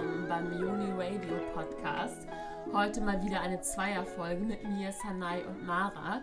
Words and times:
willkommen 0.00 0.28
beim 0.28 0.46
Uni 0.46 0.90
Radio 0.92 1.36
Podcast. 1.52 2.26
Heute 2.72 3.02
mal 3.02 3.22
wieder 3.22 3.42
eine 3.42 3.60
Zweierfolge 3.60 4.42
mit 4.42 4.66
mir, 4.66 4.92
Sanai 4.92 5.44
und 5.46 5.66
Mara. 5.66 6.22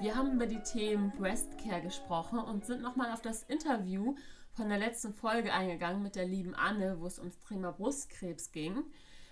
Wir 0.00 0.16
haben 0.16 0.32
über 0.32 0.46
die 0.46 0.62
Themen 0.64 1.12
Breast 1.12 1.56
Care 1.58 1.82
gesprochen 1.82 2.40
und 2.40 2.66
sind 2.66 2.82
nochmal 2.82 3.12
auf 3.12 3.22
das 3.22 3.44
Interview 3.44 4.16
von 4.54 4.68
der 4.68 4.78
letzten 4.78 5.14
Folge 5.14 5.52
eingegangen 5.52 6.02
mit 6.02 6.16
der 6.16 6.26
lieben 6.26 6.56
Anne, 6.56 6.98
wo 6.98 7.06
es 7.06 7.20
ums 7.20 7.38
Thema 7.48 7.70
Brustkrebs 7.70 8.50
ging. 8.50 8.82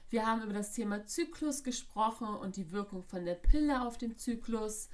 Wir 0.08 0.24
haben 0.24 0.42
über 0.42 0.52
das 0.52 0.72
Thema 0.72 1.04
Zyklus 1.06 1.64
gesprochen 1.64 2.28
und 2.28 2.56
die 2.56 2.70
Wirkung 2.70 3.02
von 3.02 3.24
der 3.24 3.34
Pille 3.34 3.82
auf 3.84 3.98
den 3.98 4.16
Zyklus. 4.16 4.88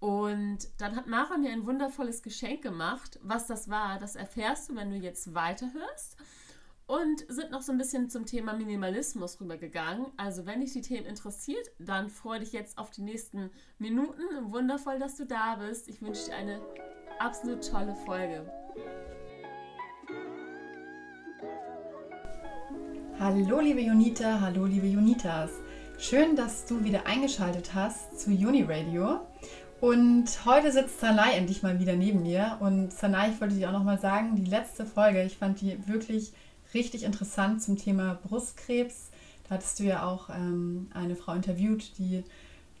Und 0.00 0.68
dann 0.76 0.96
hat 0.96 1.06
Mara 1.06 1.38
mir 1.38 1.50
ein 1.50 1.64
wundervolles 1.64 2.22
Geschenk 2.22 2.60
gemacht. 2.60 3.18
Was 3.22 3.46
das 3.46 3.70
war, 3.70 3.98
das 3.98 4.16
erfährst 4.16 4.68
du, 4.68 4.76
wenn 4.76 4.90
du 4.90 4.96
jetzt 4.96 5.34
weiterhörst. 5.34 6.18
Und 6.88 7.22
sind 7.28 7.50
noch 7.50 7.60
so 7.60 7.70
ein 7.70 7.76
bisschen 7.76 8.08
zum 8.08 8.24
Thema 8.24 8.54
Minimalismus 8.54 9.38
rübergegangen. 9.42 10.06
Also, 10.16 10.46
wenn 10.46 10.62
dich 10.62 10.72
die 10.72 10.80
Themen 10.80 11.04
interessiert, 11.04 11.70
dann 11.78 12.08
freue 12.08 12.40
dich 12.40 12.52
jetzt 12.52 12.78
auf 12.78 12.90
die 12.90 13.02
nächsten 13.02 13.50
Minuten. 13.78 14.22
Wundervoll, 14.50 14.98
dass 14.98 15.18
du 15.18 15.26
da 15.26 15.56
bist. 15.56 15.86
Ich 15.90 16.00
wünsche 16.00 16.24
dir 16.24 16.36
eine 16.36 16.62
absolut 17.18 17.70
tolle 17.70 17.94
Folge. 18.06 18.50
Hallo, 23.20 23.60
liebe 23.60 23.82
Junita, 23.82 24.40
hallo, 24.40 24.64
liebe 24.64 24.86
Junitas. 24.86 25.50
Schön, 25.98 26.36
dass 26.36 26.64
du 26.64 26.84
wieder 26.84 27.06
eingeschaltet 27.06 27.74
hast 27.74 28.18
zu 28.18 28.30
Uni 28.30 28.62
Radio. 28.62 29.20
Und 29.82 30.24
heute 30.46 30.72
sitzt 30.72 31.00
Sanai 31.00 31.32
endlich 31.32 31.62
mal 31.62 31.78
wieder 31.80 31.96
neben 31.96 32.22
mir. 32.22 32.56
Und 32.60 32.94
Sanai, 32.94 33.28
ich 33.28 33.40
wollte 33.42 33.56
dir 33.56 33.68
auch 33.68 33.74
nochmal 33.74 34.00
sagen, 34.00 34.36
die 34.36 34.46
letzte 34.46 34.86
Folge, 34.86 35.22
ich 35.22 35.36
fand 35.36 35.60
die 35.60 35.86
wirklich 35.86 36.32
richtig 36.74 37.02
interessant 37.02 37.62
zum 37.62 37.76
Thema 37.76 38.18
Brustkrebs. 38.26 39.10
Da 39.48 39.54
hattest 39.54 39.80
du 39.80 39.84
ja 39.84 40.06
auch 40.06 40.28
ähm, 40.30 40.88
eine 40.92 41.16
Frau 41.16 41.32
interviewt, 41.32 41.98
die 41.98 42.24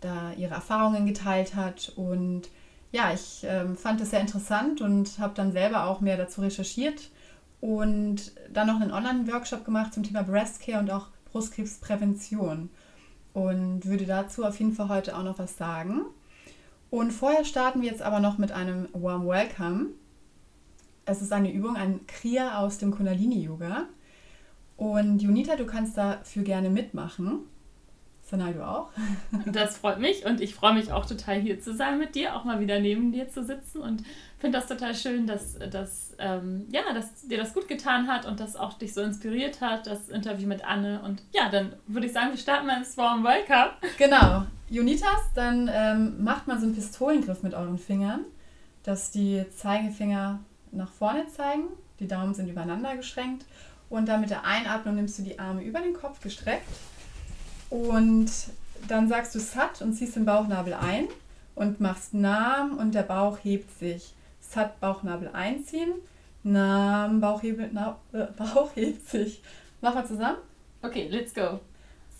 da 0.00 0.32
ihre 0.32 0.54
Erfahrungen 0.54 1.06
geteilt 1.06 1.54
hat. 1.54 1.92
Und 1.96 2.48
ja, 2.92 3.12
ich 3.12 3.44
ähm, 3.44 3.76
fand 3.76 4.00
das 4.00 4.10
sehr 4.10 4.20
interessant 4.20 4.80
und 4.80 5.18
habe 5.18 5.34
dann 5.34 5.52
selber 5.52 5.86
auch 5.86 6.00
mehr 6.00 6.16
dazu 6.16 6.40
recherchiert 6.40 7.10
und 7.60 8.32
dann 8.52 8.66
noch 8.66 8.80
einen 8.80 8.92
Online-Workshop 8.92 9.64
gemacht 9.64 9.94
zum 9.94 10.04
Thema 10.04 10.22
Breast 10.22 10.60
Care 10.60 10.78
und 10.78 10.90
auch 10.90 11.08
Brustkrebsprävention. 11.32 12.70
Und 13.34 13.86
würde 13.86 14.06
dazu 14.06 14.44
auf 14.44 14.58
jeden 14.58 14.72
Fall 14.72 14.88
heute 14.88 15.16
auch 15.16 15.22
noch 15.22 15.38
was 15.38 15.56
sagen. 15.56 16.02
Und 16.90 17.12
vorher 17.12 17.44
starten 17.44 17.82
wir 17.82 17.90
jetzt 17.90 18.02
aber 18.02 18.20
noch 18.20 18.38
mit 18.38 18.52
einem 18.52 18.88
Warm 18.92 19.26
Welcome. 19.26 19.88
Es 21.08 21.22
ist 21.22 21.32
eine 21.32 21.50
Übung, 21.50 21.76
ein 21.76 22.06
Kriya 22.06 22.58
aus 22.58 22.76
dem 22.76 22.90
Kundalini-Yoga. 22.90 23.86
Und 24.76 25.22
Junita, 25.22 25.56
du 25.56 25.64
kannst 25.64 25.96
dafür 25.96 26.42
gerne 26.42 26.68
mitmachen. 26.68 27.40
Sanai, 28.22 28.52
du 28.52 28.66
auch? 28.66 28.90
Das 29.46 29.78
freut 29.78 30.00
mich 30.00 30.26
und 30.26 30.42
ich 30.42 30.54
freue 30.54 30.74
mich 30.74 30.92
auch 30.92 31.06
total 31.06 31.40
hier 31.40 31.60
zu 31.62 31.74
sein 31.74 31.98
mit 31.98 32.14
dir, 32.14 32.36
auch 32.36 32.44
mal 32.44 32.60
wieder 32.60 32.78
neben 32.78 33.10
dir 33.10 33.30
zu 33.30 33.42
sitzen 33.42 33.80
und 33.80 34.04
finde 34.38 34.58
das 34.58 34.68
total 34.68 34.94
schön, 34.94 35.26
dass, 35.26 35.58
dass, 35.70 36.14
ähm, 36.18 36.66
ja, 36.70 36.82
dass 36.92 37.26
dir 37.26 37.38
das 37.38 37.54
gut 37.54 37.68
getan 37.68 38.06
hat 38.06 38.26
und 38.26 38.38
das 38.38 38.54
auch 38.54 38.74
dich 38.74 38.92
so 38.92 39.00
inspiriert 39.00 39.62
hat, 39.62 39.86
das 39.86 40.10
Interview 40.10 40.46
mit 40.46 40.62
Anne. 40.62 41.00
Und 41.02 41.22
ja, 41.32 41.48
dann 41.48 41.72
würde 41.86 42.06
ich 42.06 42.12
sagen, 42.12 42.32
wir 42.32 42.38
starten 42.38 42.66
mal 42.66 42.76
ins 42.76 42.98
Warm 42.98 43.24
Welcome. 43.24 43.70
Genau. 43.96 44.44
Unitas, 44.70 45.32
dann 45.34 45.70
ähm, 45.72 46.22
macht 46.22 46.46
man 46.46 46.60
so 46.60 46.66
einen 46.66 46.74
Pistolengriff 46.74 47.42
mit 47.42 47.54
euren 47.54 47.78
Fingern, 47.78 48.26
dass 48.82 49.10
die 49.10 49.46
Zeigefinger 49.56 50.40
nach 50.72 50.90
vorne 50.90 51.26
zeigen, 51.28 51.64
die 52.00 52.08
Daumen 52.08 52.34
sind 52.34 52.48
übereinander 52.48 52.96
geschränkt 52.96 53.44
und 53.88 54.08
dann 54.08 54.20
mit 54.20 54.30
der 54.30 54.44
Einatmung 54.44 54.94
nimmst 54.96 55.18
du 55.18 55.22
die 55.22 55.38
Arme 55.38 55.62
über 55.62 55.80
den 55.80 55.94
Kopf 55.94 56.20
gestreckt 56.20 56.68
und 57.70 58.30
dann 58.86 59.08
sagst 59.08 59.34
du 59.34 59.40
Sat 59.40 59.82
und 59.82 59.94
ziehst 59.94 60.16
den 60.16 60.24
Bauchnabel 60.24 60.74
ein 60.74 61.08
und 61.54 61.80
machst 61.80 62.14
Nam 62.14 62.78
und 62.78 62.94
der 62.94 63.02
Bauch 63.02 63.38
hebt 63.42 63.76
sich. 63.78 64.14
Sat, 64.40 64.80
Bauchnabel 64.80 65.28
einziehen. 65.32 65.92
Nam, 66.42 67.20
Bauch, 67.20 67.42
hebel, 67.42 67.68
na, 67.72 67.98
äh, 68.12 68.26
Bauch 68.36 68.70
hebt 68.74 69.08
sich. 69.08 69.42
Machen 69.80 69.96
wir 69.96 70.06
zusammen? 70.06 70.38
Okay, 70.82 71.08
let's 71.10 71.34
go. 71.34 71.60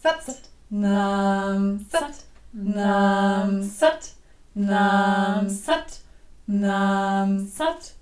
Sat, 0.02 0.22
Sat. 0.22 0.40
Nam, 0.70 1.86
Sat, 1.88 2.24
Nam, 2.52 3.62
Sat, 3.62 4.12
Nam, 4.54 5.48
Sat, 5.48 5.48
Nam, 5.48 5.48
Sat, 5.48 6.00
Nam, 6.46 7.46
Sat, 7.46 7.94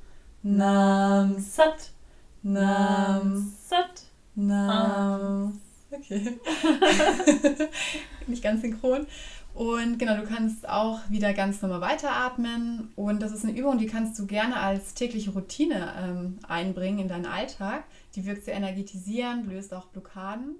Nam, 0.47 1.41
Sat, 1.41 1.93
Nam. 4.37 5.61
Okay. 5.91 6.39
Nicht 8.29 8.45
ganz 8.45 8.63
synchron. 8.63 9.09
Und 9.55 9.99
genau, 9.99 10.17
du 10.17 10.23
kannst 10.23 10.69
auch 10.69 11.01
wieder 11.09 11.35
ganz 11.35 11.63
normal 11.63 11.81
weiteratmen. 11.81 12.93
Und 12.95 13.23
das 13.23 13.33
ist 13.33 13.43
eine 13.43 13.59
Übung, 13.59 13.79
die 13.79 13.87
kannst 13.87 14.17
du 14.21 14.27
gerne 14.27 14.59
als 14.59 14.95
tägliche 14.95 15.33
Routine 15.33 15.93
ähm, 15.99 16.39
einbringen 16.47 17.01
in 17.01 17.09
deinen 17.09 17.27
Alltag. 17.27 17.83
Die 18.15 18.25
wirkt 18.25 18.45
sehr 18.45 18.55
energetisierend, 18.55 19.49
löst 19.49 19.75
auch 19.75 19.87
Blockaden. 19.87 20.55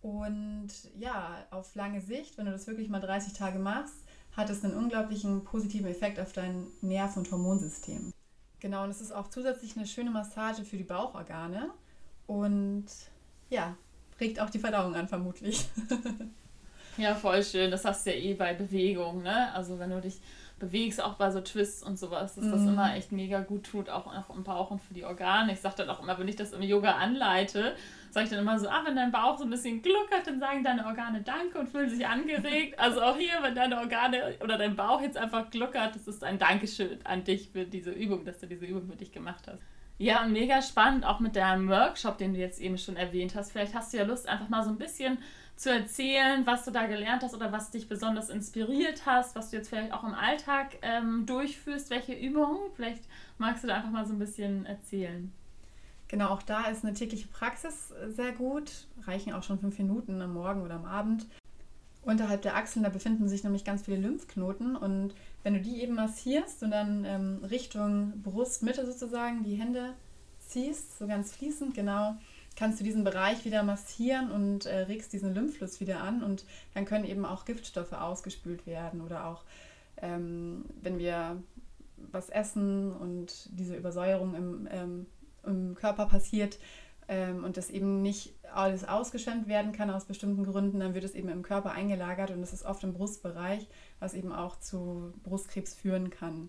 Und 0.00 0.68
ja, 0.98 1.36
auf 1.52 1.76
lange 1.76 2.00
Sicht, 2.00 2.38
wenn 2.38 2.46
du 2.46 2.52
das 2.52 2.66
wirklich 2.66 2.88
mal 2.88 3.00
30 3.00 3.34
Tage 3.34 3.60
machst, 3.60 3.94
hat 4.36 4.50
es 4.50 4.64
einen 4.64 4.74
unglaublichen 4.74 5.44
positiven 5.44 5.86
Effekt 5.86 6.18
auf 6.18 6.32
dein 6.32 6.66
Nerv- 6.80 7.16
und 7.16 7.30
Hormonsystem. 7.30 8.12
Genau, 8.62 8.84
und 8.84 8.90
es 8.90 9.00
ist 9.00 9.10
auch 9.10 9.26
zusätzlich 9.26 9.76
eine 9.76 9.86
schöne 9.86 10.10
Massage 10.10 10.64
für 10.64 10.76
die 10.76 10.84
Bauchorgane. 10.84 11.70
Und 12.28 12.84
ja, 13.50 13.74
regt 14.20 14.38
auch 14.38 14.50
die 14.50 14.60
Verdauung 14.60 14.94
an, 14.94 15.08
vermutlich. 15.08 15.66
Ja, 16.98 17.14
voll 17.14 17.42
schön. 17.42 17.70
Das 17.70 17.86
hast 17.86 18.04
du 18.04 18.10
ja 18.10 18.18
eh 18.18 18.34
bei 18.34 18.52
Bewegung, 18.52 19.22
ne? 19.22 19.50
Also 19.54 19.78
wenn 19.78 19.88
du 19.88 20.02
dich 20.02 20.20
bewegst, 20.58 21.02
auch 21.02 21.14
bei 21.14 21.30
so 21.30 21.40
Twists 21.40 21.82
und 21.82 21.98
sowas, 21.98 22.34
dass 22.34 22.44
mm. 22.44 22.50
das 22.50 22.60
mhm. 22.60 22.68
immer 22.68 22.94
echt 22.94 23.12
mega 23.12 23.40
gut 23.40 23.64
tut, 23.64 23.88
auch, 23.88 24.06
auch 24.06 24.36
im 24.36 24.44
Bauch 24.44 24.70
und 24.70 24.82
für 24.82 24.92
die 24.92 25.06
Organe. 25.06 25.54
Ich 25.54 25.60
sage 25.60 25.76
dann 25.78 25.88
auch 25.88 26.02
immer, 26.02 26.18
wenn 26.18 26.28
ich 26.28 26.36
das 26.36 26.52
im 26.52 26.60
Yoga 26.60 26.96
anleite, 26.96 27.74
sage 28.12 28.24
ich 28.24 28.30
dann 28.30 28.40
immer 28.40 28.58
so, 28.58 28.68
ah, 28.68 28.82
wenn 28.84 28.94
dein 28.94 29.10
Bauch 29.10 29.38
so 29.38 29.44
ein 29.44 29.50
bisschen 29.50 29.80
gluckert, 29.80 30.26
dann 30.26 30.38
sagen 30.38 30.62
deine 30.62 30.84
Organe 30.86 31.22
Danke 31.22 31.58
und 31.58 31.68
fühlen 31.68 31.88
sich 31.88 32.06
angeregt. 32.06 32.78
Also 32.78 33.00
auch 33.00 33.16
hier, 33.16 33.32
wenn 33.40 33.54
deine 33.54 33.78
Organe 33.78 34.34
oder 34.42 34.58
dein 34.58 34.76
Bauch 34.76 35.00
jetzt 35.00 35.16
einfach 35.16 35.50
gluckert, 35.50 35.94
das 35.94 36.06
ist 36.06 36.22
ein 36.22 36.38
Dankeschön 36.38 36.98
an 37.04 37.24
dich 37.24 37.48
für 37.50 37.64
diese 37.64 37.90
Übung, 37.90 38.24
dass 38.24 38.38
du 38.38 38.46
diese 38.46 38.66
Übung 38.66 38.86
für 38.86 38.96
dich 38.96 39.12
gemacht 39.12 39.46
hast. 39.48 39.62
Ja, 39.98 40.24
und 40.24 40.32
mega 40.32 40.60
spannend, 40.60 41.06
auch 41.06 41.20
mit 41.20 41.36
deinem 41.36 41.68
Workshop, 41.68 42.18
den 42.18 42.34
du 42.34 42.40
jetzt 42.40 42.60
eben 42.60 42.76
schon 42.76 42.96
erwähnt 42.96 43.34
hast. 43.34 43.52
Vielleicht 43.52 43.74
hast 43.74 43.92
du 43.92 43.98
ja 43.98 44.04
Lust, 44.04 44.28
einfach 44.28 44.48
mal 44.48 44.62
so 44.62 44.70
ein 44.70 44.78
bisschen 44.78 45.18
zu 45.56 45.70
erzählen, 45.70 46.44
was 46.44 46.64
du 46.64 46.70
da 46.70 46.86
gelernt 46.86 47.22
hast 47.22 47.34
oder 47.34 47.52
was 47.52 47.70
dich 47.70 47.88
besonders 47.88 48.28
inspiriert 48.28 49.06
hast, 49.06 49.36
was 49.36 49.50
du 49.50 49.56
jetzt 49.56 49.68
vielleicht 49.68 49.92
auch 49.92 50.02
im 50.02 50.14
Alltag 50.14 50.78
ähm, 50.82 51.24
durchführst, 51.24 51.90
welche 51.90 52.14
Übungen. 52.14 52.58
Vielleicht 52.74 53.04
magst 53.38 53.62
du 53.62 53.68
da 53.68 53.76
einfach 53.76 53.90
mal 53.90 54.04
so 54.04 54.12
ein 54.12 54.18
bisschen 54.18 54.66
erzählen. 54.66 55.32
Genau, 56.12 56.28
auch 56.28 56.42
da 56.42 56.66
ist 56.66 56.84
eine 56.84 56.92
tägliche 56.92 57.26
Praxis 57.26 57.90
sehr 58.10 58.32
gut. 58.32 58.86
Reichen 59.06 59.32
auch 59.32 59.42
schon 59.42 59.58
fünf 59.58 59.78
Minuten 59.78 60.20
am 60.20 60.34
Morgen 60.34 60.60
oder 60.60 60.74
am 60.74 60.84
Abend. 60.84 61.24
Unterhalb 62.02 62.42
der 62.42 62.54
Achseln, 62.54 62.82
da 62.82 62.90
befinden 62.90 63.28
sich 63.28 63.44
nämlich 63.44 63.64
ganz 63.64 63.84
viele 63.84 63.96
Lymphknoten 63.96 64.76
und 64.76 65.14
wenn 65.42 65.54
du 65.54 65.60
die 65.62 65.80
eben 65.80 65.94
massierst 65.94 66.62
und 66.62 66.70
dann 66.70 67.06
ähm, 67.06 67.42
Richtung 67.48 68.20
Brustmitte 68.22 68.84
sozusagen 68.84 69.42
die 69.42 69.54
Hände 69.54 69.94
ziehst, 70.38 70.98
so 70.98 71.06
ganz 71.06 71.32
fließend, 71.32 71.72
genau, 71.74 72.16
kannst 72.56 72.78
du 72.78 72.84
diesen 72.84 73.04
Bereich 73.04 73.46
wieder 73.46 73.62
massieren 73.62 74.30
und 74.30 74.66
äh, 74.66 74.80
regst 74.80 75.14
diesen 75.14 75.34
Lymphfluss 75.34 75.80
wieder 75.80 76.02
an 76.02 76.22
und 76.22 76.44
dann 76.74 76.84
können 76.84 77.06
eben 77.06 77.24
auch 77.24 77.46
Giftstoffe 77.46 77.94
ausgespült 77.94 78.66
werden 78.66 79.00
oder 79.00 79.24
auch 79.28 79.44
ähm, 79.96 80.66
wenn 80.82 80.98
wir 80.98 81.42
was 81.96 82.28
essen 82.28 82.92
und 82.92 83.48
diese 83.58 83.76
Übersäuerung 83.76 84.34
im, 84.34 84.68
ähm, 84.70 85.06
im 85.44 85.74
Körper 85.74 86.06
passiert 86.06 86.58
ähm, 87.08 87.44
und 87.44 87.56
das 87.56 87.70
eben 87.70 88.02
nicht 88.02 88.34
alles 88.54 88.86
ausgeschwemmt 88.86 89.48
werden 89.48 89.72
kann 89.72 89.90
aus 89.90 90.04
bestimmten 90.04 90.44
Gründen, 90.44 90.80
dann 90.80 90.94
wird 90.94 91.04
es 91.04 91.14
eben 91.14 91.28
im 91.28 91.42
Körper 91.42 91.72
eingelagert 91.72 92.30
und 92.30 92.40
das 92.40 92.52
ist 92.52 92.64
oft 92.64 92.84
im 92.84 92.92
Brustbereich, 92.92 93.66
was 93.98 94.14
eben 94.14 94.32
auch 94.32 94.58
zu 94.58 95.12
Brustkrebs 95.22 95.74
führen 95.74 96.10
kann. 96.10 96.48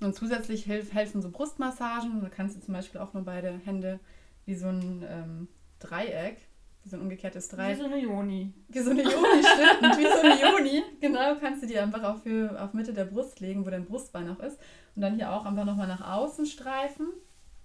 Und 0.00 0.14
zusätzlich 0.14 0.66
helfen 0.66 1.20
so 1.20 1.30
Brustmassagen, 1.30 2.22
da 2.22 2.28
kannst 2.30 2.56
du 2.56 2.60
zum 2.60 2.72
Beispiel 2.74 3.00
auch 3.00 3.12
nur 3.12 3.24
beide 3.24 3.50
Hände 3.64 4.00
wie 4.46 4.54
so 4.54 4.68
ein 4.68 5.04
ähm, 5.06 5.48
Dreieck, 5.78 6.38
wie 6.82 6.88
so 6.88 6.96
ein 6.96 7.02
umgekehrtes 7.02 7.48
Dreieck. 7.48 7.76
Wie 7.76 7.80
so 7.82 7.86
eine 7.86 7.98
Joni. 7.98 8.54
Wie 8.68 8.78
so 8.78 8.90
eine 8.90 9.02
Joni, 9.02 9.42
stimmt. 9.42 9.98
wie 9.98 10.06
so 10.06 10.20
eine 10.20 10.40
Joni. 10.40 10.82
Genau, 11.00 11.34
kannst 11.38 11.62
du 11.62 11.66
die 11.66 11.78
einfach 11.78 12.18
für, 12.22 12.62
auf 12.62 12.72
Mitte 12.72 12.94
der 12.94 13.04
Brust 13.04 13.40
legen, 13.40 13.66
wo 13.66 13.70
dein 13.70 13.84
Brustbein 13.84 14.26
noch 14.26 14.40
ist. 14.40 14.58
Und 14.96 15.02
dann 15.02 15.16
hier 15.16 15.30
auch 15.30 15.44
einfach 15.44 15.66
nochmal 15.66 15.88
nach 15.88 16.00
außen 16.00 16.46
streifen. 16.46 17.08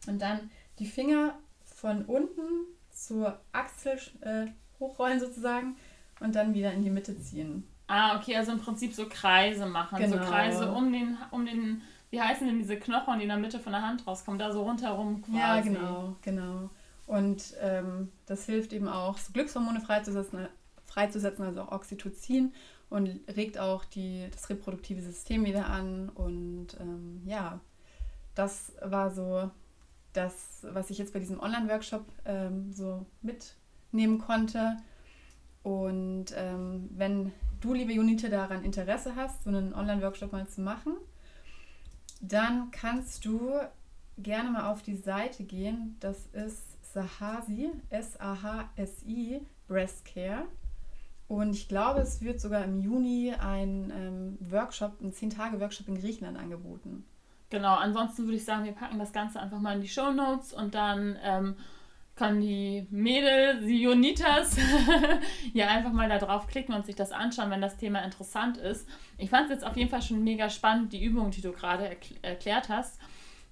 Und 0.07 0.21
dann 0.21 0.51
die 0.79 0.85
Finger 0.85 1.37
von 1.63 2.05
unten 2.05 2.41
zur 2.91 3.39
Achsel 3.51 3.99
äh, 4.21 4.47
hochrollen 4.79 5.19
sozusagen 5.19 5.75
und 6.19 6.35
dann 6.35 6.53
wieder 6.53 6.71
in 6.73 6.83
die 6.83 6.89
Mitte 6.89 7.19
ziehen. 7.19 7.67
Ah, 7.87 8.17
okay, 8.17 8.35
also 8.35 8.51
im 8.51 8.59
Prinzip 8.59 8.93
so 8.93 9.07
Kreise 9.07 9.65
machen. 9.65 9.97
Genau. 9.97 10.17
So 10.17 10.23
Kreise 10.23 10.71
um 10.71 10.91
den, 10.91 11.17
um 11.31 11.45
den 11.45 11.81
wie 12.09 12.21
heißen 12.21 12.47
denn 12.47 12.59
diese 12.59 12.77
Knochen, 12.77 13.17
die 13.17 13.23
in 13.23 13.29
der 13.29 13.37
Mitte 13.37 13.59
von 13.59 13.73
der 13.73 13.81
Hand 13.81 14.07
rauskommen, 14.07 14.39
da 14.39 14.51
so 14.51 14.63
rundherum 14.63 15.21
quasi. 15.21 15.37
Ja, 15.37 15.59
genau, 15.59 16.15
genau. 16.21 16.69
Und 17.07 17.53
ähm, 17.61 18.11
das 18.25 18.45
hilft 18.45 18.73
eben 18.73 18.87
auch, 18.87 19.17
so 19.17 19.33
Glückshormone 19.33 19.81
freizusetzen, 19.81 20.47
freizusetzen, 20.85 21.45
also 21.45 21.63
auch 21.63 21.71
Oxytocin 21.71 22.53
und 22.89 23.19
regt 23.35 23.57
auch 23.57 23.85
die, 23.85 24.27
das 24.31 24.49
reproduktive 24.49 25.01
System 25.01 25.45
wieder 25.45 25.67
an. 25.67 26.09
Und 26.09 26.77
ähm, 26.79 27.21
ja, 27.25 27.59
das 28.33 28.71
war 28.81 29.11
so 29.11 29.51
das, 30.15 30.65
was 30.71 30.89
ich 30.89 30.97
jetzt 30.97 31.13
bei 31.13 31.19
diesem 31.19 31.39
Online-Workshop 31.39 32.05
ähm, 32.25 32.71
so 32.73 33.05
mitnehmen 33.21 34.19
konnte. 34.19 34.77
Und 35.63 36.27
ähm, 36.35 36.89
wenn 36.91 37.31
du, 37.59 37.73
liebe 37.73 37.93
Junite, 37.93 38.29
daran 38.29 38.63
Interesse 38.63 39.15
hast, 39.15 39.43
so 39.43 39.49
einen 39.49 39.73
Online-Workshop 39.73 40.31
mal 40.31 40.47
zu 40.47 40.61
machen, 40.61 40.93
dann 42.21 42.71
kannst 42.71 43.25
du 43.25 43.51
gerne 44.17 44.51
mal 44.51 44.71
auf 44.71 44.81
die 44.81 44.95
Seite 44.95 45.43
gehen. 45.43 45.97
Das 45.99 46.27
ist 46.33 46.63
Sahasi, 46.93 47.71
S-A-H-S-I, 47.89 49.41
Breast 49.67 50.05
Care. 50.05 50.45
Und 51.27 51.53
ich 51.53 51.67
glaube, 51.67 52.01
es 52.01 52.21
wird 52.21 52.39
sogar 52.39 52.63
im 52.63 52.79
Juni 52.79 53.33
ein 53.33 53.91
ähm, 53.95 54.37
Workshop, 54.51 55.01
ein 55.01 55.11
10-Tage-Workshop 55.11 55.87
in 55.87 55.99
Griechenland 55.99 56.37
angeboten. 56.37 57.03
Genau, 57.49 57.75
ansonsten 57.75 58.23
würde 58.23 58.37
ich 58.37 58.45
sagen, 58.45 58.65
wir 58.65 58.71
packen 58.71 58.99
das 58.99 59.13
Ganze 59.13 59.39
einfach 59.39 59.59
mal 59.59 59.75
in 59.75 59.81
die 59.81 59.87
Show 59.87 60.11
Notes 60.11 60.51
und 60.51 60.73
dann 60.73 61.17
ähm, 61.23 61.55
können 62.15 62.41
die 62.41 62.87
Mädels, 62.89 63.65
die 63.65 63.81
Jonitas, 63.81 64.57
ja 65.53 65.67
einfach 65.67 65.91
mal 65.91 66.09
da 66.09 66.17
drauf 66.17 66.47
klicken 66.47 66.73
und 66.73 66.85
sich 66.85 66.95
das 66.95 67.11
anschauen, 67.11 67.51
wenn 67.51 67.61
das 67.61 67.77
Thema 67.77 67.99
interessant 68.03 68.57
ist. 68.57 68.87
Ich 69.17 69.29
fand 69.29 69.45
es 69.45 69.51
jetzt 69.51 69.65
auf 69.65 69.75
jeden 69.77 69.89
Fall 69.89 70.01
schon 70.01 70.23
mega 70.23 70.49
spannend, 70.49 70.93
die 70.93 71.03
Übung, 71.03 71.31
die 71.31 71.41
du 71.41 71.51
gerade 71.51 71.87
erkl 71.87 72.15
erklärt 72.21 72.69
hast. 72.69 72.99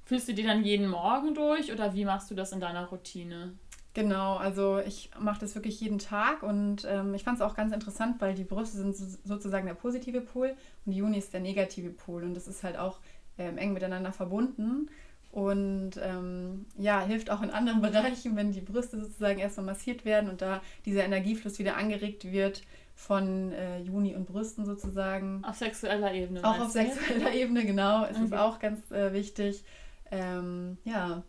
Fühlst 0.05 0.27
du 0.27 0.33
die 0.33 0.43
dann 0.43 0.63
jeden 0.63 0.87
Morgen 0.89 1.33
durch 1.33 1.71
oder 1.71 1.93
wie 1.93 2.03
machst 2.05 2.29
du 2.29 2.35
das 2.35 2.51
in 2.51 2.59
deiner 2.59 2.85
Routine? 2.85 3.53
Genau, 3.93 4.37
also 4.37 4.79
ich 4.79 5.11
mache 5.19 5.41
das 5.41 5.53
wirklich 5.53 5.79
jeden 5.79 5.99
Tag 5.99 6.41
und 6.41 6.83
ähm, 6.89 7.13
ich 7.13 7.23
fand 7.23 7.37
es 7.37 7.43
auch 7.43 7.55
ganz 7.55 7.73
interessant, 7.73 8.19
weil 8.19 8.33
die 8.33 8.43
Brüste 8.43 8.77
sind 8.77 8.95
so, 8.95 9.05
sozusagen 9.23 9.67
der 9.67 9.75
positive 9.75 10.21
Pol 10.21 10.55
und 10.85 10.91
die 10.91 10.97
Juni 10.97 11.19
ist 11.19 11.31
der 11.31 11.41
negative 11.41 11.91
Pol 11.91 12.23
und 12.23 12.33
das 12.33 12.47
ist 12.47 12.63
halt 12.63 12.75
auch 12.75 12.99
ähm, 13.37 13.57
eng 13.57 13.73
miteinander 13.73 14.11
verbunden 14.11 14.89
und 15.33 15.93
ähm, 15.99 16.67
ja, 16.77 17.01
hilft 17.01 17.31
auch 17.31 17.41
in 17.41 17.49
anderen 17.49 17.81
Bereichen, 17.81 18.35
wenn 18.35 18.51
die 18.51 18.61
Brüste 18.61 18.99
sozusagen 18.99 19.39
erstmal 19.39 19.65
massiert 19.65 20.05
werden 20.05 20.29
und 20.29 20.43
da 20.43 20.61
dieser 20.85 21.03
Energiefluss 21.03 21.57
wieder 21.57 21.75
angeregt 21.75 22.31
wird 22.31 22.61
von 22.93 23.51
äh, 23.51 23.79
Juni 23.79 24.15
und 24.15 24.27
Brüsten 24.27 24.63
sozusagen. 24.65 25.43
Auf 25.43 25.55
sexueller 25.55 26.13
Ebene. 26.13 26.43
Auch 26.43 26.59
auf 26.59 26.69
sexueller 26.69 27.33
Ebene, 27.33 27.65
genau. 27.65 28.03
Es 28.03 28.17
okay. 28.17 28.25
ist 28.25 28.33
auch 28.35 28.59
ganz 28.59 28.91
äh, 28.91 29.11
wichtig. 29.11 29.63
Ähm, 30.11 30.77
ja. 30.83 31.23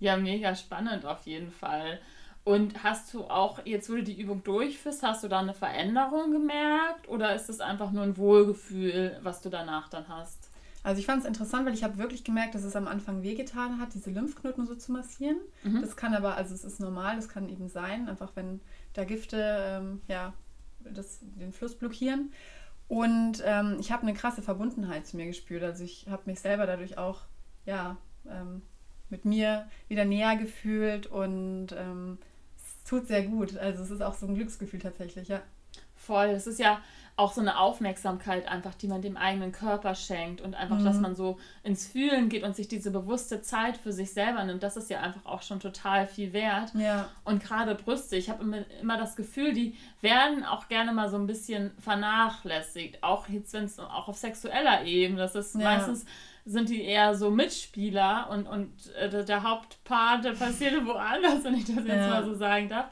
Ja, 0.00 0.16
mega 0.16 0.56
spannend 0.56 1.06
auf 1.06 1.24
jeden 1.26 1.52
Fall. 1.52 2.00
Und 2.42 2.82
hast 2.82 3.14
du 3.14 3.22
auch, 3.26 3.64
jetzt 3.64 3.88
wo 3.88 3.94
du 3.94 4.02
die 4.02 4.20
Übung 4.20 4.42
durchführst, 4.42 5.04
hast 5.04 5.22
du 5.22 5.28
da 5.28 5.38
eine 5.38 5.54
Veränderung 5.54 6.32
gemerkt 6.32 7.08
oder 7.08 7.36
ist 7.36 7.48
es 7.48 7.60
einfach 7.60 7.92
nur 7.92 8.02
ein 8.02 8.16
Wohlgefühl, 8.16 9.20
was 9.22 9.40
du 9.42 9.48
danach 9.48 9.88
dann 9.88 10.08
hast? 10.08 10.51
Also 10.82 10.98
ich 10.98 11.06
fand 11.06 11.22
es 11.22 11.28
interessant, 11.28 11.64
weil 11.64 11.74
ich 11.74 11.84
habe 11.84 11.98
wirklich 11.98 12.24
gemerkt, 12.24 12.54
dass 12.54 12.64
es 12.64 12.74
am 12.74 12.88
Anfang 12.88 13.22
wehgetan 13.22 13.80
hat, 13.80 13.94
diese 13.94 14.10
Lymphknoten 14.10 14.66
so 14.66 14.74
zu 14.74 14.90
massieren. 14.90 15.36
Mhm. 15.62 15.80
Das 15.80 15.96
kann 15.96 16.14
aber, 16.14 16.36
also 16.36 16.54
es 16.54 16.64
ist 16.64 16.80
normal, 16.80 17.16
das 17.16 17.28
kann 17.28 17.48
eben 17.48 17.68
sein, 17.68 18.08
einfach 18.08 18.32
wenn 18.34 18.60
da 18.94 19.04
Gifte 19.04 19.36
ähm, 19.38 20.00
ja, 20.08 20.32
das, 20.80 21.20
den 21.22 21.52
Fluss 21.52 21.76
blockieren. 21.76 22.32
Und 22.88 23.42
ähm, 23.44 23.76
ich 23.80 23.92
habe 23.92 24.02
eine 24.02 24.12
krasse 24.12 24.42
Verbundenheit 24.42 25.06
zu 25.06 25.16
mir 25.16 25.26
gespürt. 25.26 25.62
Also 25.62 25.84
ich 25.84 26.06
habe 26.10 26.22
mich 26.26 26.40
selber 26.40 26.66
dadurch 26.66 26.98
auch 26.98 27.22
ja, 27.64 27.96
ähm, 28.28 28.62
mit 29.08 29.24
mir 29.24 29.68
wieder 29.88 30.04
näher 30.04 30.36
gefühlt 30.36 31.06
und 31.06 31.68
ähm, 31.72 32.18
es 32.56 32.84
tut 32.84 33.06
sehr 33.06 33.22
gut. 33.22 33.56
Also 33.56 33.82
es 33.82 33.90
ist 33.90 34.02
auch 34.02 34.14
so 34.14 34.26
ein 34.26 34.34
Glücksgefühl 34.34 34.80
tatsächlich, 34.80 35.28
ja. 35.28 35.42
Voll. 36.06 36.26
Es 36.26 36.46
ist 36.46 36.58
ja, 36.58 36.80
auch 37.16 37.32
so 37.32 37.40
eine 37.42 37.58
Aufmerksamkeit 37.58 38.48
einfach, 38.48 38.74
die 38.74 38.88
man 38.88 39.02
dem 39.02 39.16
eigenen 39.16 39.52
Körper 39.52 39.94
schenkt 39.94 40.40
und 40.40 40.54
einfach, 40.54 40.78
mhm. 40.78 40.84
dass 40.84 40.98
man 40.98 41.14
so 41.14 41.38
ins 41.62 41.86
Fühlen 41.86 42.30
geht 42.30 42.42
und 42.42 42.56
sich 42.56 42.68
diese 42.68 42.90
bewusste 42.90 43.42
Zeit 43.42 43.76
für 43.76 43.92
sich 43.92 44.12
selber 44.12 44.42
nimmt, 44.44 44.62
das 44.62 44.76
ist 44.76 44.88
ja 44.88 45.00
einfach 45.00 45.24
auch 45.26 45.42
schon 45.42 45.60
total 45.60 46.06
viel 46.06 46.32
wert. 46.32 46.72
Ja. 46.74 47.08
Und 47.24 47.42
gerade 47.42 47.74
Brüste, 47.74 48.16
ich 48.16 48.30
habe 48.30 48.42
immer, 48.42 48.64
immer 48.80 48.96
das 48.96 49.14
Gefühl, 49.14 49.52
die 49.52 49.76
werden 50.00 50.44
auch 50.44 50.68
gerne 50.68 50.92
mal 50.92 51.10
so 51.10 51.18
ein 51.18 51.26
bisschen 51.26 51.72
vernachlässigt, 51.78 53.02
auch 53.02 53.28
jetzt, 53.28 53.52
wenn 53.52 53.64
es 53.64 53.78
auch 53.78 54.08
auf 54.08 54.16
sexueller 54.16 54.84
Ebene, 54.84 55.20
das 55.20 55.34
ist 55.34 55.54
ja. 55.54 55.64
meistens 55.64 56.06
sind 56.44 56.70
die 56.70 56.82
eher 56.82 57.14
so 57.14 57.30
Mitspieler 57.30 58.28
und, 58.30 58.48
und 58.48 58.92
äh, 58.96 59.24
der 59.24 59.42
Hauptpart, 59.44 60.24
der 60.24 60.32
passiert 60.32 60.74
woanders, 60.86 61.44
wenn 61.44 61.54
ich 61.54 61.66
das 61.66 61.76
jetzt 61.76 61.88
ja. 61.88 62.08
mal 62.08 62.24
so 62.24 62.34
sagen 62.34 62.68
darf. 62.68 62.86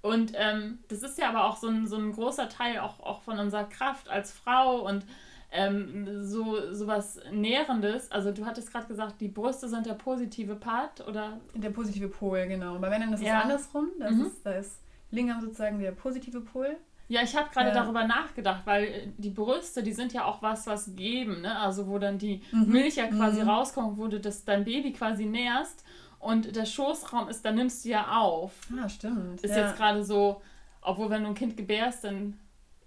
Und 0.00 0.32
ähm, 0.34 0.78
das 0.88 1.02
ist 1.02 1.18
ja 1.18 1.28
aber 1.28 1.44
auch 1.44 1.56
so 1.56 1.68
ein, 1.68 1.86
so 1.86 1.96
ein 1.96 2.12
großer 2.12 2.48
Teil 2.48 2.78
auch, 2.78 3.00
auch 3.00 3.22
von 3.22 3.38
unserer 3.38 3.64
Kraft 3.64 4.08
als 4.08 4.32
Frau 4.32 4.86
und 4.86 5.04
ähm, 5.50 6.24
so, 6.24 6.58
was 6.86 7.20
Nährendes. 7.32 8.12
Also 8.12 8.32
du 8.32 8.44
hattest 8.44 8.70
gerade 8.70 8.86
gesagt, 8.86 9.20
die 9.20 9.28
Brüste 9.28 9.68
sind 9.68 9.86
der 9.86 9.94
positive 9.94 10.54
Part, 10.54 11.06
oder? 11.06 11.40
Der 11.54 11.70
positive 11.70 12.08
Pol, 12.08 12.46
genau. 12.46 12.78
Bei 12.78 12.90
Männern 12.90 13.12
ist 13.12 13.22
ja. 13.22 13.38
es 13.38 13.44
andersrum. 13.44 13.88
Das 13.98 14.12
mhm. 14.12 14.26
ist, 14.26 14.44
da 14.44 14.52
ist 14.52 14.80
Lingam 15.10 15.40
sozusagen 15.40 15.78
der 15.80 15.92
positive 15.92 16.40
Pol. 16.40 16.76
Ja, 17.08 17.22
ich 17.22 17.34
habe 17.34 17.48
gerade 17.50 17.68
ja. 17.68 17.74
darüber 17.74 18.06
nachgedacht, 18.06 18.62
weil 18.66 19.14
die 19.16 19.30
Brüste, 19.30 19.82
die 19.82 19.94
sind 19.94 20.12
ja 20.12 20.26
auch 20.26 20.42
was, 20.42 20.66
was 20.66 20.94
geben, 20.94 21.40
ne? 21.40 21.58
Also 21.58 21.86
wo 21.86 21.98
dann 21.98 22.18
die 22.18 22.42
mhm. 22.52 22.70
Milch 22.70 22.96
ja 22.96 23.06
quasi 23.06 23.42
mhm. 23.42 23.48
rauskommt, 23.48 23.96
wo 23.96 24.08
du 24.08 24.20
das 24.20 24.44
dein 24.44 24.64
Baby 24.64 24.92
quasi 24.92 25.24
nährst 25.24 25.84
und 26.18 26.56
der 26.56 26.66
Schoßraum 26.66 27.28
ist, 27.28 27.44
da 27.44 27.52
nimmst 27.52 27.84
du 27.84 27.90
ja 27.90 28.18
auf. 28.18 28.52
Ah, 28.80 28.88
stimmt. 28.88 29.40
Ist 29.42 29.54
ja. 29.54 29.66
jetzt 29.66 29.76
gerade 29.76 30.04
so, 30.04 30.42
obwohl 30.82 31.10
wenn 31.10 31.22
du 31.22 31.28
ein 31.28 31.34
Kind 31.34 31.56
gebärst, 31.56 32.04
dann 32.04 32.38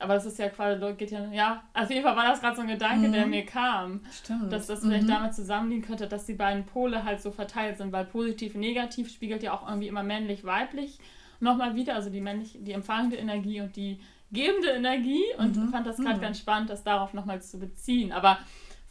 aber 0.01 0.15
das 0.15 0.25
ist 0.25 0.39
ja 0.39 0.49
quasi, 0.49 0.93
geht 0.95 1.11
ja, 1.11 1.27
ja, 1.31 1.63
auf 1.73 1.89
jeden 1.89 2.03
Fall 2.03 2.15
war 2.15 2.25
das 2.25 2.41
gerade 2.41 2.55
so 2.55 2.61
ein 2.63 2.67
Gedanke, 2.67 3.07
mhm. 3.07 3.13
der 3.13 3.27
mir 3.27 3.45
kam. 3.45 4.01
Stimmt. 4.11 4.51
Dass 4.51 4.67
das 4.67 4.81
vielleicht 4.81 5.03
mhm. 5.03 5.11
damit 5.11 5.35
zusammenliegen 5.35 5.85
könnte, 5.85 6.07
dass 6.07 6.25
die 6.25 6.33
beiden 6.33 6.65
Pole 6.65 7.03
halt 7.03 7.21
so 7.21 7.31
verteilt 7.31 7.77
sind, 7.77 7.91
weil 7.91 8.05
positiv 8.05 8.55
und 8.55 8.61
negativ 8.61 9.11
spiegelt 9.11 9.43
ja 9.43 9.53
auch 9.53 9.67
irgendwie 9.67 9.87
immer 9.87 10.03
männlich-weiblich 10.03 10.99
nochmal 11.39 11.75
wieder, 11.75 11.95
also 11.95 12.09
die 12.09 12.21
männlich, 12.21 12.57
die 12.61 12.71
empfangende 12.71 13.17
Energie 13.17 13.61
und 13.61 13.75
die 13.75 13.99
gebende 14.31 14.69
Energie 14.69 15.23
und 15.37 15.55
mhm. 15.57 15.69
fand 15.69 15.85
das 15.85 15.97
gerade 15.97 16.17
mhm. 16.17 16.21
ganz 16.21 16.39
spannend, 16.39 16.69
das 16.69 16.83
darauf 16.83 17.13
nochmal 17.13 17.41
zu 17.41 17.59
beziehen. 17.59 18.11
Aber 18.11 18.39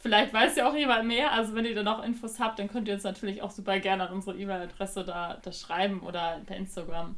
Vielleicht 0.01 0.33
weiß 0.33 0.55
ja 0.55 0.67
auch 0.67 0.75
jemand 0.75 1.07
mehr. 1.07 1.31
Also 1.31 1.53
wenn 1.53 1.63
ihr 1.63 1.75
da 1.75 1.83
noch 1.83 2.03
Infos 2.03 2.39
habt, 2.39 2.57
dann 2.57 2.67
könnt 2.67 2.87
ihr 2.87 2.95
uns 2.95 3.03
natürlich 3.03 3.43
auch 3.43 3.51
super 3.51 3.79
gerne 3.79 4.07
an 4.07 4.15
unsere 4.15 4.35
E-Mail-Adresse 4.35 5.03
da, 5.03 5.37
da 5.41 5.51
schreiben 5.51 5.99
oder 6.01 6.41
per 6.45 6.57
Instagram. 6.57 7.15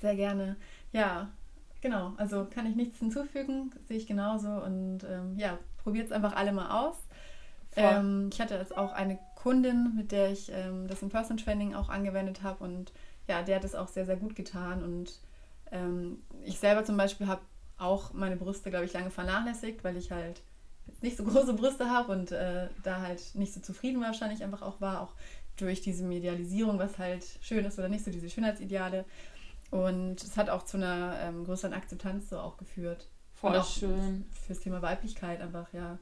Sehr 0.00 0.14
gerne. 0.14 0.56
Ja, 0.92 1.28
genau. 1.80 2.12
Also 2.18 2.46
kann 2.48 2.66
ich 2.66 2.76
nichts 2.76 3.00
hinzufügen, 3.00 3.72
sehe 3.88 3.96
ich 3.96 4.06
genauso. 4.06 4.48
Und 4.48 5.00
ähm, 5.10 5.36
ja, 5.36 5.58
probiert 5.82 6.06
es 6.06 6.12
einfach 6.12 6.36
alle 6.36 6.52
mal 6.52 6.70
aus. 6.84 6.96
Ähm, 7.74 8.30
ich 8.32 8.40
hatte 8.40 8.54
jetzt 8.54 8.76
auch 8.76 8.92
eine 8.92 9.18
Kundin, 9.34 9.94
mit 9.96 10.12
der 10.12 10.30
ich 10.30 10.52
ähm, 10.52 10.86
das 10.86 11.02
In-Person-Training 11.02 11.74
auch 11.74 11.88
angewendet 11.88 12.44
habe. 12.44 12.62
Und 12.62 12.92
ja, 13.26 13.42
der 13.42 13.56
hat 13.56 13.64
es 13.64 13.74
auch 13.74 13.88
sehr, 13.88 14.06
sehr 14.06 14.16
gut 14.16 14.36
getan. 14.36 14.84
Und 14.84 15.18
ähm, 15.72 16.22
ich 16.44 16.60
selber 16.60 16.84
zum 16.84 16.96
Beispiel 16.96 17.26
habe 17.26 17.40
auch 17.76 18.12
meine 18.12 18.36
Brüste, 18.36 18.70
glaube 18.70 18.84
ich, 18.84 18.92
lange 18.92 19.10
vernachlässigt, 19.10 19.82
weil 19.82 19.96
ich 19.96 20.12
halt 20.12 20.42
nicht 21.00 21.16
so 21.16 21.24
große 21.24 21.54
Brüste 21.54 21.88
habe 21.90 22.12
und 22.12 22.32
äh, 22.32 22.68
da 22.82 23.00
halt 23.00 23.20
nicht 23.34 23.52
so 23.52 23.60
zufrieden 23.60 24.00
wahrscheinlich 24.00 24.42
einfach 24.42 24.62
auch 24.62 24.80
war, 24.80 25.00
auch 25.02 25.12
durch 25.56 25.80
diese 25.80 26.04
Medialisierung, 26.04 26.78
was 26.78 26.98
halt 26.98 27.24
schön 27.40 27.64
ist 27.64 27.78
oder 27.78 27.88
nicht, 27.88 28.04
so 28.04 28.10
diese 28.10 28.30
Schönheitsideale. 28.30 29.04
Und 29.70 30.22
es 30.22 30.36
hat 30.36 30.50
auch 30.50 30.64
zu 30.64 30.76
einer 30.76 31.16
ähm, 31.22 31.44
größeren 31.44 31.72
Akzeptanz 31.72 32.30
so 32.30 32.38
auch 32.38 32.56
geführt. 32.56 33.08
Voll 33.34 33.56
auch 33.56 33.68
schön. 33.68 34.26
Fürs 34.46 34.60
Thema 34.60 34.82
Weiblichkeit 34.82 35.40
einfach, 35.40 35.72
ja. 35.72 35.98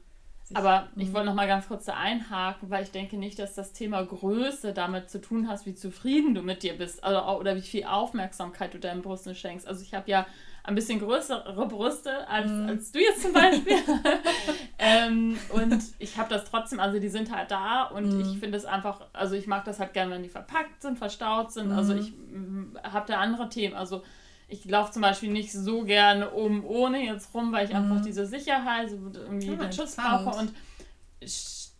Aber 0.55 0.89
ich 0.95 1.13
wollte 1.13 1.27
noch 1.27 1.35
mal 1.35 1.47
ganz 1.47 1.67
kurz 1.67 1.85
da 1.85 1.93
einhaken, 1.93 2.71
weil 2.71 2.83
ich 2.83 2.89
denke 2.91 3.17
nicht, 3.17 3.37
dass 3.37 3.53
das 3.53 3.71
Thema 3.71 4.03
Größe 4.03 4.73
damit 4.73 5.09
zu 5.09 5.21
tun 5.21 5.47
hat, 5.47 5.65
wie 5.67 5.75
zufrieden 5.75 6.33
du 6.33 6.41
mit 6.41 6.63
dir 6.63 6.75
bist 6.75 7.03
also, 7.03 7.39
oder 7.39 7.55
wie 7.55 7.61
viel 7.61 7.83
Aufmerksamkeit 7.83 8.73
du 8.73 8.79
deinen 8.79 9.03
Brüsten 9.03 9.35
schenkst. 9.35 9.67
Also 9.67 9.83
ich 9.83 9.93
habe 9.93 10.09
ja 10.09 10.25
ein 10.69 10.75
bisschen 10.75 10.99
größere 10.99 11.67
Brüste 11.67 12.27
als, 12.27 12.49
mm. 12.49 12.69
als 12.69 12.91
du 12.91 12.99
jetzt 12.99 13.23
zum 13.23 13.33
Beispiel. 13.33 13.77
ähm, 14.79 15.37
und 15.49 15.83
ich 15.97 16.17
habe 16.17 16.29
das 16.29 16.45
trotzdem, 16.45 16.79
also 16.79 16.99
die 16.99 17.09
sind 17.09 17.35
halt 17.35 17.51
da 17.51 17.83
und 17.83 18.17
mm. 18.17 18.21
ich 18.21 18.39
finde 18.39 18.57
es 18.57 18.65
einfach, 18.65 19.01
also 19.11 19.35
ich 19.35 19.47
mag 19.47 19.65
das 19.65 19.79
halt 19.79 19.93
gerne, 19.93 20.13
wenn 20.13 20.23
die 20.23 20.29
verpackt 20.29 20.81
sind, 20.81 20.97
verstaut 20.97 21.51
sind. 21.51 21.69
Mm. 21.69 21.77
Also 21.77 21.93
mhm. 21.93 21.99
ich 21.99 22.11
mm, 22.11 22.77
habe 22.83 23.07
da 23.07 23.19
andere 23.19 23.49
Themen. 23.49 23.75
Also 23.75 24.03
ich 24.47 24.63
laufe 24.65 24.91
zum 24.91 25.01
Beispiel 25.01 25.31
nicht 25.31 25.51
so 25.51 25.83
gerne 25.83 26.29
um 26.29 26.63
ohne 26.65 27.03
jetzt 27.03 27.33
rum, 27.33 27.51
weil 27.51 27.67
ich 27.67 27.75
einfach 27.75 27.97
mhm. 27.97 28.03
diese 28.03 28.25
Sicherheit, 28.25 28.91
irgendwie 28.91 29.47
ja, 29.47 29.55
den 29.55 29.73
Schutz 29.73 29.95
brauche 29.95 30.37
und 30.37 30.53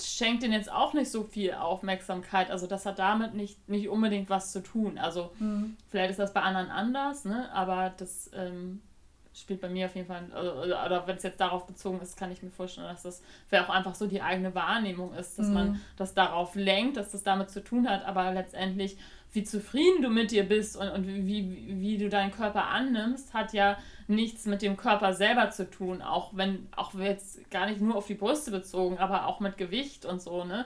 schenkt 0.03 0.43
den 0.43 0.51
jetzt 0.51 0.71
auch 0.71 0.93
nicht 0.93 1.11
so 1.11 1.23
viel 1.23 1.53
Aufmerksamkeit. 1.53 2.51
Also 2.51 2.67
das 2.67 2.85
hat 2.85 2.99
damit 2.99 3.33
nicht, 3.33 3.67
nicht 3.69 3.89
unbedingt 3.89 4.29
was 4.29 4.51
zu 4.51 4.61
tun. 4.61 4.97
Also 4.97 5.31
mhm. 5.39 5.77
vielleicht 5.89 6.11
ist 6.11 6.19
das 6.19 6.33
bei 6.33 6.41
anderen 6.41 6.69
anders, 6.69 7.25
ne? 7.25 7.51
aber 7.53 7.93
das 7.97 8.29
ähm, 8.33 8.81
spielt 9.33 9.61
bei 9.61 9.69
mir 9.69 9.85
auf 9.85 9.95
jeden 9.95 10.07
Fall, 10.07 10.25
oder, 10.31 10.85
oder 10.85 11.07
wenn 11.07 11.17
es 11.17 11.23
jetzt 11.23 11.39
darauf 11.39 11.65
bezogen 11.65 11.99
ist, 12.01 12.17
kann 12.17 12.31
ich 12.31 12.43
mir 12.43 12.49
vorstellen, 12.49 12.87
dass 12.87 13.03
das 13.03 13.21
vielleicht 13.47 13.69
auch 13.69 13.73
einfach 13.73 13.95
so 13.95 14.07
die 14.07 14.21
eigene 14.21 14.53
Wahrnehmung 14.55 15.13
ist, 15.13 15.39
dass 15.39 15.47
mhm. 15.47 15.53
man 15.53 15.81
das 15.97 16.13
darauf 16.13 16.55
lenkt, 16.55 16.97
dass 16.97 17.11
das 17.11 17.23
damit 17.23 17.49
zu 17.49 17.63
tun 17.63 17.89
hat, 17.89 18.05
aber 18.05 18.31
letztendlich, 18.31 18.97
wie 19.31 19.43
zufrieden 19.43 20.01
du 20.01 20.09
mit 20.09 20.31
dir 20.31 20.43
bist 20.43 20.75
und, 20.75 20.89
und 20.89 21.07
wie, 21.07 21.25
wie, 21.27 21.79
wie 21.79 21.97
du 21.97 22.09
deinen 22.09 22.31
Körper 22.31 22.67
annimmst, 22.67 23.33
hat 23.33 23.53
ja 23.53 23.77
nichts 24.09 24.45
mit 24.45 24.61
dem 24.61 24.77
Körper 24.77 25.13
selber 25.13 25.51
zu 25.51 25.69
tun, 25.69 26.01
auch 26.01 26.31
wenn, 26.35 26.67
auch 26.75 26.93
jetzt 26.95 27.49
gar 27.51 27.67
nicht 27.67 27.81
nur 27.81 27.95
auf 27.95 28.07
die 28.07 28.15
Brüste 28.15 28.51
bezogen, 28.51 28.97
aber 28.97 29.27
auch 29.27 29.39
mit 29.39 29.57
Gewicht 29.57 30.05
und 30.05 30.21
so, 30.21 30.43
ne? 30.43 30.65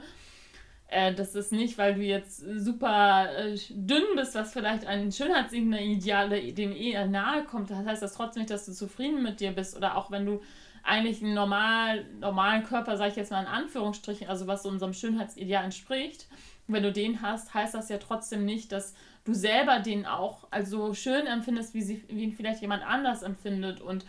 Äh, 0.93 1.13
das 1.15 1.33
ist 1.33 1.51
nicht, 1.51 1.77
weil 1.77 1.95
du 1.95 2.01
jetzt 2.01 2.37
super 2.37 3.27
äh, 3.35 3.57
dünn 3.69 4.03
bist, 4.15 4.35
was 4.35 4.53
vielleicht 4.53 4.85
ein 4.85 5.11
Schönheitsideal 5.11 6.29
dem 6.51 6.71
eher 6.71 7.07
nahe 7.07 7.43
kommt. 7.45 7.71
Das 7.71 7.83
heißt 7.85 8.01
das 8.03 8.13
trotzdem 8.13 8.41
nicht, 8.41 8.51
dass 8.51 8.65
du 8.65 8.73
zufrieden 8.73 9.23
mit 9.23 9.39
dir 9.39 9.51
bist. 9.51 9.75
Oder 9.75 9.97
auch 9.97 10.11
wenn 10.11 10.25
du 10.25 10.41
eigentlich 10.83 11.23
einen 11.23 11.33
normal, 11.33 12.05
normalen 12.19 12.63
Körper, 12.63 12.97
sage 12.97 13.11
ich 13.11 13.15
jetzt 13.15 13.31
mal 13.31 13.41
in 13.41 13.47
Anführungsstrichen, 13.47 14.27
also 14.27 14.45
was 14.45 14.63
so 14.63 14.69
unserem 14.69 14.93
Schönheitsideal 14.93 15.63
entspricht, 15.63 16.27
wenn 16.67 16.83
du 16.83 16.91
den 16.91 17.21
hast, 17.21 17.53
heißt 17.53 17.73
das 17.73 17.89
ja 17.89 17.97
trotzdem 17.97 18.45
nicht, 18.45 18.71
dass 18.71 18.93
du 19.25 19.33
selber 19.33 19.79
den 19.79 20.05
auch 20.05 20.47
also 20.51 20.93
schön 20.93 21.27
empfindest, 21.27 21.73
wie, 21.73 21.81
sie, 21.81 22.03
wie 22.07 22.23
ihn 22.23 22.33
vielleicht 22.33 22.61
jemand 22.61 22.83
anders 22.83 23.23
empfindet. 23.23 23.81
Und 23.81 24.05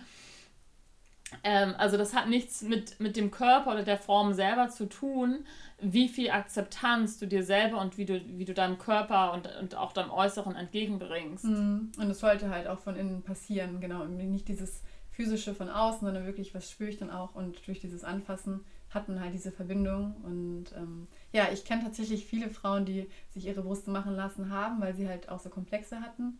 ähm, 1.42 1.74
also 1.78 1.96
das 1.96 2.14
hat 2.14 2.28
nichts 2.28 2.62
mit, 2.62 3.00
mit 3.00 3.16
dem 3.16 3.30
Körper 3.30 3.72
oder 3.72 3.82
der 3.82 3.98
Form 3.98 4.32
selber 4.34 4.68
zu 4.68 4.88
tun, 4.88 5.44
wie 5.80 6.08
viel 6.08 6.30
Akzeptanz 6.30 7.18
du 7.18 7.26
dir 7.26 7.42
selber 7.42 7.80
und 7.80 7.98
wie 7.98 8.04
du, 8.04 8.20
wie 8.26 8.44
du 8.44 8.54
deinem 8.54 8.78
Körper 8.78 9.32
und, 9.32 9.48
und 9.60 9.74
auch 9.74 9.92
deinem 9.92 10.10
Äußeren 10.10 10.54
entgegenbringst. 10.54 11.44
Mhm. 11.44 11.92
Und 11.98 12.10
es 12.10 12.20
sollte 12.20 12.50
halt 12.50 12.66
auch 12.68 12.78
von 12.78 12.96
innen 12.96 13.22
passieren, 13.22 13.80
genau. 13.80 14.04
Nicht 14.04 14.48
dieses 14.48 14.82
physische 15.10 15.54
von 15.54 15.68
außen, 15.68 16.00
sondern 16.00 16.26
wirklich, 16.26 16.54
was 16.54 16.70
spüre 16.70 16.90
ich 16.90 16.98
dann 16.98 17.10
auch 17.10 17.34
und 17.34 17.66
durch 17.66 17.80
dieses 17.80 18.04
Anfassen 18.04 18.64
hat 18.90 19.08
man 19.08 19.20
halt 19.20 19.34
diese 19.34 19.50
Verbindung. 19.50 20.14
Und 20.22 20.66
ähm, 20.76 21.08
ja, 21.34 21.48
ich 21.52 21.64
kenne 21.64 21.82
tatsächlich 21.82 22.24
viele 22.24 22.48
Frauen, 22.48 22.84
die 22.84 23.08
sich 23.30 23.44
ihre 23.46 23.62
Brüste 23.62 23.90
machen 23.90 24.14
lassen 24.14 24.50
haben, 24.50 24.80
weil 24.80 24.94
sie 24.94 25.08
halt 25.08 25.28
auch 25.28 25.40
so 25.40 25.50
Komplexe 25.50 26.00
hatten. 26.00 26.38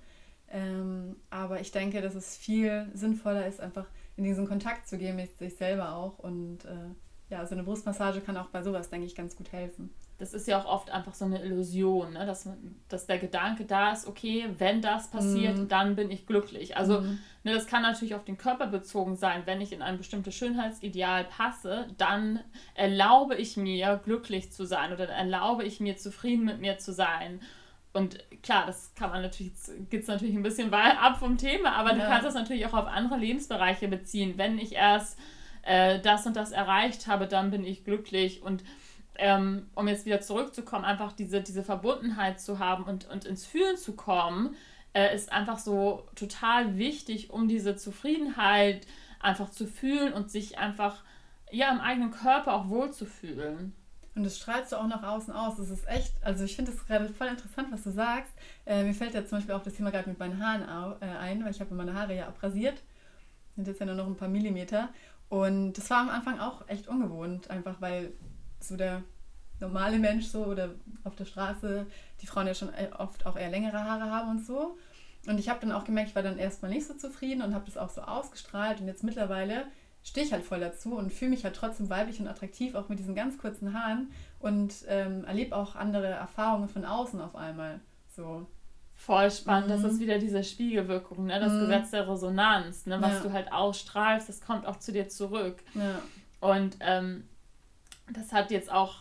Ähm, 0.48 1.16
aber 1.30 1.60
ich 1.60 1.72
denke, 1.72 2.00
dass 2.00 2.14
es 2.14 2.36
viel 2.36 2.88
sinnvoller 2.94 3.44
ist, 3.48 3.60
einfach 3.60 3.86
in 4.16 4.22
diesen 4.22 4.46
Kontakt 4.46 4.86
zu 4.86 4.96
gehen 4.96 5.16
mit 5.16 5.36
sich 5.36 5.56
selber 5.56 5.96
auch 5.96 6.20
und 6.20 6.64
äh, 6.64 6.94
ja, 7.28 7.44
so 7.44 7.56
eine 7.56 7.64
Brustmassage 7.64 8.20
kann 8.20 8.36
auch 8.36 8.50
bei 8.50 8.62
sowas, 8.62 8.88
denke 8.88 9.06
ich, 9.06 9.16
ganz 9.16 9.34
gut 9.34 9.50
helfen. 9.50 9.90
Das 10.18 10.32
ist 10.32 10.46
ja 10.46 10.60
auch 10.60 10.66
oft 10.66 10.90
einfach 10.90 11.14
so 11.14 11.24
eine 11.24 11.42
Illusion, 11.42 12.12
ne? 12.12 12.24
dass, 12.24 12.48
dass 12.88 13.06
der 13.06 13.18
Gedanke 13.18 13.64
da 13.64 13.92
ist, 13.92 14.06
okay, 14.06 14.48
wenn 14.58 14.80
das 14.80 15.10
passiert, 15.10 15.58
mm. 15.58 15.68
dann 15.68 15.96
bin 15.96 16.10
ich 16.10 16.26
glücklich. 16.26 16.76
Also 16.76 17.00
mm. 17.00 17.18
ne, 17.42 17.52
das 17.52 17.66
kann 17.66 17.82
natürlich 17.82 18.14
auf 18.14 18.24
den 18.24 18.38
Körper 18.38 18.68
bezogen 18.68 19.16
sein. 19.16 19.42
Wenn 19.44 19.60
ich 19.60 19.72
in 19.72 19.82
ein 19.82 19.98
bestimmtes 19.98 20.34
Schönheitsideal 20.36 21.24
passe, 21.24 21.88
dann 21.98 22.40
erlaube 22.74 23.34
ich 23.34 23.56
mir, 23.56 24.00
glücklich 24.04 24.52
zu 24.52 24.64
sein 24.64 24.92
oder 24.92 25.08
erlaube 25.08 25.64
ich 25.64 25.80
mir, 25.80 25.96
zufrieden 25.96 26.44
mit 26.44 26.60
mir 26.60 26.78
zu 26.78 26.92
sein. 26.92 27.40
Und 27.92 28.18
klar, 28.42 28.66
das 28.66 28.92
kann 28.96 29.10
man 29.10 29.22
natürlich, 29.22 29.52
geht 29.88 30.02
es 30.02 30.08
natürlich 30.08 30.34
ein 30.34 30.42
bisschen 30.42 30.72
weit 30.72 31.00
ab 31.00 31.18
vom 31.18 31.38
Thema, 31.38 31.76
aber 31.76 31.90
ja. 31.90 31.96
du 31.96 32.00
kannst 32.02 32.26
das 32.26 32.34
natürlich 32.34 32.66
auch 32.66 32.74
auf 32.74 32.86
andere 32.86 33.16
Lebensbereiche 33.16 33.86
beziehen. 33.86 34.34
Wenn 34.36 34.58
ich 34.58 34.72
erst 34.74 35.16
äh, 35.62 36.00
das 36.00 36.26
und 36.26 36.34
das 36.34 36.50
erreicht 36.50 37.06
habe, 37.06 37.26
dann 37.26 37.50
bin 37.50 37.64
ich 37.64 37.84
glücklich. 37.84 38.42
Und 38.42 38.64
ähm, 39.16 39.68
um 39.74 39.88
jetzt 39.88 40.06
wieder 40.06 40.20
zurückzukommen, 40.20 40.84
einfach 40.84 41.12
diese, 41.12 41.40
diese 41.40 41.62
Verbundenheit 41.62 42.40
zu 42.40 42.58
haben 42.58 42.84
und, 42.84 43.08
und 43.08 43.24
ins 43.24 43.46
Fühlen 43.46 43.76
zu 43.76 43.94
kommen, 43.94 44.56
äh, 44.92 45.14
ist 45.14 45.32
einfach 45.32 45.58
so 45.58 46.06
total 46.14 46.78
wichtig, 46.78 47.30
um 47.30 47.48
diese 47.48 47.76
Zufriedenheit 47.76 48.86
einfach 49.20 49.50
zu 49.50 49.66
fühlen 49.66 50.12
und 50.12 50.30
sich 50.30 50.58
einfach 50.58 51.02
ja 51.50 51.70
im 51.72 51.80
eigenen 51.80 52.10
Körper 52.10 52.54
auch 52.54 52.68
wohlzufühlen. 52.68 53.74
Und 54.14 54.22
das 54.22 54.38
strahlst 54.38 54.72
du 54.72 54.76
auch 54.76 54.86
nach 54.86 55.02
außen 55.02 55.34
aus. 55.34 55.56
Das 55.56 55.70
ist 55.70 55.88
echt, 55.88 56.12
also 56.22 56.44
ich 56.44 56.54
finde 56.54 56.70
es 56.70 56.86
gerade 56.86 57.08
voll 57.08 57.26
interessant, 57.26 57.68
was 57.72 57.82
du 57.82 57.90
sagst. 57.90 58.32
Äh, 58.64 58.84
mir 58.84 58.94
fällt 58.94 59.14
ja 59.14 59.26
zum 59.26 59.38
Beispiel 59.38 59.54
auch 59.54 59.62
das 59.62 59.74
Thema 59.74 59.90
gerade 59.90 60.08
mit 60.08 60.18
meinen 60.18 60.40
Haaren 60.40 60.98
äh, 61.00 61.06
ein, 61.06 61.44
weil 61.44 61.50
ich 61.50 61.60
habe 61.60 61.74
meine 61.74 61.94
Haare 61.94 62.14
ja 62.14 62.28
abrasiert. 62.28 62.82
Sind 63.56 63.66
jetzt 63.66 63.80
ja 63.80 63.86
nur 63.86 63.96
noch 63.96 64.06
ein 64.06 64.16
paar 64.16 64.28
Millimeter. 64.28 64.88
Und 65.28 65.72
das 65.72 65.90
war 65.90 65.98
am 65.98 66.10
Anfang 66.10 66.38
auch 66.38 66.68
echt 66.68 66.86
ungewohnt, 66.86 67.50
einfach 67.50 67.80
weil 67.80 68.12
so 68.68 68.76
der 68.76 69.02
normale 69.60 69.98
Mensch 69.98 70.26
so 70.26 70.44
oder 70.44 70.70
auf 71.04 71.14
der 71.16 71.24
Straße 71.24 71.86
die 72.20 72.26
Frauen 72.26 72.46
ja 72.46 72.54
schon 72.54 72.68
e-, 72.68 72.92
oft 72.98 73.26
auch 73.26 73.36
eher 73.36 73.50
längere 73.50 73.84
Haare 73.84 74.10
haben 74.10 74.30
und 74.30 74.44
so. 74.44 74.76
Und 75.26 75.38
ich 75.38 75.48
habe 75.48 75.60
dann 75.60 75.72
auch 75.72 75.84
gemerkt, 75.84 76.10
ich 76.10 76.16
war 76.16 76.22
dann 76.22 76.38
erstmal 76.38 76.70
nicht 76.70 76.86
so 76.86 76.94
zufrieden 76.94 77.42
und 77.42 77.54
habe 77.54 77.64
das 77.64 77.78
auch 77.78 77.88
so 77.88 78.02
ausgestrahlt. 78.02 78.80
Und 78.80 78.88
jetzt 78.88 79.04
mittlerweile 79.04 79.64
stehe 80.02 80.26
ich 80.26 80.32
halt 80.32 80.44
voll 80.44 80.60
dazu 80.60 80.96
und 80.96 81.12
fühle 81.12 81.30
mich 81.30 81.44
halt 81.44 81.56
trotzdem 81.56 81.88
weiblich 81.88 82.20
und 82.20 82.28
attraktiv, 82.28 82.74
auch 82.74 82.90
mit 82.90 82.98
diesen 82.98 83.14
ganz 83.14 83.38
kurzen 83.38 83.72
Haaren 83.72 84.10
und 84.38 84.74
ähm, 84.86 85.24
erlebe 85.24 85.56
auch 85.56 85.76
andere 85.76 86.08
Erfahrungen 86.08 86.68
von 86.68 86.84
außen 86.84 87.20
auf 87.20 87.34
einmal. 87.34 87.80
So. 88.14 88.46
Voll 88.96 89.30
spannend, 89.30 89.68
mhm. 89.68 89.82
das 89.82 89.92
ist 89.92 90.00
wieder 90.00 90.18
diese 90.18 90.44
Spiegelwirkung, 90.44 91.26
ne? 91.26 91.40
das 91.40 91.52
mhm. 91.52 91.60
Gesetz 91.60 91.90
der 91.90 92.08
Resonanz, 92.08 92.86
ne? 92.86 93.00
was 93.00 93.14
ja. 93.14 93.20
du 93.20 93.32
halt 93.32 93.50
ausstrahlst, 93.50 94.28
das 94.28 94.40
kommt 94.40 94.66
auch 94.66 94.78
zu 94.78 94.92
dir 94.92 95.08
zurück. 95.08 95.56
Ja. 95.74 96.00
Und 96.40 96.76
ähm, 96.80 97.24
das 98.12 98.32
hat 98.32 98.50
jetzt 98.50 98.70
auch 98.70 98.96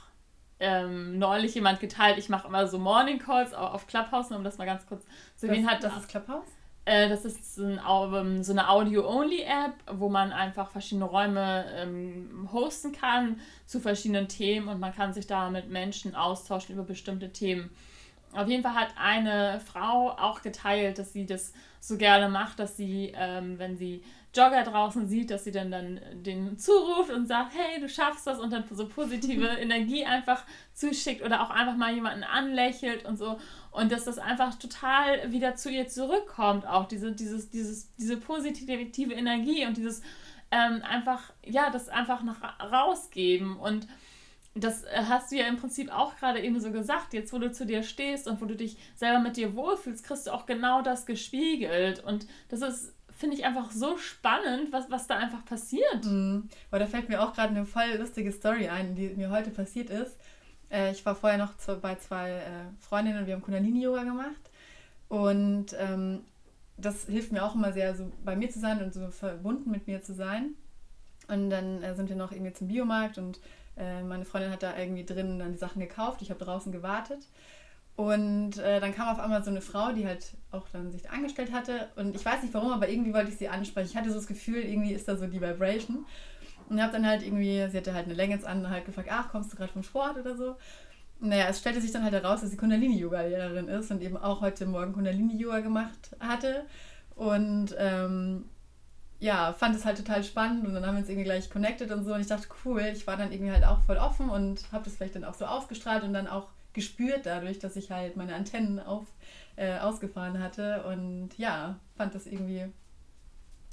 ähm, 0.60 1.20
neulich 1.20 1.56
jemand 1.56 1.80
geteilt. 1.80 2.18
Ich 2.18 2.30
mache 2.30 2.48
immer 2.48 2.68
so 2.68 2.80
Morning 2.80 3.20
Calls 3.20 3.54
auf 3.54 3.88
Clubhouse, 3.88 4.32
um 4.32 4.44
das 4.44 4.58
mal 4.58 4.66
ganz 4.66 4.86
kurz 4.86 5.06
zu 5.36 5.48
erwähnen. 5.48 5.68
Das, 5.68 5.80
das 5.82 5.98
ist 5.98 6.10
Clubhouse? 6.10 6.46
Äh, 6.86 7.10
das 7.10 7.26
ist 7.26 7.56
so, 7.56 7.64
ein, 7.64 8.44
so 8.44 8.52
eine 8.52 8.70
Audio-Only-App, 8.70 9.74
wo 9.94 10.10
man 10.10 10.32
einfach 10.32 10.70
verschiedene 10.70 11.06
Räume 11.06 11.66
ähm, 11.76 12.50
hosten 12.52 12.92
kann 12.92 13.40
zu 13.66 13.80
verschiedenen 13.80 14.28
Themen 14.28 14.68
und 14.68 14.80
man 14.80 14.94
kann 14.94 15.14
sich 15.14 15.28
da 15.28 15.50
mit 15.50 15.70
Menschen 15.70 16.16
austauschen 16.16 16.76
über 16.76 16.84
bestimmte 16.84 17.32
Themen. 17.32 17.70
Auf 18.34 18.48
jeden 18.48 18.64
Fall 18.64 18.74
hat 18.74 18.90
eine 18.98 19.62
Frau 19.62 20.12
auch 20.12 20.42
geteilt, 20.42 20.98
dass 20.98 21.14
sie 21.14 21.26
das 21.26 21.54
so 21.80 21.98
gerne 21.98 22.30
macht, 22.30 22.60
dass 22.60 22.76
sie, 22.76 23.14
ähm, 23.16 23.60
wenn 23.60 23.78
sie 23.78 24.04
Jogger 24.36 24.64
draußen 24.64 25.08
sieht, 25.08 25.30
dass 25.30 25.44
sie 25.44 25.52
dann, 25.52 25.70
dann 25.70 26.00
den 26.14 26.58
zuruft 26.58 27.12
und 27.12 27.28
sagt, 27.28 27.54
hey, 27.56 27.80
du 27.80 27.88
schaffst 27.88 28.26
das 28.26 28.40
und 28.40 28.52
dann 28.52 28.64
so 28.72 28.88
positive 28.88 29.46
Energie 29.60 30.06
einfach 30.06 30.44
zuschickt 30.74 31.24
oder 31.24 31.44
auch 31.44 31.52
einfach 31.52 31.76
mal 31.76 31.94
jemanden 31.94 32.24
anlächelt 32.24 33.06
und 33.06 33.18
so. 33.18 33.40
Und 33.72 33.92
dass 33.92 34.06
das 34.06 34.18
einfach 34.18 34.56
total 34.56 35.32
wieder 35.32 35.56
zu 35.56 35.70
ihr 35.70 35.88
zurückkommt, 35.88 36.68
auch 36.68 36.88
diese, 36.88 37.12
dieses, 37.12 37.50
dieses, 37.50 37.94
diese 37.96 38.18
positive 38.18 39.14
Energie 39.14 39.66
und 39.66 39.78
dieses 39.78 40.02
ähm, 40.52 40.82
einfach, 40.84 41.32
ja, 41.46 41.70
das 41.70 41.90
einfach 41.90 42.24
nach 42.24 42.60
rausgeben 42.72 43.58
und 43.58 43.88
das 44.56 44.84
äh, 44.84 45.04
hast 45.10 45.32
du 45.32 45.36
ja 45.38 45.48
im 45.48 45.58
Prinzip 45.58 45.92
auch 45.92 46.16
gerade 46.16 46.42
eben 46.42 46.60
so 46.60 46.72
gesagt. 46.72 47.14
Jetzt, 47.14 47.34
wo 47.34 47.40
du 47.40 47.52
zu 47.52 47.66
dir 47.66 47.84
stehst 47.84 48.28
und 48.28 48.42
wo 48.42 48.46
du 48.46 48.56
dich 48.56 48.78
selber 48.96 49.20
mit 49.20 49.38
dir 49.38 49.56
wohlfühlst, 49.56 50.04
kriegst 50.04 50.28
du 50.28 50.32
auch 50.32 50.46
genau 50.46 50.82
das 50.82 51.06
gespiegelt. 51.06 52.04
Und 52.04 52.28
das 52.50 52.62
ist, 52.62 52.94
finde 53.24 53.38
ich, 53.38 53.46
einfach 53.46 53.72
so 53.72 53.98
spannend, 53.98 54.74
was, 54.74 54.92
was 54.92 55.08
da 55.08 55.16
einfach 55.16 55.46
passiert. 55.46 56.04
Mhm. 56.04 56.50
Aber 56.70 56.80
da 56.80 56.88
fällt 56.88 57.08
mir 57.08 57.24
auch 57.24 57.32
gerade 57.32 57.56
eine 57.56 57.66
voll 57.66 57.96
lustige 57.98 58.34
Story 58.34 58.68
ein, 58.68 58.96
die 58.96 59.08
mir 59.16 59.30
heute 59.30 59.50
passiert 59.50 59.90
ist. 59.90 60.18
Äh, 60.70 60.92
ich 60.92 61.06
war 61.06 61.16
vorher 61.16 61.38
noch 61.38 61.56
zu, 61.56 61.78
bei 61.78 61.96
zwei 61.96 62.32
äh, 62.32 62.42
Freundinnen 62.82 63.20
und 63.20 63.28
wir 63.28 63.36
haben 63.36 63.42
Kundalini-Yoga 63.42 64.04
gemacht. 64.04 64.52
Und 65.08 65.68
ähm, 65.80 66.26
das 66.76 67.06
hilft 67.06 67.32
mir 67.32 67.46
auch 67.46 67.56
immer 67.56 67.72
sehr, 67.72 67.96
so 67.96 68.12
bei 68.26 68.36
mir 68.36 68.50
zu 68.50 68.60
sein 68.60 68.84
und 68.84 68.94
so 68.94 69.08
verbunden 69.08 69.72
mit 69.72 69.88
mir 69.88 70.02
zu 70.02 70.14
sein. 70.14 70.56
Und 71.30 71.50
dann 71.50 71.82
äh, 71.82 71.96
sind 71.96 72.10
wir 72.10 72.18
noch 72.18 72.34
irgendwie 72.34 72.52
zum 72.52 72.68
Biomarkt 72.68 73.18
und 73.18 73.40
äh, 73.78 74.04
meine 74.04 74.26
Freundin 74.26 74.52
hat 74.52 74.64
da 74.64 74.78
irgendwie 74.78 75.06
drin 75.06 75.40
dann 75.40 75.54
die 75.54 75.58
Sachen 75.58 75.80
gekauft. 75.80 76.22
Ich 76.22 76.30
habe 76.30 76.44
draußen 76.44 76.74
gewartet. 76.74 77.26
Und 77.96 78.58
äh, 78.58 78.80
dann 78.80 78.94
kam 78.94 79.08
auf 79.08 79.20
einmal 79.20 79.44
so 79.44 79.52
eine 79.52 79.62
Frau, 79.62 79.92
die 79.92 80.08
halt 80.08 80.34
auch 80.52 80.68
dann 80.70 80.92
sich 80.92 81.10
angestellt 81.12 81.52
hatte. 81.52 81.90
Und 81.96 82.16
ich 82.16 82.26
weiß 82.26 82.42
nicht 82.42 82.54
warum, 82.54 82.72
aber 82.72 82.90
irgendwie 82.90 83.14
wollte 83.14 83.30
ich 83.30 83.38
sie 83.38 83.50
ansprechen. 83.50 83.90
Ich 83.92 83.98
hatte 83.98 84.10
so 84.10 84.16
das 84.16 84.28
Gefühl, 84.28 84.64
irgendwie 84.64 84.94
ist 84.94 85.08
da 85.08 85.16
so 85.16 85.28
die 85.28 85.42
Vibration. 85.42 86.06
Und 86.70 86.82
habe 86.82 86.94
dann 86.94 87.06
halt 87.06 87.22
irgendwie, 87.24 87.68
sie 87.70 87.78
hatte 87.78 87.94
halt 87.94 88.06
eine 88.06 88.16
Leggings 88.16 88.46
an, 88.46 88.70
halt 88.70 88.86
gefragt, 88.86 89.10
ach, 89.12 89.30
kommst 89.30 89.52
du 89.52 89.58
gerade 89.58 89.72
vom 89.72 89.84
Sport 89.84 90.18
oder 90.18 90.36
so? 90.36 90.56
Naja, 91.20 91.46
es 91.50 91.60
stellte 91.60 91.82
sich 91.82 91.92
dann 91.92 92.04
halt 92.04 92.14
heraus, 92.14 92.42
dass 92.42 92.50
sie 92.50 92.58
Kundalini-Yoga-Lehrerin 92.58 93.68
ist 93.68 93.92
und 93.92 94.02
eben 94.02 94.18
auch 94.18 94.42
heute 94.42 94.66
Morgen 94.66 94.94
Kundalini-Yoga 94.94 95.60
gemacht 95.60 96.16
hatte. 96.20 96.66
Und 97.16 97.76
ähm, 97.78 98.46
ja, 99.20 99.54
fand 99.54 99.76
es 99.76 99.86
halt 99.86 99.98
total 99.98 100.24
spannend 100.24 100.66
und 100.66 100.74
dann 100.74 100.86
haben 100.86 100.96
wir 100.96 101.00
uns 101.00 101.10
irgendwie 101.10 101.24
gleich 101.24 101.50
connected 101.50 101.92
und 101.92 102.04
so 102.04 102.14
und 102.14 102.20
ich 102.20 102.28
dachte, 102.28 102.48
cool, 102.66 102.82
ich 102.94 103.08
war 103.08 103.16
dann 103.16 103.32
irgendwie 103.32 103.54
halt 103.54 103.64
auch 103.64 103.80
voll 103.82 103.98
offen 103.98 104.30
und 104.30 104.66
habe 104.74 104.84
das 104.84 104.96
vielleicht 104.96 105.16
dann 105.16 105.24
auch 105.24 105.34
so 105.34 105.46
ausgestrahlt 105.46 106.04
und 106.04 106.14
dann 106.14 106.28
auch 106.28 106.50
gespürt 106.74 107.26
dadurch, 107.26 107.60
dass 107.60 107.76
ich 107.76 107.92
halt 107.92 108.16
meine 108.18 108.36
Antennen 108.36 108.80
auf, 108.80 109.06
äh, 109.56 109.78
ausgefahren 109.80 110.40
hatte 110.40 110.84
und 110.84 111.30
ja, 111.38 111.80
fand 111.96 112.16
das 112.16 112.26
irgendwie 112.26 112.66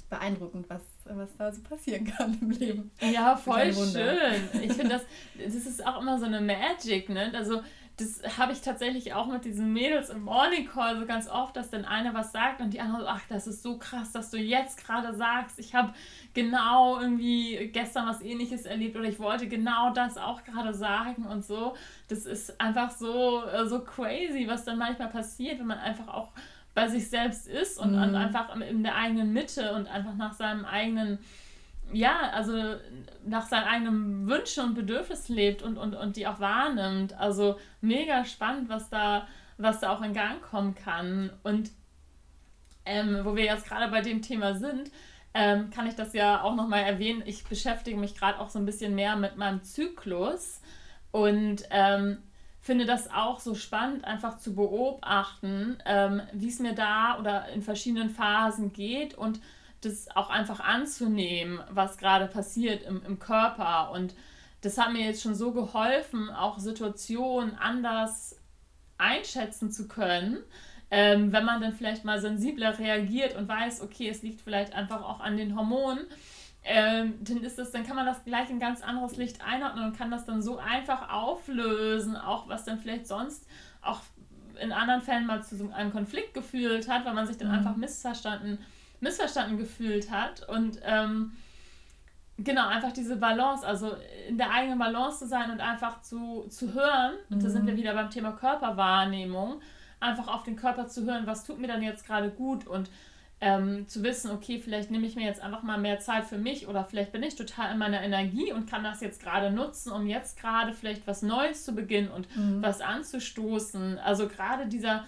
beeindruckend, 0.09 0.69
was, 0.69 0.81
was 1.05 1.29
da 1.37 1.51
so 1.51 1.61
passieren 1.61 2.05
kann 2.05 2.37
im 2.41 2.51
Leben. 2.51 2.91
Ja, 3.01 3.35
voll 3.35 3.73
schön. 3.73 4.61
Ich 4.61 4.73
finde 4.73 4.89
das, 4.89 5.03
das 5.37 5.55
ist 5.55 5.85
auch 5.85 6.01
immer 6.01 6.19
so 6.19 6.25
eine 6.25 6.41
Magic, 6.41 7.09
ne? 7.09 7.31
Also 7.33 7.61
das 8.01 8.37
habe 8.37 8.51
ich 8.51 8.61
tatsächlich 8.61 9.13
auch 9.13 9.27
mit 9.27 9.45
diesen 9.45 9.71
Mädels 9.73 10.09
im 10.09 10.23
Morning 10.23 10.67
Call 10.67 10.99
so 10.99 11.05
ganz 11.05 11.29
oft, 11.29 11.55
dass 11.55 11.69
dann 11.69 11.85
eine 11.85 12.13
was 12.13 12.31
sagt 12.31 12.59
und 12.59 12.71
die 12.73 12.81
andere 12.81 13.03
so, 13.03 13.07
ach, 13.07 13.21
das 13.29 13.47
ist 13.47 13.61
so 13.61 13.77
krass, 13.77 14.11
dass 14.11 14.31
du 14.31 14.37
jetzt 14.37 14.83
gerade 14.83 15.15
sagst, 15.15 15.59
ich 15.59 15.75
habe 15.75 15.93
genau 16.33 16.99
irgendwie 16.99 17.69
gestern 17.71 18.07
was 18.07 18.21
ähnliches 18.21 18.65
erlebt 18.65 18.95
oder 18.95 19.07
ich 19.07 19.19
wollte 19.19 19.47
genau 19.47 19.91
das 19.93 20.17
auch 20.17 20.43
gerade 20.43 20.73
sagen 20.73 21.25
und 21.25 21.45
so. 21.45 21.75
Das 22.07 22.25
ist 22.25 22.59
einfach 22.59 22.91
so, 22.91 23.45
äh, 23.45 23.65
so 23.67 23.81
crazy, 23.81 24.47
was 24.47 24.65
dann 24.65 24.77
manchmal 24.77 25.09
passiert, 25.09 25.59
wenn 25.59 25.67
man 25.67 25.79
einfach 25.79 26.07
auch 26.07 26.29
bei 26.73 26.87
sich 26.87 27.09
selbst 27.09 27.47
ist 27.47 27.77
und, 27.77 27.95
mhm. 27.95 28.01
und 28.01 28.15
einfach 28.15 28.55
in 28.55 28.83
der 28.83 28.95
eigenen 28.95 29.33
Mitte 29.33 29.73
und 29.73 29.87
einfach 29.87 30.15
nach 30.15 30.33
seinem 30.33 30.65
eigenen 30.65 31.19
ja, 31.93 32.31
also 32.33 32.53
nach 33.25 33.47
seinen 33.47 33.67
eigenen 33.67 34.27
Wünschen 34.27 34.63
und 34.65 34.73
Bedürfnissen 34.75 35.35
lebt 35.35 35.61
und, 35.61 35.77
und, 35.77 35.93
und 35.95 36.15
die 36.15 36.27
auch 36.27 36.39
wahrnimmt. 36.39 37.13
Also 37.19 37.57
mega 37.81 38.25
spannend, 38.25 38.69
was 38.69 38.89
da, 38.89 39.27
was 39.57 39.79
da 39.79 39.91
auch 39.91 40.01
in 40.01 40.13
Gang 40.13 40.41
kommen 40.41 40.75
kann. 40.75 41.31
Und 41.43 41.71
ähm, 42.85 43.21
wo 43.23 43.35
wir 43.35 43.45
jetzt 43.45 43.67
gerade 43.67 43.91
bei 43.91 44.01
dem 44.01 44.21
Thema 44.21 44.55
sind, 44.55 44.91
ähm, 45.33 45.69
kann 45.69 45.87
ich 45.87 45.95
das 45.95 46.13
ja 46.13 46.41
auch 46.41 46.55
nochmal 46.55 46.83
erwähnen. 46.83 47.23
Ich 47.25 47.43
beschäftige 47.45 47.97
mich 47.97 48.15
gerade 48.15 48.39
auch 48.39 48.49
so 48.49 48.59
ein 48.59 48.65
bisschen 48.65 48.95
mehr 48.95 49.15
mit 49.15 49.37
meinem 49.37 49.63
Zyklus 49.63 50.61
und 51.11 51.63
ähm, 51.69 52.17
finde 52.59 52.85
das 52.85 53.11
auch 53.11 53.39
so 53.39 53.55
spannend, 53.55 54.05
einfach 54.05 54.37
zu 54.37 54.55
beobachten, 54.55 55.77
ähm, 55.85 56.21
wie 56.33 56.49
es 56.49 56.59
mir 56.59 56.73
da 56.73 57.17
oder 57.19 57.49
in 57.49 57.61
verschiedenen 57.61 58.09
Phasen 58.09 58.71
geht 58.73 59.15
und 59.15 59.39
das 59.81 60.15
auch 60.15 60.29
einfach 60.29 60.59
anzunehmen, 60.59 61.59
was 61.69 61.97
gerade 61.97 62.27
passiert 62.27 62.83
im, 62.83 63.03
im 63.03 63.19
Körper. 63.19 63.91
Und 63.91 64.13
das 64.61 64.77
hat 64.77 64.93
mir 64.93 65.03
jetzt 65.03 65.23
schon 65.23 65.35
so 65.35 65.51
geholfen, 65.51 66.29
auch 66.29 66.59
Situationen 66.59 67.55
anders 67.55 68.39
einschätzen 68.97 69.71
zu 69.71 69.87
können. 69.87 70.37
Ähm, 70.91 71.31
wenn 71.31 71.45
man 71.45 71.61
dann 71.61 71.73
vielleicht 71.73 72.05
mal 72.05 72.19
sensibler 72.19 72.77
reagiert 72.77 73.35
und 73.35 73.47
weiß, 73.47 73.81
okay, 73.81 74.09
es 74.09 74.23
liegt 74.23 74.41
vielleicht 74.41 74.73
einfach 74.73 75.01
auch 75.03 75.19
an 75.19 75.37
den 75.37 75.55
Hormonen, 75.57 76.05
ähm, 76.63 77.15
dann 77.21 77.41
ist 77.43 77.57
das, 77.57 77.71
dann 77.71 77.87
kann 77.87 77.95
man 77.95 78.05
das 78.05 78.23
gleich 78.23 78.49
in 78.49 78.59
ganz 78.59 78.83
anderes 78.83 79.15
Licht 79.15 79.43
einordnen 79.43 79.85
und 79.85 79.97
kann 79.97 80.11
das 80.11 80.25
dann 80.25 80.43
so 80.43 80.59
einfach 80.59 81.09
auflösen, 81.09 82.15
auch 82.15 82.49
was 82.49 82.65
dann 82.65 82.77
vielleicht 82.77 83.07
sonst 83.07 83.47
auch 83.81 84.01
in 84.61 84.71
anderen 84.71 85.01
Fällen 85.01 85.25
mal 85.25 85.41
zu 85.41 85.55
so 85.55 85.71
einem 85.71 85.91
Konflikt 85.91 86.35
geführt 86.35 86.87
hat, 86.87 87.05
weil 87.05 87.15
man 87.15 87.25
sich 87.25 87.37
dann 87.37 87.47
mhm. 87.47 87.55
einfach 87.55 87.77
missverstanden 87.77 88.59
hat 88.59 88.80
missverstanden 89.01 89.57
gefühlt 89.57 90.09
hat. 90.09 90.47
Und 90.47 90.79
ähm, 90.83 91.33
genau, 92.37 92.67
einfach 92.67 92.93
diese 92.93 93.17
Balance, 93.17 93.65
also 93.65 93.95
in 94.29 94.37
der 94.37 94.51
eigenen 94.51 94.79
Balance 94.79 95.19
zu 95.19 95.27
sein 95.27 95.51
und 95.51 95.59
einfach 95.59 96.01
zu, 96.01 96.45
zu 96.49 96.73
hören, 96.73 97.15
und 97.29 97.37
mhm. 97.37 97.43
da 97.43 97.49
sind 97.49 97.65
wir 97.65 97.73
mhm. 97.73 97.77
wieder 97.77 97.93
beim 97.93 98.09
Thema 98.09 98.31
Körperwahrnehmung, 98.31 99.61
einfach 99.99 100.27
auf 100.27 100.43
den 100.43 100.55
Körper 100.55 100.87
zu 100.87 101.05
hören, 101.05 101.27
was 101.27 101.43
tut 101.43 101.59
mir 101.59 101.67
dann 101.67 101.83
jetzt 101.83 102.05
gerade 102.05 102.29
gut 102.29 102.65
und 102.65 102.89
ähm, 103.43 103.87
zu 103.87 104.03
wissen, 104.03 104.29
okay, 104.29 104.59
vielleicht 104.59 104.91
nehme 104.91 105.07
ich 105.07 105.15
mir 105.15 105.25
jetzt 105.25 105.41
einfach 105.41 105.63
mal 105.63 105.79
mehr 105.79 105.99
Zeit 105.99 106.25
für 106.25 106.37
mich 106.37 106.67
oder 106.67 106.85
vielleicht 106.85 107.11
bin 107.11 107.23
ich 107.23 107.35
total 107.35 107.71
in 107.71 107.79
meiner 107.79 108.01
Energie 108.03 108.53
und 108.53 108.69
kann 108.69 108.83
das 108.83 109.01
jetzt 109.01 109.21
gerade 109.21 109.49
nutzen, 109.49 109.91
um 109.91 110.05
jetzt 110.05 110.39
gerade 110.39 110.73
vielleicht 110.73 111.07
was 111.07 111.23
Neues 111.23 111.65
zu 111.65 111.73
beginnen 111.73 112.09
und 112.09 112.35
mhm. 112.35 112.61
was 112.61 112.81
anzustoßen. 112.81 113.97
Also 113.97 114.27
gerade 114.27 114.67
dieser 114.67 115.05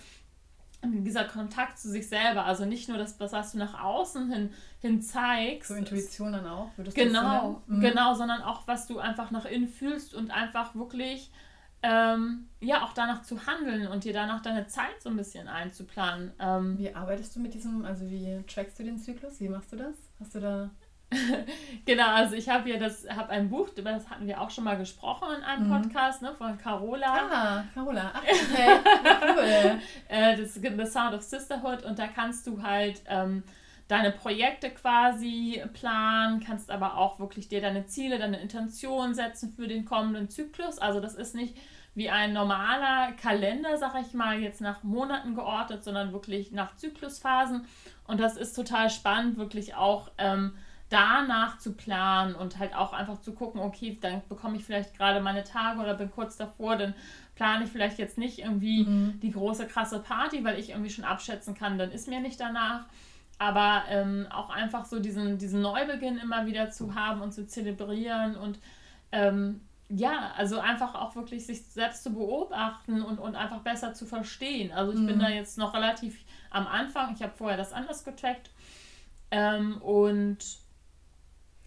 dieser 0.83 1.25
Kontakt 1.25 1.79
zu 1.79 1.89
sich 1.89 2.07
selber, 2.07 2.45
also 2.45 2.65
nicht 2.65 2.89
nur 2.89 2.97
das, 2.97 3.19
was 3.19 3.51
du 3.51 3.57
nach 3.57 3.81
außen 3.81 4.31
hin, 4.31 4.49
hin 4.79 5.01
zeigst. 5.01 5.69
So 5.69 5.75
Intuition 5.75 6.33
dann 6.33 6.45
auch, 6.45 6.69
würdest 6.75 6.97
du 6.97 7.03
Genau, 7.03 7.61
mhm. 7.67 7.81
genau, 7.81 8.13
sondern 8.13 8.41
auch, 8.41 8.67
was 8.67 8.87
du 8.87 8.99
einfach 8.99 9.31
nach 9.31 9.45
innen 9.45 9.67
fühlst 9.67 10.13
und 10.13 10.31
einfach 10.31 10.75
wirklich, 10.75 11.31
ähm, 11.81 12.47
ja, 12.59 12.83
auch 12.83 12.93
danach 12.93 13.23
zu 13.23 13.45
handeln 13.45 13.87
und 13.87 14.03
dir 14.03 14.13
danach 14.13 14.41
deine 14.41 14.67
Zeit 14.67 15.01
so 15.01 15.09
ein 15.09 15.17
bisschen 15.17 15.47
einzuplanen. 15.47 16.31
Ähm, 16.39 16.77
wie 16.77 16.93
arbeitest 16.93 17.35
du 17.35 17.39
mit 17.39 17.53
diesem, 17.53 17.85
also 17.85 18.09
wie 18.09 18.43
trackst 18.47 18.79
du 18.79 18.83
den 18.83 18.97
Zyklus? 18.97 19.39
Wie 19.39 19.49
machst 19.49 19.71
du 19.71 19.77
das? 19.77 19.95
Hast 20.19 20.35
du 20.35 20.39
da 20.39 20.69
genau, 21.85 22.07
also 22.07 22.35
ich 22.35 22.49
habe 22.49 22.69
ja 22.69 22.77
das, 22.77 23.07
habe 23.09 23.29
ein 23.29 23.49
Buch, 23.49 23.69
über 23.75 23.91
das 23.91 24.09
hatten 24.09 24.27
wir 24.27 24.41
auch 24.41 24.49
schon 24.49 24.63
mal 24.63 24.77
gesprochen 24.77 25.27
in 25.37 25.43
einem 25.43 25.67
mhm. 25.67 25.81
Podcast, 25.81 26.21
ne, 26.21 26.33
von 26.37 26.57
Carola. 26.57 27.29
Ah, 27.31 27.63
Carola, 27.73 28.11
ach, 28.13 28.23
okay, 28.23 28.79
cool. 29.35 29.79
äh, 30.09 30.37
das 30.37 30.55
ist 30.55 30.61
The 30.61 30.85
Sound 30.85 31.13
of 31.13 31.21
Sisterhood 31.21 31.83
und 31.83 31.99
da 31.99 32.07
kannst 32.07 32.47
du 32.47 32.61
halt 32.61 33.01
ähm, 33.07 33.43
deine 33.87 34.11
Projekte 34.11 34.69
quasi 34.69 35.61
planen, 35.73 36.39
kannst 36.39 36.71
aber 36.71 36.97
auch 36.97 37.19
wirklich 37.19 37.47
dir 37.47 37.61
deine 37.61 37.85
Ziele, 37.85 38.17
deine 38.17 38.39
Intention 38.39 39.13
setzen 39.13 39.53
für 39.53 39.67
den 39.67 39.85
kommenden 39.85 40.29
Zyklus. 40.29 40.79
Also 40.79 40.99
das 40.99 41.15
ist 41.15 41.35
nicht 41.35 41.57
wie 41.95 42.09
ein 42.09 42.33
normaler 42.33 43.11
Kalender, 43.13 43.77
sag 43.77 43.93
ich 44.01 44.13
mal, 44.13 44.39
jetzt 44.39 44.61
nach 44.61 44.83
Monaten 44.83 45.35
geordnet, 45.35 45.83
sondern 45.83 46.11
wirklich 46.11 46.51
nach 46.51 46.75
Zyklusphasen. 46.75 47.65
Und 48.07 48.19
das 48.19 48.35
ist 48.35 48.53
total 48.53 48.89
spannend, 48.89 49.37
wirklich 49.37 49.75
auch 49.75 50.09
ähm, 50.17 50.55
danach 50.93 51.57
zu 51.57 51.73
planen 51.73 52.35
und 52.35 52.59
halt 52.59 52.75
auch 52.75 52.93
einfach 52.93 53.19
zu 53.19 53.33
gucken, 53.33 53.59
okay, 53.59 53.97
dann 53.99 54.21
bekomme 54.29 54.57
ich 54.57 54.63
vielleicht 54.63 54.95
gerade 54.95 55.19
meine 55.21 55.43
Tage 55.43 55.79
oder 55.79 55.95
bin 55.95 56.11
kurz 56.11 56.37
davor, 56.37 56.75
dann 56.75 56.93
plane 57.35 57.63
ich 57.63 57.71
vielleicht 57.71 57.97
jetzt 57.97 58.17
nicht 58.17 58.39
irgendwie 58.39 58.85
mhm. 58.85 59.19
die 59.19 59.31
große 59.31 59.65
krasse 59.65 59.99
Party, 59.99 60.43
weil 60.43 60.59
ich 60.59 60.69
irgendwie 60.69 60.91
schon 60.91 61.03
abschätzen 61.03 61.55
kann, 61.55 61.79
dann 61.79 61.91
ist 61.91 62.07
mir 62.07 62.19
nicht 62.19 62.39
danach. 62.39 62.85
Aber 63.39 63.83
ähm, 63.89 64.27
auch 64.29 64.51
einfach 64.51 64.85
so 64.85 64.99
diesen, 64.99 65.39
diesen 65.39 65.61
Neubeginn 65.61 66.17
immer 66.17 66.45
wieder 66.45 66.69
zu 66.69 66.93
haben 66.93 67.21
und 67.21 67.33
zu 67.33 67.47
zelebrieren 67.47 68.35
und 68.35 68.59
ähm, 69.11 69.61
ja, 69.89 70.31
also 70.37 70.59
einfach 70.59 70.95
auch 70.95 71.15
wirklich 71.15 71.45
sich 71.45 71.65
selbst 71.65 72.03
zu 72.03 72.13
beobachten 72.13 73.01
und, 73.01 73.17
und 73.17 73.35
einfach 73.35 73.59
besser 73.59 73.93
zu 73.93 74.05
verstehen. 74.05 74.71
Also 74.71 74.93
ich 74.93 74.99
mhm. 74.99 75.07
bin 75.07 75.19
da 75.19 75.29
jetzt 75.29 75.57
noch 75.57 75.73
relativ 75.73 76.23
am 76.51 76.67
Anfang. 76.67 77.13
Ich 77.15 77.23
habe 77.23 77.33
vorher 77.35 77.57
das 77.57 77.73
anders 77.73 78.03
getrackt. 78.03 78.51
Ähm, 79.31 79.81
und 79.81 80.37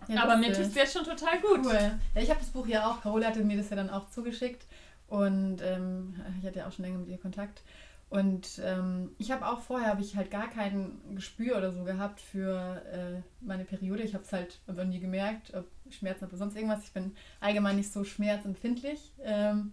ja, 0.08 0.22
aber 0.22 0.36
mir 0.36 0.52
tut 0.52 0.66
es 0.66 0.74
jetzt 0.74 0.92
schon 0.92 1.04
total 1.04 1.40
gut. 1.40 1.64
Cool. 1.64 1.98
Ja, 2.14 2.22
ich 2.22 2.30
habe 2.30 2.40
das 2.40 2.50
Buch 2.50 2.66
ja 2.66 2.90
auch. 2.90 3.02
Carola 3.02 3.28
hatte 3.28 3.44
mir 3.44 3.56
das 3.56 3.70
ja 3.70 3.76
dann 3.76 3.90
auch 3.90 4.08
zugeschickt. 4.10 4.66
Und 5.08 5.62
ähm, 5.62 6.14
ich 6.40 6.46
hatte 6.46 6.58
ja 6.60 6.66
auch 6.66 6.72
schon 6.72 6.84
länger 6.84 6.98
mit 6.98 7.08
ihr 7.08 7.18
Kontakt. 7.18 7.62
Und 8.08 8.60
ähm, 8.64 9.10
ich 9.18 9.32
habe 9.32 9.46
auch 9.46 9.60
vorher 9.60 9.88
habe 9.88 10.00
ich 10.00 10.16
halt 10.16 10.30
gar 10.30 10.48
kein 10.48 11.00
Gespür 11.14 11.58
oder 11.58 11.72
so 11.72 11.82
gehabt 11.82 12.20
für 12.20 12.82
äh, 12.92 13.20
meine 13.40 13.64
Periode. 13.64 14.04
Ich 14.04 14.14
habe 14.14 14.22
es 14.22 14.32
halt 14.32 14.60
einfach 14.68 14.84
nie 14.84 15.00
gemerkt, 15.00 15.54
ob 15.54 15.66
Schmerzen 15.90 16.26
oder 16.26 16.36
sonst 16.36 16.54
irgendwas. 16.54 16.84
Ich 16.84 16.92
bin 16.92 17.16
allgemein 17.40 17.76
nicht 17.76 17.92
so 17.92 18.04
schmerzempfindlich. 18.04 19.12
Ähm, 19.22 19.72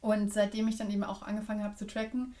und 0.00 0.32
seitdem 0.32 0.68
ich 0.68 0.76
dann 0.76 0.90
eben 0.90 1.04
auch 1.04 1.22
angefangen 1.22 1.64
habe 1.64 1.74
zu 1.74 1.86
tracken, 1.86 2.34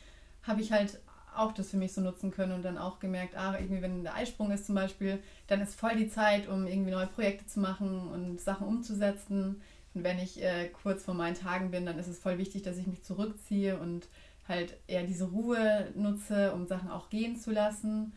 habe 0.44 0.60
ich 0.60 0.72
halt 0.72 1.00
auch 1.36 1.52
das 1.52 1.70
für 1.70 1.76
mich 1.76 1.92
so 1.92 2.00
nutzen 2.00 2.30
können 2.30 2.52
und 2.52 2.62
dann 2.62 2.78
auch 2.78 2.98
gemerkt, 2.98 3.36
ah, 3.36 3.56
irgendwie, 3.58 3.82
wenn 3.82 4.02
der 4.02 4.14
Eisprung 4.14 4.50
ist 4.50 4.66
zum 4.66 4.74
Beispiel, 4.74 5.22
dann 5.46 5.60
ist 5.60 5.78
voll 5.78 5.96
die 5.96 6.08
Zeit, 6.08 6.48
um 6.48 6.66
irgendwie 6.66 6.90
neue 6.90 7.06
Projekte 7.06 7.46
zu 7.46 7.60
machen 7.60 8.08
und 8.08 8.40
Sachen 8.40 8.66
umzusetzen. 8.66 9.60
Und 9.94 10.04
wenn 10.04 10.18
ich 10.18 10.42
äh, 10.42 10.68
kurz 10.68 11.04
vor 11.04 11.14
meinen 11.14 11.34
Tagen 11.34 11.70
bin, 11.70 11.86
dann 11.86 11.98
ist 11.98 12.08
es 12.08 12.18
voll 12.18 12.38
wichtig, 12.38 12.62
dass 12.62 12.78
ich 12.78 12.86
mich 12.86 13.02
zurückziehe 13.02 13.78
und 13.78 14.08
halt 14.48 14.76
eher 14.86 15.04
diese 15.04 15.26
Ruhe 15.26 15.88
nutze, 15.94 16.52
um 16.52 16.66
Sachen 16.66 16.90
auch 16.90 17.10
gehen 17.10 17.36
zu 17.36 17.52
lassen. 17.52 18.12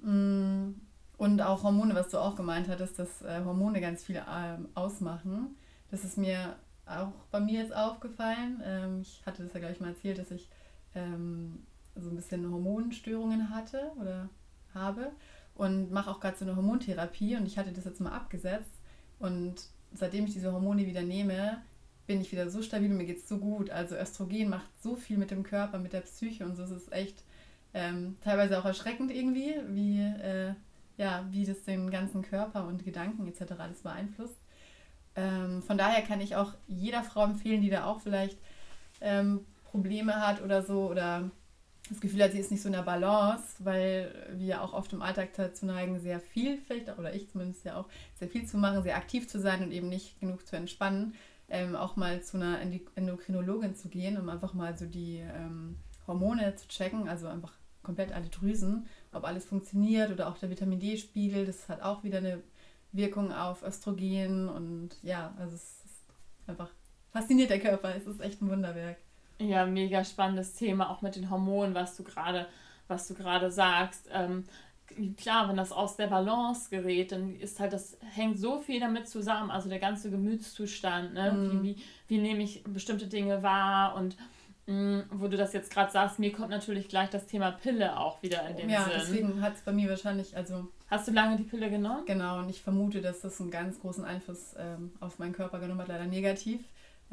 Mm, 0.00 0.72
und 1.16 1.40
auch 1.40 1.62
Hormone, 1.62 1.94
was 1.94 2.08
du 2.08 2.18
auch 2.18 2.36
gemeint 2.36 2.68
hattest, 2.68 2.98
dass 2.98 3.22
äh, 3.22 3.44
Hormone 3.44 3.80
ganz 3.80 4.04
viel 4.04 4.22
ähm, 4.30 4.68
ausmachen. 4.74 5.56
Das 5.90 6.04
ist 6.04 6.18
mir 6.18 6.56
auch 6.86 7.12
bei 7.30 7.40
mir 7.40 7.60
jetzt 7.60 7.74
aufgefallen. 7.74 8.60
Ähm, 8.64 9.00
ich 9.00 9.22
hatte 9.24 9.44
das 9.44 9.54
ja 9.54 9.60
gleich 9.60 9.80
mal 9.80 9.90
erzählt, 9.90 10.18
dass 10.18 10.30
ich 10.30 10.48
ähm, 10.94 11.64
so 11.96 12.10
ein 12.10 12.16
bisschen 12.16 12.50
Hormonstörungen 12.50 13.50
hatte 13.50 13.92
oder 14.00 14.28
habe 14.74 15.12
und 15.54 15.90
mache 15.92 16.10
auch 16.10 16.20
gerade 16.20 16.36
so 16.36 16.44
eine 16.44 16.56
Hormontherapie 16.56 17.36
und 17.36 17.46
ich 17.46 17.58
hatte 17.58 17.72
das 17.72 17.84
jetzt 17.84 18.00
mal 18.00 18.12
abgesetzt 18.12 18.80
und 19.18 19.54
seitdem 19.92 20.24
ich 20.26 20.32
diese 20.32 20.52
Hormone 20.52 20.86
wieder 20.86 21.02
nehme, 21.02 21.62
bin 22.06 22.20
ich 22.20 22.32
wieder 22.32 22.50
so 22.50 22.62
stabil 22.62 22.90
und 22.90 22.98
mir 22.98 23.06
geht 23.06 23.18
es 23.18 23.28
so 23.28 23.38
gut. 23.38 23.70
Also 23.70 23.96
Östrogen 23.96 24.48
macht 24.48 24.70
so 24.82 24.96
viel 24.96 25.16
mit 25.16 25.30
dem 25.30 25.42
Körper, 25.42 25.78
mit 25.78 25.92
der 25.92 26.02
Psyche 26.02 26.44
und 26.44 26.56
so. 26.56 26.64
Es 26.64 26.70
ist 26.70 26.92
echt 26.92 27.22
ähm, 27.72 28.16
teilweise 28.22 28.58
auch 28.58 28.64
erschreckend 28.64 29.10
irgendwie, 29.10 29.54
wie, 29.68 30.00
äh, 30.00 30.54
ja, 30.96 31.26
wie 31.30 31.46
das 31.46 31.62
den 31.62 31.90
ganzen 31.90 32.22
Körper 32.22 32.66
und 32.66 32.84
Gedanken 32.84 33.26
etc. 33.26 33.52
alles 33.58 33.80
beeinflusst. 33.80 34.36
Ähm, 35.16 35.62
von 35.62 35.78
daher 35.78 36.02
kann 36.02 36.20
ich 36.20 36.36
auch 36.36 36.54
jeder 36.66 37.02
Frau 37.02 37.24
empfehlen, 37.24 37.62
die 37.62 37.70
da 37.70 37.84
auch 37.84 38.00
vielleicht 38.00 38.38
ähm, 39.00 39.46
Probleme 39.64 40.14
hat 40.14 40.42
oder 40.42 40.62
so 40.62 40.90
oder 40.90 41.30
das 41.88 42.00
Gefühl 42.00 42.22
hat, 42.22 42.32
sie 42.32 42.38
ist 42.38 42.50
nicht 42.50 42.62
so 42.62 42.68
in 42.68 42.74
der 42.74 42.82
Balance, 42.82 43.56
weil 43.58 44.34
wir 44.36 44.62
auch 44.62 44.72
oft 44.72 44.92
im 44.92 45.02
Alltag 45.02 45.34
dazu 45.34 45.66
neigen, 45.66 46.00
sehr 46.00 46.18
viel, 46.18 46.58
vielleicht, 46.58 46.88
oder 46.98 47.14
ich 47.14 47.28
zumindest 47.30 47.64
ja 47.64 47.76
auch, 47.76 47.88
sehr 48.18 48.28
viel 48.28 48.46
zu 48.46 48.56
machen, 48.56 48.82
sehr 48.82 48.96
aktiv 48.96 49.28
zu 49.28 49.38
sein 49.38 49.62
und 49.62 49.70
eben 49.70 49.88
nicht 49.88 50.18
genug 50.18 50.46
zu 50.46 50.56
entspannen, 50.56 51.14
ähm, 51.48 51.76
auch 51.76 51.96
mal 51.96 52.22
zu 52.22 52.38
einer 52.38 52.58
Endokrinologin 52.94 53.74
zu 53.74 53.88
gehen, 53.88 54.18
um 54.18 54.30
einfach 54.30 54.54
mal 54.54 54.76
so 54.76 54.86
die 54.86 55.18
ähm, 55.18 55.76
Hormone 56.06 56.54
zu 56.56 56.68
checken, 56.68 57.08
also 57.08 57.26
einfach 57.26 57.52
komplett 57.82 58.12
alle 58.12 58.30
Drüsen, 58.30 58.86
ob 59.12 59.24
alles 59.24 59.44
funktioniert 59.44 60.10
oder 60.10 60.28
auch 60.28 60.38
der 60.38 60.48
Vitamin 60.48 60.80
D-Spiegel, 60.80 61.44
das 61.44 61.68
hat 61.68 61.82
auch 61.82 62.02
wieder 62.02 62.18
eine 62.18 62.42
Wirkung 62.92 63.30
auf 63.30 63.62
Östrogen 63.62 64.48
und 64.48 64.96
ja, 65.02 65.34
also 65.38 65.54
es 65.54 65.84
ist 65.84 66.04
einfach 66.46 66.70
fasziniert 67.12 67.50
der 67.50 67.60
Körper, 67.60 67.94
es 67.94 68.06
ist 68.06 68.20
echt 68.20 68.40
ein 68.40 68.48
Wunderwerk. 68.48 68.96
Ja, 69.38 69.66
mega 69.66 70.04
spannendes 70.04 70.54
Thema, 70.54 70.90
auch 70.90 71.02
mit 71.02 71.16
den 71.16 71.30
Hormonen, 71.30 71.74
was 71.74 71.96
du 71.96 72.04
gerade, 72.04 72.46
was 72.86 73.08
du 73.08 73.14
gerade 73.14 73.50
sagst. 73.50 74.08
Ähm, 74.12 74.44
klar, 75.16 75.48
wenn 75.48 75.56
das 75.56 75.72
aus 75.72 75.96
der 75.96 76.06
Balance 76.06 76.70
gerät, 76.70 77.12
dann 77.12 77.34
ist 77.36 77.58
halt, 77.58 77.72
das 77.72 77.96
hängt 78.14 78.38
so 78.38 78.58
viel 78.58 78.80
damit 78.80 79.08
zusammen, 79.08 79.50
also 79.50 79.68
der 79.68 79.80
ganze 79.80 80.10
Gemütszustand, 80.10 81.14
ne? 81.14 81.34
Wie, 81.36 81.62
wie, 81.62 81.76
wie 82.08 82.18
nehme 82.18 82.42
ich 82.42 82.62
bestimmte 82.64 83.06
Dinge 83.06 83.42
wahr 83.42 83.96
und 83.96 84.16
mh, 84.66 84.74
mm, 84.74 85.04
wo 85.14 85.26
du 85.26 85.36
das 85.36 85.52
jetzt 85.52 85.72
gerade 85.72 85.90
sagst, 85.90 86.18
mir 86.18 86.32
kommt 86.32 86.50
natürlich 86.50 86.88
gleich 86.88 87.10
das 87.10 87.26
Thema 87.26 87.50
Pille 87.50 87.98
auch 87.98 88.22
wieder 88.22 88.46
in 88.48 88.56
den 88.56 88.70
ja, 88.70 88.84
Sinn. 88.84 88.92
Ja, 88.92 88.98
deswegen 88.98 89.42
hat 89.42 89.54
es 89.56 89.62
bei 89.62 89.72
mir 89.72 89.88
wahrscheinlich, 89.88 90.36
also... 90.36 90.68
Hast 90.88 91.08
du 91.08 91.12
lange 91.12 91.36
die 91.36 91.42
Pille 91.42 91.70
genommen? 91.70 92.04
Genau, 92.06 92.38
und 92.38 92.48
ich 92.48 92.62
vermute, 92.62 93.00
dass 93.00 93.20
das 93.20 93.40
einen 93.40 93.50
ganz 93.50 93.80
großen 93.80 94.04
Einfluss 94.04 94.54
ähm, 94.56 94.92
auf 95.00 95.18
meinen 95.18 95.32
Körper 95.32 95.58
genommen 95.58 95.80
hat, 95.80 95.88
leider 95.88 96.04
negativ 96.04 96.60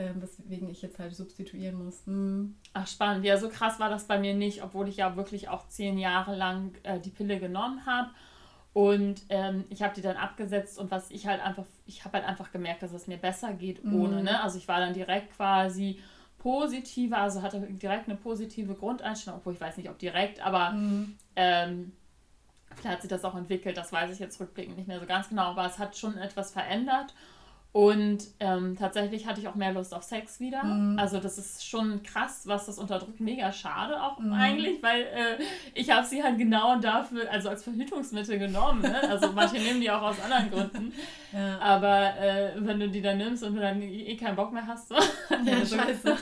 ähm, 0.02 0.22
weswegen 0.22 0.70
ich 0.70 0.82
jetzt 0.82 1.00
halt 1.00 1.16
substituieren 1.16 1.84
muss. 1.84 2.06
Hm. 2.06 2.56
Ach, 2.74 2.88
spannend. 2.88 3.26
Ja, 3.26 3.38
so 3.38 3.50
krass 3.50 3.80
war 3.80 3.90
das 3.90 4.06
bei 4.06 4.18
mir 4.20 4.34
nicht, 4.34 4.64
obwohl 4.64 4.88
ich 4.88 4.98
ja 4.98 5.16
wirklich 5.16 5.50
auch 5.50 5.68
zehn 5.68 5.98
Jahre 5.98 6.36
lang 6.36 6.74
äh, 6.84 7.00
die 7.00 7.10
Pille 7.10 7.40
genommen 7.40 7.86
habe. 7.86 8.10
Und 8.74 9.24
ähm, 9.30 9.66
ich 9.70 9.82
habe 9.84 9.94
die 9.94 10.02
dann 10.02 10.16
abgesetzt 10.16 10.80
und 10.80 10.92
was 10.92 11.12
ich 11.12 11.28
halt 11.28 11.42
einfach, 11.42 11.66
ich 11.86 12.06
habe 12.06 12.18
halt 12.18 12.28
einfach 12.28 12.52
gemerkt, 12.52 12.84
dass 12.84 12.94
es 12.94 13.06
mir 13.06 13.18
besser 13.18 13.54
geht 13.54 13.84
mhm. 13.84 14.02
ohne. 14.02 14.24
Ne? 14.24 14.42
Also 14.42 14.58
ich 14.58 14.68
war 14.68 14.80
dann 14.80 14.94
direkt 14.94 15.36
quasi 15.36 16.00
positiver, 16.38 17.18
also 17.18 17.42
hatte 17.42 17.60
direkt 17.60 18.08
eine 18.08 18.18
positive 18.18 18.74
Grundeinstellung, 18.74 19.40
obwohl 19.40 19.54
ich 19.54 19.62
weiß 19.62 19.78
nicht, 19.78 19.90
ob 19.90 20.00
direkt, 20.00 20.44
aber 20.44 20.72
mhm. 20.72 21.16
ähm, 21.36 21.92
vielleicht 22.76 22.96
hat 22.96 23.02
sich 23.02 23.10
das 23.10 23.26
auch 23.26 23.36
entwickelt, 23.36 23.78
das 23.78 23.92
weiß 23.92 24.12
ich 24.12 24.20
jetzt 24.20 24.40
rückblickend 24.40 24.78
nicht 24.78 24.88
mehr 24.88 25.00
so 25.00 25.06
ganz 25.06 25.30
genau, 25.30 25.44
aber 25.44 25.66
es 25.66 25.78
hat 25.78 25.96
schon 25.96 26.18
etwas 26.18 26.52
verändert. 26.52 27.14
Und 27.74 28.24
ähm, 28.42 28.76
tatsächlich 28.78 29.26
hatte 29.26 29.40
ich 29.40 29.48
auch 29.48 29.56
mehr 29.56 29.72
Lust 29.72 29.94
auf 29.94 30.04
Sex 30.04 30.42
wieder. 30.42 30.62
Mhm. 30.62 31.00
Also 31.00 31.20
das 31.20 31.38
ist 31.38 31.66
schon 31.66 32.04
krass, 32.04 32.42
was 32.44 32.66
das 32.66 32.78
unterdrückt. 32.78 33.22
Mega 33.22 33.54
schade 33.54 34.02
auch 34.04 34.20
mhm. 34.20 34.34
eigentlich, 34.34 34.84
weil 34.84 35.04
äh, 35.04 35.38
ich 35.74 35.90
habe 35.90 36.06
sie 36.06 36.22
halt 36.22 36.38
genau 36.38 36.80
dafür, 36.80 37.32
also 37.32 37.48
als 37.48 37.64
Verhütungsmittel 37.64 38.40
genommen. 38.40 38.82
Ne? 38.82 39.10
Also 39.10 39.32
manche 39.36 39.56
nehmen 39.56 39.80
die 39.80 39.90
auch 39.90 40.02
aus 40.02 40.18
anderen 40.22 40.52
Gründen. 40.52 40.94
Ja. 41.32 41.60
Aber 41.60 42.18
äh, 42.20 42.52
wenn 42.58 42.78
du 42.78 42.90
die 42.90 43.02
dann 43.02 43.20
nimmst 43.20 43.42
und 43.42 43.56
du 43.56 43.62
dann 43.62 43.82
eh 43.82 44.18
keinen 44.18 44.36
Bock 44.36 44.52
mehr 44.52 44.68
hast, 44.68 44.90
so, 44.90 44.96
ja, 45.46 45.66
scheiße. 45.66 46.18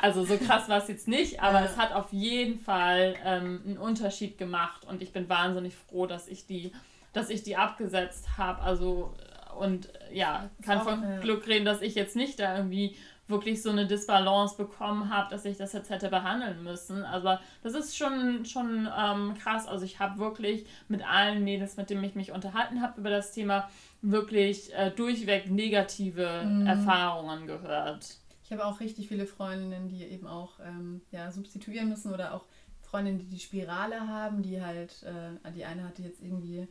also 0.00 0.24
so 0.24 0.36
krass 0.38 0.68
war 0.68 0.78
es 0.78 0.86
jetzt 0.86 1.08
nicht, 1.08 1.42
aber 1.42 1.58
ja. 1.58 1.64
es 1.64 1.76
hat 1.76 1.92
auf 1.92 2.12
jeden 2.12 2.60
Fall 2.60 3.16
ähm, 3.24 3.62
einen 3.66 3.78
Unterschied 3.78 4.38
gemacht 4.38 4.84
und 4.84 5.02
ich 5.02 5.12
bin 5.12 5.28
wahnsinnig 5.28 5.74
froh, 5.74 6.06
dass 6.06 6.28
ich 6.28 6.46
die, 6.46 6.70
dass 7.12 7.30
ich 7.30 7.42
die 7.42 7.56
abgesetzt 7.56 8.38
habe. 8.38 8.62
Also 8.62 9.12
und 9.58 9.88
ja, 10.12 10.50
kann 10.62 10.82
von 10.82 11.02
ja. 11.02 11.20
Glück 11.20 11.46
reden, 11.46 11.64
dass 11.64 11.82
ich 11.82 11.94
jetzt 11.94 12.16
nicht 12.16 12.40
da 12.40 12.56
irgendwie 12.56 12.96
wirklich 13.28 13.62
so 13.62 13.70
eine 13.70 13.86
Disbalance 13.86 14.56
bekommen 14.56 15.10
habe, 15.10 15.30
dass 15.30 15.44
ich 15.44 15.56
das 15.56 15.72
jetzt 15.72 15.90
hätte 15.90 16.08
behandeln 16.08 16.62
müssen. 16.62 17.04
Aber 17.04 17.40
das 17.62 17.74
ist 17.74 17.96
schon, 17.96 18.44
schon 18.44 18.88
ähm, 18.96 19.34
krass. 19.34 19.66
Also 19.66 19.84
ich 19.84 19.98
habe 19.98 20.18
wirklich 20.18 20.66
mit 20.88 21.06
allen 21.06 21.42
Mädels, 21.42 21.76
mit 21.76 21.90
denen 21.90 22.04
ich 22.04 22.14
mich 22.14 22.32
unterhalten 22.32 22.82
habe 22.82 23.00
über 23.00 23.10
das 23.10 23.32
Thema, 23.32 23.68
wirklich 24.00 24.72
äh, 24.74 24.90
durchweg 24.90 25.50
negative 25.50 26.44
mhm. 26.44 26.66
Erfahrungen 26.66 27.46
gehört. 27.46 28.16
Ich 28.44 28.52
habe 28.52 28.64
auch 28.64 28.78
richtig 28.78 29.08
viele 29.08 29.26
Freundinnen, 29.26 29.88
die 29.88 30.04
eben 30.04 30.28
auch 30.28 30.60
ähm, 30.64 31.00
ja, 31.10 31.32
substituieren 31.32 31.88
müssen 31.88 32.14
oder 32.14 32.32
auch 32.32 32.44
Freundinnen, 32.82 33.18
die 33.18 33.26
die 33.26 33.40
Spirale 33.40 34.06
haben, 34.06 34.42
die 34.42 34.62
halt, 34.62 35.02
äh, 35.02 35.50
die 35.50 35.64
eine 35.64 35.82
hatte 35.82 36.02
jetzt 36.02 36.22
irgendwie 36.22 36.68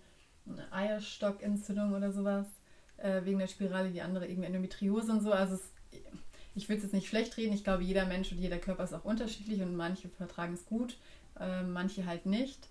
eine 0.48 0.72
Eierstockentzündung 0.72 1.94
oder 1.94 2.14
sowas 2.14 2.46
äh, 2.98 3.24
wegen 3.24 3.40
der 3.40 3.48
Spirale, 3.48 3.90
die 3.90 4.02
andere 4.02 4.28
irgendwie 4.28 4.48
Endometriose 4.48 5.12
und 5.12 5.22
so. 5.22 5.32
Also 5.32 5.56
es, 5.56 5.72
ich 6.56 6.70
will 6.70 6.78
es 6.78 6.84
jetzt 6.84 6.94
nicht 6.94 7.08
schlecht 7.08 7.38
reden. 7.38 7.54
Ich 7.54 7.64
glaube, 7.64 7.84
jeder 7.84 8.06
Mensch 8.06 8.32
und 8.32 8.40
jeder 8.40 8.58
Körper 8.58 8.84
ist 8.84 8.94
auch 8.94 9.06
unterschiedlich 9.06 9.62
und 9.62 9.76
manche 9.76 10.10
vertragen 10.10 10.54
es 10.54 10.66
gut, 10.66 10.98
äh, 11.40 11.64
manche 11.64 12.06
halt 12.06 12.26
nicht. 12.26 12.68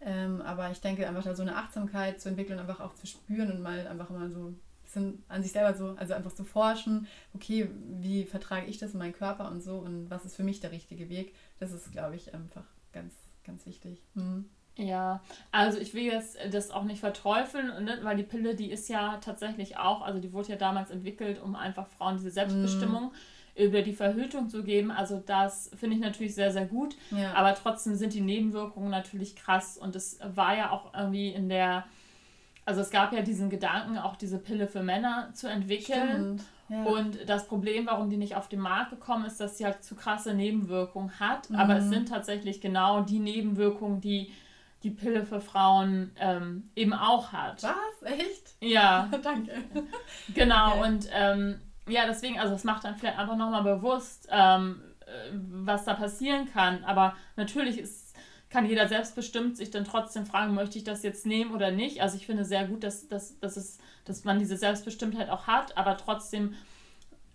Ähm, 0.00 0.42
aber 0.42 0.70
ich 0.70 0.80
denke 0.80 1.08
einfach 1.08 1.24
da 1.24 1.34
so 1.34 1.42
eine 1.42 1.56
Achtsamkeit 1.56 2.20
zu 2.20 2.28
entwickeln, 2.28 2.58
einfach 2.58 2.80
auch 2.80 2.94
zu 2.94 3.06
spüren 3.06 3.50
und 3.50 3.62
mal 3.62 3.86
einfach 3.86 4.10
mal 4.10 4.30
so 4.30 4.50
ein 4.50 4.60
bisschen 4.82 5.22
an 5.28 5.42
sich 5.42 5.52
selber 5.52 5.74
so, 5.74 5.96
also 5.96 6.14
einfach 6.14 6.34
zu 6.34 6.44
forschen, 6.44 7.06
okay, 7.32 7.68
wie 8.00 8.24
vertrage 8.24 8.66
ich 8.66 8.78
das 8.78 8.92
in 8.92 8.98
meinen 8.98 9.14
Körper 9.14 9.50
und 9.50 9.62
so 9.62 9.78
und 9.78 10.10
was 10.10 10.24
ist 10.24 10.36
für 10.36 10.44
mich 10.44 10.60
der 10.60 10.72
richtige 10.72 11.08
Weg, 11.08 11.34
das 11.58 11.72
ist, 11.72 11.90
glaube 11.90 12.16
ich, 12.16 12.34
einfach 12.34 12.64
ganz, 12.92 13.14
ganz 13.44 13.64
wichtig. 13.66 14.02
Mhm. 14.14 14.44
Ja, 14.76 15.20
also 15.52 15.78
ich 15.78 15.94
will 15.94 16.02
jetzt 16.02 16.36
das 16.50 16.70
auch 16.72 16.82
nicht 16.82 16.98
verteufeln, 16.98 17.84
ne? 17.84 17.98
weil 18.02 18.16
die 18.16 18.24
Pille, 18.24 18.56
die 18.56 18.72
ist 18.72 18.88
ja 18.88 19.18
tatsächlich 19.18 19.76
auch, 19.76 20.02
also 20.02 20.18
die 20.18 20.32
wurde 20.32 20.48
ja 20.50 20.56
damals 20.56 20.90
entwickelt, 20.90 21.40
um 21.40 21.54
einfach 21.54 21.86
Frauen 21.86 22.16
diese 22.16 22.30
Selbstbestimmung 22.30 23.12
mm. 23.12 23.62
über 23.62 23.82
die 23.82 23.92
Verhütung 23.92 24.48
zu 24.48 24.64
geben. 24.64 24.90
Also 24.90 25.22
das 25.24 25.70
finde 25.76 25.96
ich 25.96 26.02
natürlich 26.02 26.34
sehr, 26.34 26.50
sehr 26.50 26.66
gut. 26.66 26.96
Ja. 27.12 27.34
Aber 27.34 27.54
trotzdem 27.54 27.94
sind 27.94 28.14
die 28.14 28.20
Nebenwirkungen 28.20 28.90
natürlich 28.90 29.36
krass 29.36 29.78
und 29.78 29.94
es 29.94 30.18
war 30.34 30.56
ja 30.56 30.72
auch 30.72 30.92
irgendwie 30.92 31.28
in 31.28 31.48
der, 31.48 31.84
also 32.64 32.80
es 32.80 32.90
gab 32.90 33.12
ja 33.12 33.22
diesen 33.22 33.50
Gedanken, 33.50 33.96
auch 33.96 34.16
diese 34.16 34.38
Pille 34.38 34.66
für 34.66 34.82
Männer 34.82 35.30
zu 35.34 35.46
entwickeln. 35.46 36.42
Ja. 36.68 36.82
Und 36.82 37.28
das 37.28 37.46
Problem, 37.46 37.86
warum 37.86 38.10
die 38.10 38.16
nicht 38.16 38.34
auf 38.34 38.48
den 38.48 38.58
Markt 38.58 38.90
gekommen 38.90 39.26
ist, 39.26 39.38
dass 39.38 39.58
sie 39.58 39.66
halt 39.66 39.84
zu 39.84 39.94
krasse 39.94 40.34
Nebenwirkungen 40.34 41.20
hat. 41.20 41.50
Mhm. 41.50 41.56
Aber 41.56 41.76
es 41.76 41.88
sind 41.90 42.08
tatsächlich 42.08 42.60
genau 42.60 43.02
die 43.02 43.20
Nebenwirkungen, 43.20 44.00
die 44.00 44.32
die 44.84 44.90
Pille 44.90 45.24
für 45.24 45.40
Frauen 45.40 46.12
ähm, 46.20 46.70
eben 46.76 46.92
auch 46.92 47.32
hat. 47.32 47.62
Was? 47.62 48.02
Echt? 48.02 48.54
Ja. 48.60 49.10
Danke. 49.22 49.52
Genau, 50.34 50.78
okay. 50.78 50.88
und 50.88 51.08
ähm, 51.12 51.60
ja, 51.88 52.06
deswegen, 52.06 52.38
also 52.38 52.54
es 52.54 52.64
macht 52.64 52.84
dann 52.84 52.96
vielleicht 52.96 53.18
einfach 53.18 53.36
nochmal 53.36 53.62
bewusst, 53.62 54.28
ähm, 54.30 54.82
äh, 55.00 55.30
was 55.32 55.84
da 55.84 55.94
passieren 55.94 56.50
kann. 56.52 56.84
Aber 56.84 57.16
natürlich 57.36 57.78
ist, 57.78 58.14
kann 58.50 58.66
jeder 58.66 58.86
selbstbestimmt 58.86 59.56
sich 59.56 59.70
dann 59.70 59.84
trotzdem 59.84 60.26
fragen, 60.26 60.54
möchte 60.54 60.78
ich 60.78 60.84
das 60.84 61.02
jetzt 61.02 61.26
nehmen 61.26 61.52
oder 61.54 61.70
nicht. 61.70 62.02
Also 62.02 62.16
ich 62.16 62.26
finde 62.26 62.44
sehr 62.44 62.66
gut, 62.66 62.84
dass, 62.84 63.08
dass, 63.08 63.38
dass, 63.40 63.56
es, 63.56 63.78
dass 64.04 64.24
man 64.24 64.38
diese 64.38 64.56
Selbstbestimmtheit 64.56 65.30
auch 65.30 65.46
hat, 65.46 65.76
aber 65.76 65.96
trotzdem 65.96 66.54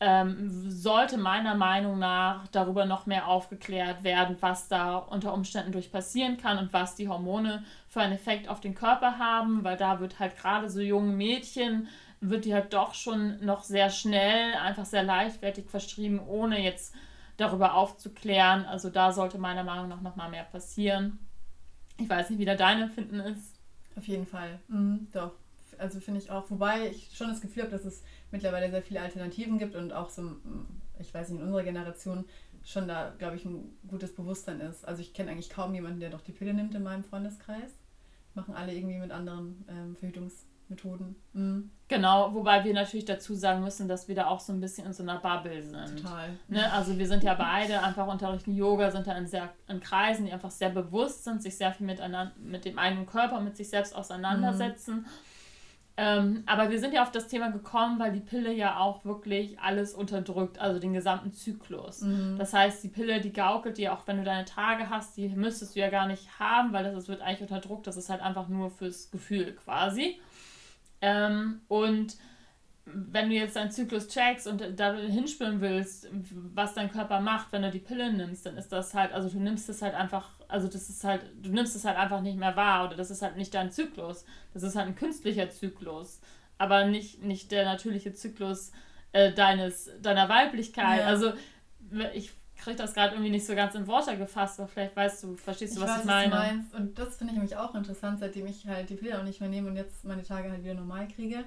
ähm, 0.02 0.70
sollte 0.70 1.18
meiner 1.18 1.56
Meinung 1.56 2.00
nach 2.00 2.48
darüber 2.48 2.86
noch 2.86 3.06
mehr 3.06 3.28
aufgeklärt 3.28 4.04
werden, 4.04 4.38
was 4.40 4.68
da 4.70 4.98
unter 4.98 5.34
Umständen 5.34 5.72
durch 5.72 5.92
passieren 5.92 6.38
kann 6.38 6.58
und 6.58 6.72
was 6.72 6.96
die 6.96 7.10
Hormone 7.10 7.64
für 7.88 8.02
einen 8.02 8.14
Effekt 8.14 8.48
auf 8.48 8.62
den 8.62 8.76
Körper 8.76 9.20
haben, 9.20 9.64
weil 9.64 9.76
da 9.76 10.00
wird 10.00 10.20
halt 10.20 10.38
gerade 10.38 10.70
so 10.70 10.80
jungen 10.80 11.18
Mädchen, 11.18 11.88
wird 12.22 12.46
die 12.46 12.54
halt 12.54 12.74
doch 12.74 12.94
schon 12.94 13.44
noch 13.46 13.64
sehr 13.64 13.90
schnell, 13.90 14.54
einfach 14.56 14.86
sehr 14.86 15.04
leichtfertig 15.04 15.70
verschrieben, 15.70 16.22
ohne 16.26 16.62
jetzt 16.62 16.94
darüber 17.38 17.74
aufzuklären. 17.74 18.66
Also 18.66 18.90
da 18.90 19.12
sollte 19.12 19.38
meiner 19.38 19.64
Meinung 19.64 19.90
nach 19.90 20.02
noch 20.02 20.16
mal 20.16 20.30
mehr 20.30 20.44
passieren. 20.44 21.20
Ich 21.98 22.10
weiß 22.10 22.30
nicht, 22.30 22.40
wie 22.40 22.46
da 22.46 22.56
dein 22.56 22.82
Empfinden 22.82 23.20
ist. 23.20 23.56
Auf 23.98 24.08
jeden 24.08 24.26
Fall, 24.26 24.60
mhm, 24.70 25.08
doch. 25.12 25.32
Also 25.78 26.00
finde 26.00 26.20
ich 26.20 26.30
auch, 26.30 26.50
wobei 26.50 26.88
ich 26.88 27.10
schon 27.16 27.30
das 27.30 27.42
Gefühl 27.42 27.64
habe, 27.64 27.72
dass 27.72 27.86
es 27.86 28.04
mittlerweile 28.32 28.70
sehr 28.70 28.82
viele 28.82 29.02
Alternativen 29.02 29.58
gibt 29.58 29.76
und 29.76 29.94
auch 29.94 30.10
so, 30.10 30.36
ich 31.00 31.14
weiß 31.14 31.30
nicht, 31.30 31.40
in 31.40 31.46
unserer 31.46 31.64
Generation 31.64 32.26
schon 32.64 32.88
da, 32.88 33.14
glaube 33.18 33.36
ich, 33.36 33.46
ein 33.46 33.78
gutes 33.88 34.14
Bewusstsein 34.14 34.60
ist. 34.62 34.88
Also 34.88 35.02
ich 35.02 35.14
kenne 35.14 35.32
eigentlich 35.32 35.50
kaum 35.50 35.74
jemanden, 35.74 36.00
der 36.00 36.10
doch 36.10 36.22
die 36.22 36.32
Pille 36.32 36.54
nimmt 36.54 36.76
in 36.76 36.84
meinem 36.84 37.04
Freundeskreis. 37.04 37.78
Machen 38.34 38.54
alle 38.54 38.74
irgendwie 38.74 38.98
mit 38.98 39.12
anderen 39.12 39.66
ähm, 39.70 39.96
Verhütungsmethoden. 39.96 41.16
Mhm. 41.34 41.72
Genau, 41.88 42.34
wobei 42.34 42.64
wir 42.64 42.74
natürlich 42.74 43.06
dazu 43.06 43.34
sagen 43.34 43.64
müssen, 43.64 43.88
dass 43.88 44.08
wir 44.08 44.14
da 44.14 44.28
auch 44.28 44.40
so 44.40 44.54
ein 44.54 44.60
bisschen 44.60 44.86
in 44.86 44.94
so 44.94 45.02
einer 45.02 45.18
Bubble 45.18 45.64
sind. 45.64 46.04
Total. 46.04 46.30
Ne? 46.48 46.72
Also 46.72 46.98
wir 46.98 47.08
sind 47.08 47.24
ja 47.24 47.34
beide 47.34 47.82
einfach 47.82 48.08
unterrichten 48.08 48.56
Yoga, 48.56 48.92
sind 48.92 49.08
da 49.08 49.18
in, 49.18 49.26
sehr, 49.26 49.50
in 49.68 49.80
Kreisen, 49.80 50.26
die 50.26 50.32
einfach 50.32 50.52
sehr 50.52 50.70
bewusst 50.70 51.24
sind, 51.24 51.42
sich 51.42 51.58
sehr 51.58 51.74
viel 51.74 51.88
miteinander, 51.88 52.34
mit 52.38 52.66
dem 52.66 52.78
eigenen 52.78 53.08
Körper, 53.08 53.40
mit 53.40 53.58
sich 53.58 53.70
selbst 53.70 53.96
auseinandersetzen. 53.96 54.98
Mhm 54.98 55.06
ähm, 56.02 56.44
aber 56.46 56.70
wir 56.70 56.80
sind 56.80 56.94
ja 56.94 57.04
auf 57.04 57.12
das 57.12 57.28
Thema 57.28 57.52
gekommen, 57.52 58.00
weil 58.00 58.14
die 58.14 58.22
Pille 58.22 58.54
ja 58.54 58.78
auch 58.78 59.04
wirklich 59.04 59.60
alles 59.60 59.94
unterdrückt, 59.94 60.58
also 60.58 60.80
den 60.80 60.94
gesamten 60.94 61.34
Zyklus. 61.34 62.04
Mhm. 62.04 62.38
Das 62.38 62.54
heißt, 62.54 62.82
die 62.82 62.88
Pille, 62.88 63.20
die 63.20 63.34
gaukelt 63.34 63.78
dir 63.78 63.92
auch, 63.92 64.08
wenn 64.08 64.16
du 64.16 64.24
deine 64.24 64.46
Tage 64.46 64.90
hast, 64.90 65.18
die 65.18 65.28
müsstest 65.28 65.76
du 65.76 65.82
ja 65.82 65.90
gar 65.90 66.08
nicht 66.08 66.40
haben, 66.40 66.72
weil 66.72 66.86
das, 66.86 66.94
das 66.94 67.10
wird 67.10 67.22
eigentlich 67.22 67.42
unterdrückt. 67.42 67.86
Das 67.86 67.98
ist 67.98 68.10
halt 68.10 68.22
einfach 68.22 68.48
nur 68.48 68.72
fürs 68.72 69.12
Gefühl 69.12 69.52
quasi. 69.56 70.22
Ähm, 71.02 71.60
und 71.68 72.16
wenn 72.94 73.30
du 73.30 73.36
jetzt 73.36 73.56
deinen 73.56 73.72
Zyklus 73.72 74.08
checkst 74.08 74.48
und 74.48 74.64
da 74.80 74.94
hinspüren 74.94 75.62
willst, 75.62 76.08
was 76.54 76.74
dein 76.74 76.92
Körper 76.92 77.20
macht, 77.20 77.52
wenn 77.52 77.62
du 77.62 77.72
die 77.72 77.80
Pille 77.80 78.12
nimmst, 78.12 78.46
dann 78.46 78.58
ist 78.58 78.72
das 78.72 78.94
halt, 78.94 79.12
also 79.14 79.30
du 79.30 79.40
nimmst 79.40 79.70
es 79.70 79.82
halt 79.82 79.96
einfach, 79.96 80.32
also 80.48 80.68
das 80.68 80.90
ist 80.90 81.04
halt, 81.04 81.22
du 81.42 81.50
nimmst 81.50 81.76
es 81.76 81.86
halt 81.86 81.98
einfach 81.98 82.22
nicht 82.22 82.38
mehr 82.38 82.56
wahr 82.56 82.88
oder 82.88 82.96
das 82.96 83.12
ist 83.12 83.22
halt 83.22 83.38
nicht 83.38 83.54
dein 83.54 83.72
Zyklus. 83.72 84.26
Das 84.54 84.64
ist 84.64 84.76
halt 84.76 84.88
ein 84.88 84.96
künstlicher 84.96 85.50
Zyklus, 85.50 86.22
aber 86.58 86.86
nicht, 86.86 87.24
nicht 87.24 87.52
der 87.52 87.66
natürliche 87.66 88.14
Zyklus 88.14 88.72
äh, 89.12 89.32
deines, 89.34 89.90
deiner 90.02 90.30
Weiblichkeit. 90.30 91.02
Ja. 91.02 91.08
Also 91.08 91.34
ich 92.14 92.32
kriege 92.58 92.78
das 92.78 92.94
gerade 92.94 93.16
irgendwie 93.16 93.32
nicht 93.32 93.46
so 93.46 93.56
ganz 93.56 93.76
in 93.76 93.88
Worte 93.88 94.18
gefasst, 94.18 94.60
aber 94.60 94.68
vielleicht 94.68 94.96
weißt 94.96 95.24
du, 95.24 95.36
verstehst 95.36 95.76
du, 95.76 95.82
ich 95.82 95.88
was 95.88 95.92
weiß, 95.92 96.02
ich 96.02 96.06
meine. 96.06 96.32
Was 96.32 96.40
du 96.40 96.48
meinst. 96.48 96.76
Und 96.76 97.00
das 97.00 97.18
finde 97.18 97.34
ich 97.34 97.40
nämlich 97.40 97.58
auch 97.58 97.74
interessant, 97.74 98.20
seitdem 98.20 98.48
ich 98.48 98.68
halt 98.68 98.90
die 98.90 98.96
Pille 98.96 99.18
auch 99.18 99.24
nicht 99.24 99.40
mehr 99.40 99.50
nehme 99.50 99.70
und 99.70 99.76
jetzt 99.76 100.04
meine 100.04 100.24
Tage 100.24 100.52
halt 100.52 100.64
wieder 100.64 100.74
normal 100.74 101.08
kriege 101.08 101.46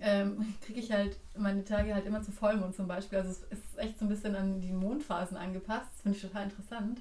ähm, 0.00 0.54
kriege 0.66 0.80
ich 0.80 0.92
halt 0.92 1.16
meine 1.36 1.64
Tage 1.64 1.94
halt 1.94 2.06
immer 2.06 2.22
zu 2.22 2.32
Vollmond 2.32 2.74
zum 2.74 2.86
Beispiel. 2.86 3.18
Also 3.18 3.30
es 3.30 3.58
ist 3.58 3.78
echt 3.78 3.98
so 3.98 4.04
ein 4.04 4.08
bisschen 4.08 4.36
an 4.36 4.60
die 4.60 4.72
Mondphasen 4.72 5.36
angepasst. 5.36 5.88
Das 5.92 6.02
finde 6.02 6.16
ich 6.16 6.22
total 6.22 6.44
interessant. 6.44 7.00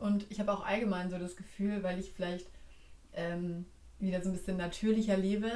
Und 0.00 0.26
ich 0.30 0.40
habe 0.40 0.52
auch 0.52 0.64
allgemein 0.64 1.10
so 1.10 1.18
das 1.18 1.36
Gefühl, 1.36 1.82
weil 1.82 1.98
ich 1.98 2.12
vielleicht 2.12 2.46
ähm, 3.14 3.66
wieder 3.98 4.22
so 4.22 4.30
ein 4.30 4.32
bisschen 4.32 4.56
natürlicher 4.56 5.16
lebe, 5.16 5.50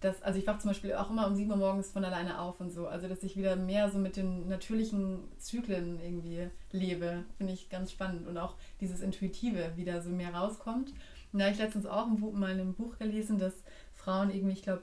dass, 0.00 0.20
also 0.22 0.38
ich 0.38 0.46
wache 0.46 0.58
zum 0.58 0.70
Beispiel 0.70 0.94
auch 0.94 1.10
immer 1.10 1.26
um 1.28 1.36
7 1.36 1.50
Uhr 1.50 1.56
morgens 1.56 1.90
von 1.90 2.04
alleine 2.04 2.40
auf 2.40 2.60
und 2.60 2.70
so. 2.70 2.88
Also 2.88 3.08
dass 3.08 3.22
ich 3.22 3.36
wieder 3.36 3.56
mehr 3.56 3.90
so 3.90 3.98
mit 3.98 4.16
den 4.16 4.48
natürlichen 4.48 5.20
Zyklen 5.38 6.00
irgendwie 6.02 6.48
lebe, 6.72 7.24
finde 7.36 7.52
ich 7.52 7.70
ganz 7.70 7.92
spannend. 7.92 8.26
Und 8.26 8.36
auch 8.36 8.56
dieses 8.80 9.00
Intuitive 9.00 9.72
wieder 9.76 10.02
so 10.02 10.10
mehr 10.10 10.34
rauskommt. 10.34 10.92
Und 11.32 11.38
da 11.38 11.46
habe 11.46 11.54
ich 11.54 11.60
letztens 11.60 11.86
auch 11.86 12.06
mal 12.06 12.52
in 12.52 12.60
einem 12.60 12.74
Buch 12.74 12.98
gelesen, 12.98 13.38
dass 13.38 13.54
Frauen 13.94 14.30
irgendwie, 14.30 14.54
ich 14.54 14.62
glaube, 14.62 14.82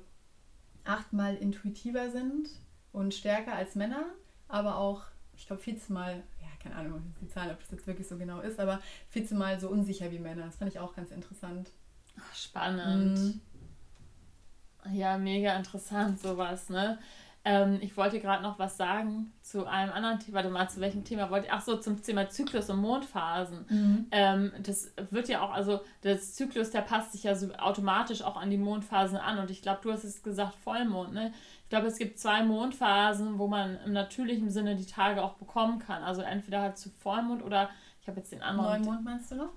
achtmal 0.89 1.35
intuitiver 1.35 2.09
sind 2.09 2.49
und 2.91 3.13
stärker 3.13 3.53
als 3.53 3.75
Männer, 3.75 4.05
aber 4.47 4.77
auch, 4.77 5.03
ich 5.37 5.45
glaube, 5.45 5.61
viermal, 5.61 6.23
ja, 6.41 6.47
keine 6.61 6.75
Ahnung, 6.75 7.13
die 7.21 7.27
Zahlen, 7.27 7.51
ob 7.51 7.59
das 7.59 7.71
jetzt 7.71 7.87
wirklich 7.87 8.07
so 8.07 8.17
genau 8.17 8.41
ist, 8.41 8.59
aber 8.59 8.81
viermal 9.09 9.59
so 9.59 9.69
unsicher 9.69 10.11
wie 10.11 10.19
Männer. 10.19 10.45
Das 10.45 10.57
fand 10.57 10.71
ich 10.71 10.79
auch 10.79 10.95
ganz 10.95 11.11
interessant. 11.11 11.69
Spannend. 12.33 13.17
Mhm. 13.17 13.41
Ja, 14.91 15.17
mega 15.17 15.55
interessant 15.55 16.19
sowas, 16.19 16.69
ne? 16.69 16.97
Ähm, 17.49 17.79
ich 17.81 17.97
wollte 17.97 18.19
gerade 18.19 18.43
noch 18.43 18.59
was 18.59 18.77
sagen 18.77 19.33
zu 19.41 19.65
einem 19.65 19.91
anderen 19.91 20.19
Thema. 20.19 20.35
Warte 20.35 20.49
mal, 20.51 20.69
zu 20.69 20.81
welchem 20.81 21.03
Thema 21.03 21.31
wollte 21.31 21.47
ich? 21.47 21.51
Ach 21.51 21.61
so, 21.61 21.77
zum 21.77 21.99
Thema 21.99 22.29
Zyklus 22.29 22.69
und 22.69 22.79
Mondphasen. 22.79 23.65
Mhm. 23.67 24.05
Ähm, 24.11 24.51
das 24.59 24.93
wird 25.09 25.29
ja 25.29 25.41
auch, 25.41 25.49
also 25.49 25.81
der 26.03 26.19
Zyklus, 26.21 26.69
der 26.69 26.81
passt 26.81 27.13
sich 27.13 27.23
ja 27.23 27.33
so 27.33 27.51
automatisch 27.55 28.21
auch 28.21 28.37
an 28.37 28.51
die 28.51 28.59
Mondphasen 28.59 29.17
an. 29.17 29.39
Und 29.39 29.49
ich 29.49 29.63
glaube, 29.63 29.79
du 29.81 29.91
hast 29.91 30.03
es 30.03 30.21
gesagt, 30.21 30.53
Vollmond, 30.63 31.13
ne? 31.13 31.33
Ich 31.63 31.69
glaube, 31.69 31.87
es 31.87 31.97
gibt 31.97 32.19
zwei 32.19 32.43
Mondphasen, 32.43 33.39
wo 33.39 33.47
man 33.47 33.79
im 33.83 33.93
natürlichen 33.93 34.51
Sinne 34.51 34.75
die 34.75 34.85
Tage 34.85 35.23
auch 35.23 35.33
bekommen 35.33 35.79
kann. 35.79 36.03
Also 36.03 36.21
entweder 36.21 36.61
halt 36.61 36.77
zu 36.77 36.91
Vollmond 36.91 37.43
oder 37.43 37.71
ich 37.99 38.07
habe 38.07 38.19
jetzt 38.19 38.31
den 38.31 38.43
anderen. 38.43 38.83
Neumond 38.83 39.03
meinst 39.03 39.31
du 39.31 39.35
noch? 39.35 39.49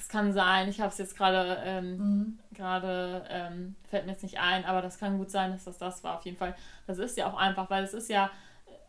Das 0.00 0.08
kann 0.08 0.32
sein. 0.32 0.70
Ich 0.70 0.80
habe 0.80 0.88
es 0.88 0.96
jetzt 0.96 1.14
gerade, 1.14 1.58
ähm, 1.62 1.98
mhm. 1.98 2.38
gerade 2.54 3.22
ähm, 3.28 3.76
fällt 3.90 4.06
mir 4.06 4.12
jetzt 4.12 4.22
nicht 4.22 4.40
ein, 4.40 4.64
aber 4.64 4.80
das 4.80 4.98
kann 4.98 5.18
gut 5.18 5.30
sein, 5.30 5.52
dass 5.52 5.64
das 5.64 5.76
das 5.76 6.02
war. 6.02 6.16
Auf 6.16 6.24
jeden 6.24 6.38
Fall. 6.38 6.56
Das 6.86 6.96
ist 6.96 7.18
ja 7.18 7.30
auch 7.30 7.36
einfach, 7.36 7.68
weil 7.68 7.84
es 7.84 7.92
ist 7.92 8.08
ja 8.08 8.30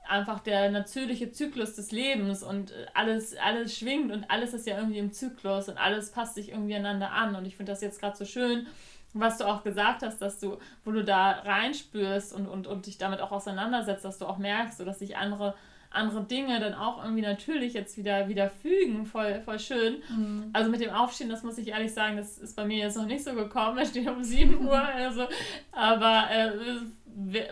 einfach 0.08 0.40
der 0.40 0.72
natürliche 0.72 1.34
Zyklus 1.34 1.76
des 1.76 1.92
Lebens 1.92 2.44
und 2.44 2.74
alles, 2.94 3.36
alles 3.36 3.78
schwingt 3.78 4.14
und 4.14 4.32
alles 4.32 4.54
ist 4.54 4.66
ja 4.66 4.78
irgendwie 4.78 5.00
im 5.00 5.12
Zyklus 5.12 5.68
und 5.68 5.78
alles 5.78 6.14
passt 6.14 6.36
sich 6.36 6.50
irgendwie 6.52 6.76
einander 6.76 7.12
an. 7.12 7.36
Und 7.36 7.44
ich 7.44 7.58
finde 7.58 7.74
das 7.74 7.82
jetzt 7.82 8.00
gerade 8.00 8.16
so 8.16 8.24
schön, 8.24 8.68
was 9.12 9.38
du 9.38 9.44
auch 9.44 9.66
gesagt 9.66 10.04
hast, 10.04 10.22
dass 10.22 10.40
du, 10.40 10.60
wo 10.86 10.92
du 10.92 11.04
da 11.04 11.32
reinspürst 11.32 12.34
und, 12.34 12.48
und, 12.48 12.68
und 12.68 12.86
dich 12.86 12.98
damit 12.98 13.20
auch 13.20 13.34
auseinandersetzt, 13.34 14.06
dass 14.06 14.18
du 14.18 14.28
auch 14.28 14.38
merkst, 14.38 14.78
so 14.78 14.86
dass 14.86 15.00
sich 15.00 15.18
andere 15.18 15.56
andere 15.92 16.24
Dinge 16.24 16.60
dann 16.60 16.74
auch 16.74 17.04
irgendwie 17.04 17.22
natürlich 17.22 17.74
jetzt 17.74 17.98
wieder, 17.98 18.28
wieder 18.30 18.50
fügen. 18.50 19.06
Voll, 19.06 19.42
voll 19.42 19.60
schön. 19.60 20.02
Mhm. 20.10 20.50
Also 20.54 20.72
mit 20.72 20.82
dem 20.82 20.92
Aufstehen, 20.92 21.30
das 21.30 21.44
muss 21.44 21.58
ich 21.58 21.68
ehrlich 21.68 21.94
sagen, 21.94 22.18
das 22.18 22.38
ist 22.38 22.56
bei 22.56 22.66
mir 22.66 22.78
jetzt 22.78 22.98
noch 22.98 23.06
nicht 23.06 23.24
so 23.24 23.34
gekommen. 23.34 23.78
Es 23.78 23.90
steht 23.90 24.08
um 24.08 24.24
7 24.24 24.66
Uhr. 24.66 24.82
Also, 24.82 25.28
aber 25.72 26.30
äh, 26.32 26.52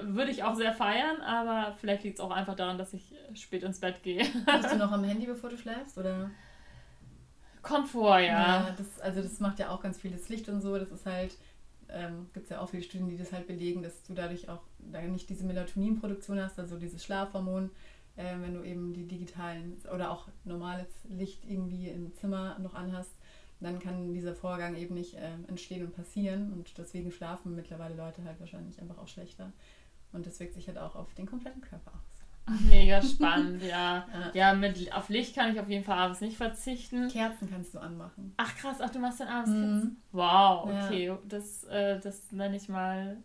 würde 0.01 0.31
ich 0.31 0.43
auch 0.43 0.55
sehr 0.55 0.73
feiern, 0.73 1.21
aber 1.21 1.75
vielleicht 1.79 2.03
liegt 2.03 2.19
es 2.19 2.23
auch 2.23 2.31
einfach 2.31 2.55
daran, 2.55 2.77
dass 2.77 2.93
ich 2.93 3.13
spät 3.33 3.63
ins 3.63 3.79
Bett 3.79 4.01
gehe. 4.03 4.23
Bist 4.23 4.71
du 4.71 4.77
noch 4.77 4.91
am 4.91 5.03
Handy, 5.03 5.25
bevor 5.25 5.49
du 5.49 5.57
schläfst? 5.57 5.97
Oder? 5.97 6.31
Kommt 7.61 7.89
vor, 7.89 8.19
ja. 8.19 8.29
ja 8.29 8.75
das, 8.77 9.01
also 9.01 9.21
das 9.21 9.39
macht 9.41 9.59
ja 9.59 9.69
auch 9.69 9.81
ganz 9.81 9.97
vieles 9.97 10.29
Licht 10.29 10.47
und 10.47 10.61
so. 10.61 10.77
Das 10.77 10.91
ist 10.91 11.05
halt, 11.05 11.35
ähm, 11.89 12.29
gibt 12.33 12.45
es 12.45 12.51
ja 12.51 12.61
auch 12.61 12.69
viele 12.69 12.83
Studien, 12.83 13.09
die 13.09 13.17
das 13.17 13.33
halt 13.33 13.47
belegen, 13.47 13.83
dass 13.83 14.01
du 14.03 14.13
dadurch 14.13 14.47
auch 14.47 14.61
nicht 15.09 15.29
diese 15.29 15.43
Melatoninproduktion 15.45 16.41
hast, 16.41 16.57
also 16.57 16.77
dieses 16.77 17.03
Schlafhormon, 17.03 17.69
äh, 18.19 18.41
wenn 18.41 18.53
du 18.53 18.63
eben 18.63 18.93
die 18.93 19.07
digitalen 19.07 19.77
oder 19.93 20.11
auch 20.11 20.27
normales 20.43 20.87
Licht 21.09 21.45
irgendwie 21.47 21.87
im 21.87 22.13
Zimmer 22.13 22.59
noch 22.59 22.73
anhast, 22.73 23.13
dann 23.61 23.79
kann 23.79 24.13
dieser 24.13 24.35
Vorgang 24.35 24.75
eben 24.75 24.95
nicht 24.95 25.15
äh, 25.15 25.31
entstehen 25.47 25.85
und 25.85 25.95
passieren 25.95 26.51
und 26.53 26.77
deswegen 26.77 27.11
schlafen 27.11 27.55
mittlerweile 27.55 27.95
Leute 27.95 28.23
halt 28.23 28.39
wahrscheinlich 28.39 28.79
einfach 28.81 28.97
auch 28.97 29.07
schlechter 29.07 29.51
und 30.11 30.25
das 30.25 30.39
wirkt 30.39 30.53
sich 30.53 30.67
halt 30.67 30.77
auch 30.77 30.95
auf 30.95 31.13
den 31.13 31.25
kompletten 31.25 31.61
Körper 31.61 31.91
aus. 31.91 32.19
Mega 32.67 33.01
spannend, 33.01 33.61
ja. 33.61 34.07
ja. 34.11 34.31
Ja, 34.33 34.53
mit, 34.53 34.91
auf 34.93 35.09
Licht 35.09 35.35
kann 35.35 35.53
ich 35.53 35.59
auf 35.59 35.69
jeden 35.69 35.83
Fall 35.83 35.99
abends 35.99 36.19
nicht 36.19 36.35
verzichten. 36.35 37.07
Kerzen 37.07 37.49
kannst 37.49 37.75
du 37.75 37.79
anmachen. 37.79 38.33
Ach 38.37 38.55
krass, 38.55 38.77
ach 38.79 38.89
du 38.89 38.99
machst 38.99 39.19
dann 39.19 39.27
abends 39.27 39.51
mhm. 39.51 39.61
Kerzen? 39.61 40.01
Wow, 40.11 40.63
okay. 40.63 41.05
Ja. 41.07 41.19
Das, 41.27 41.63
äh, 41.65 41.99
das 41.99 42.31
nenne 42.31 42.57
ich 42.57 42.67
mal 42.67 43.17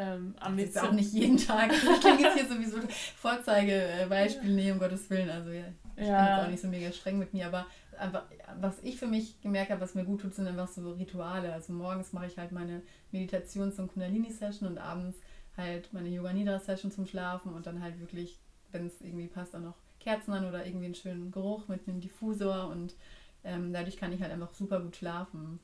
ähm. 0.00 0.34
Das 0.56 0.66
ist 0.66 0.78
auch 0.78 0.92
nicht 0.92 1.12
jeden 1.12 1.36
Tag. 1.36 1.70
Ich 1.82 2.00
kann 2.00 2.18
jetzt 2.18 2.34
hier 2.34 2.48
sowieso 2.48 2.78
Vorzeigebeispiel 3.16 4.54
nehmen, 4.54 4.72
um 4.72 4.78
Gottes 4.78 5.08
Willen. 5.10 5.28
Also 5.28 5.50
ja, 5.50 5.64
ich 5.96 6.06
ja. 6.06 6.16
bin 6.16 6.26
jetzt 6.26 6.44
auch 6.44 6.50
nicht 6.50 6.62
so 6.62 6.68
mega 6.68 6.92
streng 6.92 7.18
mit 7.18 7.34
mir, 7.34 7.46
aber 7.46 7.66
einfach, 7.98 8.24
was 8.60 8.78
ich 8.82 8.96
für 8.96 9.06
mich 9.06 9.40
gemerkt 9.42 9.70
habe, 9.70 9.80
was 9.80 9.94
mir 9.94 10.04
gut 10.04 10.22
tut, 10.22 10.34
sind 10.34 10.46
einfach 10.46 10.68
so 10.68 10.92
Rituale. 10.92 11.52
Also 11.52 11.72
morgens 11.72 12.12
mache 12.12 12.26
ich 12.26 12.38
halt 12.38 12.52
meine 12.52 12.82
Meditations- 13.12 13.78
und 13.78 13.88
Kundalini-Session 13.92 14.68
und 14.68 14.78
abends 14.78 15.18
halt 15.56 15.92
meine 15.92 16.08
Yoga-Nidra-Session 16.08 16.90
zum 16.90 17.06
Schlafen 17.06 17.52
und 17.52 17.66
dann 17.66 17.82
halt 17.82 18.00
wirklich, 18.00 18.38
wenn 18.72 18.86
es 18.86 19.00
irgendwie 19.00 19.26
passt, 19.26 19.54
dann 19.54 19.64
noch 19.64 19.76
Kerzen 19.98 20.32
an 20.32 20.48
oder 20.48 20.64
irgendwie 20.66 20.86
einen 20.86 20.94
schönen 20.94 21.30
Geruch 21.30 21.68
mit 21.68 21.86
einem 21.86 22.00
Diffusor 22.00 22.68
und 22.68 22.94
ähm, 23.44 23.72
dadurch 23.72 23.96
kann 23.96 24.12
ich 24.12 24.22
halt 24.22 24.32
einfach 24.32 24.54
super 24.54 24.80
gut 24.80 24.96
schlafen. 24.96 25.60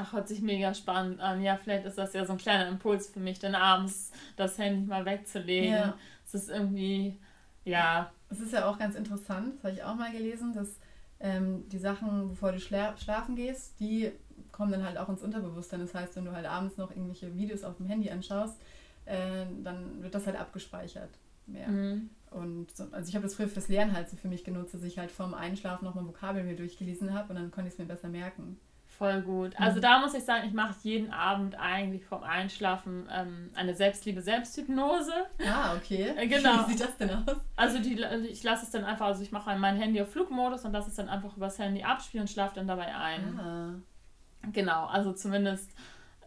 Ach, 0.00 0.12
hört 0.12 0.28
sich 0.28 0.40
mega 0.40 0.74
spannend 0.74 1.18
an. 1.18 1.42
Ja, 1.42 1.56
vielleicht 1.56 1.84
ist 1.84 1.98
das 1.98 2.12
ja 2.12 2.24
so 2.24 2.32
ein 2.32 2.38
kleiner 2.38 2.68
Impuls 2.68 3.08
für 3.08 3.18
mich, 3.18 3.40
dann 3.40 3.56
abends 3.56 4.12
das 4.36 4.56
Handy 4.56 4.86
mal 4.86 5.04
wegzulegen. 5.04 5.72
Ja. 5.72 5.98
Es 6.24 6.34
ist 6.34 6.50
irgendwie, 6.50 7.18
ja. 7.64 8.12
Es 8.30 8.38
ist 8.38 8.52
ja 8.52 8.70
auch 8.70 8.78
ganz 8.78 8.94
interessant, 8.94 9.56
das 9.56 9.64
habe 9.64 9.74
ich 9.74 9.82
auch 9.82 9.96
mal 9.96 10.12
gelesen, 10.12 10.54
dass 10.54 10.76
ähm, 11.18 11.68
die 11.68 11.78
Sachen, 11.78 12.28
bevor 12.28 12.52
du 12.52 12.60
schla 12.60 12.96
schlafen 12.96 13.34
gehst, 13.34 13.80
die 13.80 14.12
kommen 14.52 14.70
dann 14.70 14.84
halt 14.84 14.98
auch 14.98 15.08
ins 15.08 15.20
Unterbewusstsein. 15.20 15.80
Das 15.80 15.92
heißt, 15.92 16.14
wenn 16.14 16.26
du 16.26 16.32
halt 16.32 16.46
abends 16.46 16.76
noch 16.76 16.92
irgendwelche 16.92 17.36
Videos 17.36 17.64
auf 17.64 17.78
dem 17.78 17.86
Handy 17.86 18.08
anschaust, 18.08 18.56
äh, 19.04 19.46
dann 19.64 20.00
wird 20.00 20.14
das 20.14 20.26
halt 20.26 20.38
abgespeichert. 20.38 21.10
Mehr. 21.46 21.66
Mhm. 21.66 22.10
Und 22.30 22.70
so, 22.70 22.84
also 22.92 23.08
ich 23.08 23.16
habe 23.16 23.24
das 23.24 23.34
früher 23.34 23.48
fürs 23.48 23.66
Lernen 23.66 23.94
halt 23.94 24.08
so 24.08 24.16
für 24.16 24.28
mich 24.28 24.44
genutzt, 24.44 24.74
dass 24.74 24.84
ich 24.84 24.96
halt 24.96 25.10
vorm 25.10 25.34
Einschlafen 25.34 25.86
nochmal 25.86 26.06
Vokabeln 26.06 26.46
mir 26.46 26.54
durchgelesen 26.54 27.14
habe 27.14 27.30
und 27.30 27.34
dann 27.34 27.50
konnte 27.50 27.66
ich 27.66 27.74
es 27.74 27.78
mir 27.78 27.86
besser 27.86 28.08
merken. 28.08 28.60
Voll 28.98 29.22
gut. 29.22 29.52
Also 29.58 29.76
mhm. 29.76 29.82
da 29.82 30.00
muss 30.00 30.14
ich 30.14 30.24
sagen, 30.24 30.48
ich 30.48 30.52
mache 30.52 30.74
jeden 30.82 31.12
Abend 31.12 31.54
eigentlich 31.58 32.04
vorm 32.04 32.24
Einschlafen 32.24 33.08
ähm, 33.12 33.50
eine 33.54 33.74
Selbstliebe-Selbsthypnose. 33.74 35.12
Ah, 35.46 35.76
okay. 35.76 36.14
Äh, 36.16 36.26
genau. 36.26 36.66
Wie 36.66 36.72
sieht 36.72 36.80
das 36.80 36.96
denn 36.96 37.10
aus? 37.10 37.36
Also 37.54 37.78
die, 37.78 38.02
ich 38.28 38.42
lasse 38.42 38.64
es 38.64 38.70
dann 38.72 38.84
einfach, 38.84 39.06
also 39.06 39.22
ich 39.22 39.30
mache 39.30 39.56
mein 39.56 39.76
Handy 39.76 40.02
auf 40.02 40.10
Flugmodus 40.10 40.64
und 40.64 40.72
lasse 40.72 40.88
es 40.88 40.96
dann 40.96 41.08
einfach 41.08 41.36
übers 41.36 41.58
Handy 41.60 41.84
abspielen 41.84 42.22
und 42.22 42.28
schlafe 42.28 42.56
dann 42.56 42.66
dabei 42.66 42.94
ein. 42.94 43.40
Ah. 43.40 43.74
Genau, 44.52 44.86
also 44.86 45.12
zumindest 45.12 45.70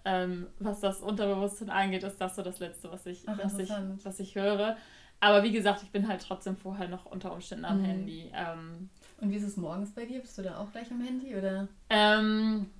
ähm, 0.05 0.47
was 0.60 0.79
das 0.79 1.01
Unterbewusstsein 1.01 1.69
angeht, 1.69 2.03
ist 2.03 2.19
das 2.19 2.36
so 2.36 2.41
das 2.41 2.60
Letzte, 2.60 2.91
was 2.91 3.05
ich, 3.05 3.23
Ach, 3.27 3.38
was 3.38 3.60
ich, 3.60 3.69
was 4.03 4.19
ich 4.19 4.36
höre. 4.36 4.77
Aber 5.19 5.43
wie 5.43 5.51
gesagt, 5.51 5.84
ich 5.84 5.91
bin 5.91 6.07
halt 6.07 6.25
trotzdem 6.25 6.57
vorher 6.57 6.88
noch 6.88 7.05
unter 7.05 7.31
Umständen 7.31 7.65
am 7.65 7.81
mhm. 7.81 7.86
Handy. 7.86 8.31
Ähm, 8.34 8.89
und 9.21 9.31
wie 9.31 9.36
ist 9.36 9.43
es 9.43 9.57
morgens 9.57 9.91
bei 9.91 10.05
dir? 10.05 10.19
Bist 10.19 10.38
du 10.38 10.41
da 10.41 10.57
auch 10.57 10.71
gleich 10.71 10.89
am 10.91 11.01
Handy 11.01 11.36
oder? 11.36 11.67
Ähm, 11.89 12.71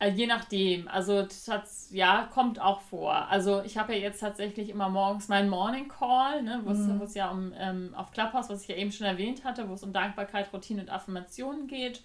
äh, 0.00 0.10
je 0.10 0.26
nachdem. 0.26 0.88
Also 0.88 1.22
das, 1.22 1.88
ja, 1.92 2.28
kommt 2.32 2.60
auch 2.60 2.80
vor. 2.80 3.14
Also 3.28 3.62
ich 3.62 3.78
habe 3.78 3.94
ja 3.94 4.00
jetzt 4.00 4.20
tatsächlich 4.20 4.68
immer 4.68 4.88
morgens 4.88 5.28
meinen 5.28 5.48
Morning 5.48 5.88
Call, 5.88 6.42
ne, 6.42 6.60
wo 6.64 6.70
mhm. 6.70 7.00
es 7.02 7.14
ja 7.14 7.30
um 7.30 7.52
ähm, 7.56 7.94
auf 7.94 8.10
Clubhouse, 8.10 8.48
was 8.48 8.62
ich 8.62 8.68
ja 8.68 8.76
eben 8.76 8.90
schon 8.90 9.06
erwähnt 9.06 9.44
hatte, 9.44 9.68
wo 9.68 9.74
es 9.74 9.84
um 9.84 9.92
Dankbarkeit, 9.92 10.52
Routine 10.52 10.82
und 10.82 10.90
Affirmationen 10.90 11.68
geht. 11.68 12.02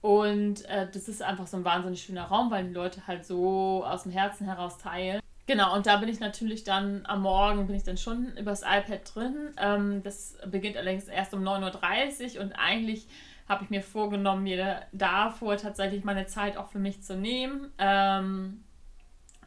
Und 0.00 0.64
äh, 0.66 0.88
das 0.90 1.08
ist 1.08 1.22
einfach 1.22 1.46
so 1.46 1.58
ein 1.58 1.64
wahnsinnig 1.64 2.02
schöner 2.02 2.24
Raum, 2.24 2.50
weil 2.50 2.64
die 2.64 2.72
Leute 2.72 3.06
halt 3.06 3.26
so 3.26 3.84
aus 3.84 4.04
dem 4.04 4.12
Herzen 4.12 4.46
heraus 4.46 4.78
teilen. 4.78 5.20
Genau, 5.50 5.74
und 5.74 5.84
da 5.84 5.96
bin 5.96 6.08
ich 6.08 6.20
natürlich 6.20 6.62
dann 6.62 7.04
am 7.06 7.22
Morgen, 7.22 7.66
bin 7.66 7.74
ich 7.74 7.82
dann 7.82 7.96
schon 7.96 8.36
übers 8.36 8.62
iPad 8.62 9.00
drin. 9.12 9.50
Ähm, 9.56 10.00
das 10.04 10.38
beginnt 10.46 10.76
allerdings 10.76 11.08
erst 11.08 11.34
um 11.34 11.42
9.30 11.42 12.36
Uhr 12.36 12.42
und 12.42 12.52
eigentlich 12.52 13.08
habe 13.48 13.64
ich 13.64 13.70
mir 13.70 13.82
vorgenommen, 13.82 14.44
mir 14.44 14.82
davor 14.92 15.56
tatsächlich 15.56 16.04
meine 16.04 16.26
Zeit 16.26 16.56
auch 16.56 16.68
für 16.68 16.78
mich 16.78 17.02
zu 17.02 17.16
nehmen. 17.16 17.72
Ähm, 17.78 18.62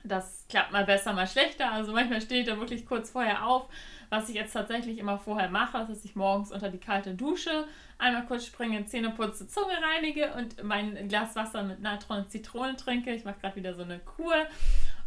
das 0.03 0.45
klappt 0.49 0.73
mal 0.73 0.83
besser, 0.83 1.13
mal 1.13 1.25
schlechter. 1.25 1.71
Also 1.71 1.93
manchmal 1.93 2.19
stehe 2.19 2.41
ich 2.41 2.47
da 2.47 2.59
wirklich 2.59 2.85
kurz 2.85 3.11
vorher 3.11 3.47
auf. 3.47 3.69
Was 4.09 4.27
ich 4.27 4.35
jetzt 4.35 4.51
tatsächlich 4.51 4.97
immer 4.97 5.17
vorher 5.17 5.49
mache, 5.49 5.77
ist, 5.77 5.89
dass 5.89 6.03
ich 6.03 6.17
morgens 6.17 6.51
unter 6.51 6.69
die 6.69 6.79
kalte 6.79 7.13
Dusche 7.13 7.63
einmal 7.97 8.25
kurz 8.25 8.45
springe, 8.45 8.85
Zähne 8.85 9.11
putze, 9.11 9.47
Zunge 9.47 9.75
reinige 9.81 10.33
und 10.33 10.61
mein 10.63 11.07
Glas 11.07 11.37
Wasser 11.37 11.63
mit 11.63 11.79
Natron 11.79 12.17
und 12.17 12.29
Zitronen 12.29 12.75
trinke. 12.75 13.13
Ich 13.13 13.23
mache 13.23 13.39
gerade 13.39 13.55
wieder 13.55 13.73
so 13.73 13.83
eine 13.83 13.99
Kur 13.99 14.35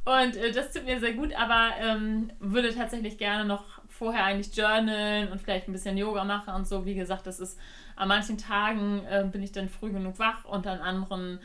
und 0.07 0.37
äh, 0.37 0.53
das 0.53 0.73
tut 0.73 0.85
mir 0.85 1.01
sehr 1.01 1.15
gut, 1.15 1.35
aber 1.35 1.73
ähm, 1.81 2.31
würde 2.39 2.73
tatsächlich 2.73 3.19
gerne 3.19 3.45
noch 3.45 3.83
vorher 3.89 4.25
eigentlich 4.25 4.57
journalen 4.57 5.33
und 5.33 5.41
vielleicht 5.41 5.69
ein 5.69 5.73
bisschen 5.73 5.99
Yoga 5.99 6.23
machen 6.23 6.55
und 6.55 6.67
so. 6.67 6.87
Wie 6.87 6.95
gesagt, 6.95 7.27
das 7.27 7.41
ist 7.41 7.59
an 7.97 8.07
manchen 8.09 8.39
Tagen 8.39 9.05
äh, 9.05 9.27
bin 9.31 9.43
ich 9.43 9.51
dann 9.51 9.69
früh 9.69 9.91
genug 9.91 10.21
wach 10.21 10.45
und 10.45 10.67
an 10.69 10.79
anderen 10.79 11.41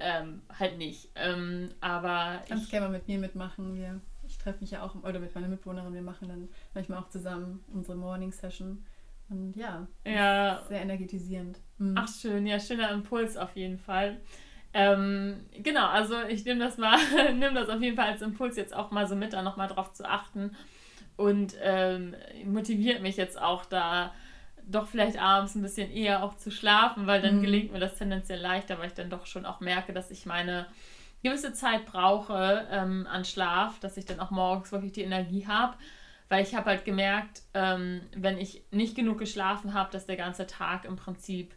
ähm, 0.00 0.42
halt 0.58 0.76
nicht. 0.76 1.10
Ähm, 1.14 1.70
aber 1.80 2.42
kannst 2.48 2.70
gerne 2.70 2.86
mal 2.86 2.92
mit 2.92 3.06
mir 3.06 3.18
mitmachen. 3.18 3.76
Wir, 3.76 4.00
ich 4.26 4.38
treffe 4.38 4.60
mich 4.60 4.72
ja 4.72 4.82
auch, 4.82 4.96
oder 5.04 5.20
mit 5.20 5.32
meiner 5.34 5.48
Mitbewohnerin, 5.48 5.94
wir 5.94 6.02
machen 6.02 6.28
dann 6.28 6.48
manchmal 6.74 6.98
auch 6.98 7.08
zusammen 7.10 7.62
unsere 7.72 7.96
Morning 7.96 8.32
Session. 8.32 8.84
Und 9.28 9.54
ja, 9.54 9.86
ja. 10.04 10.64
sehr 10.68 10.80
energetisierend. 10.80 11.60
Mhm. 11.78 11.94
Ach 11.96 12.08
schön, 12.08 12.44
ja, 12.44 12.58
schöner 12.58 12.90
Impuls 12.90 13.36
auf 13.36 13.54
jeden 13.54 13.78
Fall. 13.78 14.20
Ähm, 14.72 15.40
genau, 15.52 15.86
also 15.86 16.14
ich 16.28 16.44
nehme 16.44 16.60
das 16.60 16.78
mal, 16.78 16.98
nehme 17.34 17.54
das 17.54 17.68
auf 17.68 17.80
jeden 17.80 17.96
Fall 17.96 18.12
als 18.12 18.22
Impuls 18.22 18.56
jetzt 18.56 18.74
auch 18.74 18.90
mal 18.90 19.06
so 19.06 19.16
mit, 19.16 19.32
da 19.32 19.42
nochmal 19.42 19.68
drauf 19.68 19.92
zu 19.92 20.08
achten 20.08 20.56
und 21.16 21.54
ähm, 21.62 22.14
motiviert 22.44 23.02
mich 23.02 23.16
jetzt 23.16 23.40
auch 23.40 23.64
da 23.64 24.12
doch 24.66 24.86
vielleicht 24.86 25.20
abends 25.20 25.54
ein 25.54 25.62
bisschen 25.62 25.90
eher 25.90 26.22
auch 26.22 26.36
zu 26.36 26.50
schlafen, 26.50 27.06
weil 27.06 27.20
dann 27.20 27.38
mhm. 27.38 27.42
gelingt 27.42 27.72
mir 27.72 27.80
das 27.80 27.96
tendenziell 27.96 28.40
leichter, 28.40 28.78
weil 28.78 28.86
ich 28.86 28.94
dann 28.94 29.10
doch 29.10 29.26
schon 29.26 29.44
auch 29.44 29.60
merke, 29.60 29.92
dass 29.92 30.10
ich 30.10 30.26
meine 30.26 30.66
gewisse 31.22 31.52
Zeit 31.52 31.86
brauche 31.86 32.66
ähm, 32.70 33.06
an 33.10 33.24
Schlaf, 33.24 33.78
dass 33.80 33.96
ich 33.96 34.06
dann 34.06 34.20
auch 34.20 34.30
morgens 34.30 34.72
wirklich 34.72 34.92
die 34.92 35.02
Energie 35.02 35.46
habe. 35.46 35.76
Weil 36.28 36.44
ich 36.44 36.54
habe 36.54 36.70
halt 36.70 36.84
gemerkt, 36.84 37.42
ähm, 37.54 38.02
wenn 38.14 38.38
ich 38.38 38.62
nicht 38.70 38.94
genug 38.94 39.18
geschlafen 39.18 39.74
habe, 39.74 39.90
dass 39.90 40.06
der 40.06 40.16
ganze 40.16 40.46
Tag 40.46 40.84
im 40.84 40.94
Prinzip, 40.94 41.54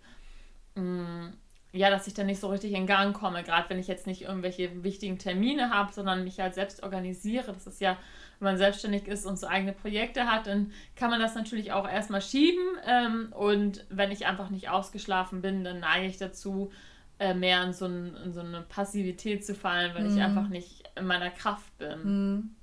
mh, 0.73 0.81
mm, 0.83 1.33
ja, 1.73 1.89
dass 1.89 2.07
ich 2.07 2.13
dann 2.13 2.27
nicht 2.27 2.39
so 2.39 2.47
richtig 2.47 2.71
in 2.71 2.87
Gang 2.87 3.15
komme. 3.15 3.43
Gerade 3.43 3.69
wenn 3.69 3.79
ich 3.79 3.87
jetzt 3.87 4.07
nicht 4.07 4.21
irgendwelche 4.21 4.83
wichtigen 4.83 5.17
Termine 5.17 5.71
habe, 5.71 5.91
sondern 5.91 6.23
mich 6.23 6.39
halt 6.39 6.53
selbst 6.53 6.83
organisiere. 6.83 7.51
Das 7.51 7.67
ist 7.67 7.81
ja 7.81 7.97
wenn 8.43 8.53
man 8.53 8.57
selbstständig 8.57 9.07
ist 9.07 9.25
und 9.25 9.39
so 9.39 9.47
eigene 9.47 9.73
Projekte 9.73 10.25
hat, 10.25 10.47
dann 10.47 10.71
kann 10.95 11.09
man 11.09 11.19
das 11.19 11.35
natürlich 11.35 11.71
auch 11.71 11.87
erstmal 11.87 12.21
schieben. 12.21 12.63
Ähm, 12.85 13.27
und 13.31 13.85
wenn 13.89 14.11
ich 14.11 14.25
einfach 14.25 14.49
nicht 14.49 14.69
ausgeschlafen 14.69 15.41
bin, 15.41 15.63
dann 15.63 15.79
neige 15.79 16.07
ich 16.07 16.17
dazu, 16.17 16.71
äh, 17.19 17.33
mehr 17.33 17.63
in 17.63 17.73
so, 17.73 17.85
ein, 17.85 18.15
in 18.25 18.33
so, 18.33 18.41
eine 18.41 18.61
Passivität 18.61 19.45
zu 19.45 19.55
fallen, 19.55 19.93
weil 19.95 20.03
mhm. 20.03 20.17
ich 20.17 20.23
einfach 20.23 20.49
nicht 20.49 20.83
in 20.95 21.05
meiner 21.05 21.29
Kraft 21.29 21.77
bin. 21.77 22.03
Mhm. 22.03 22.55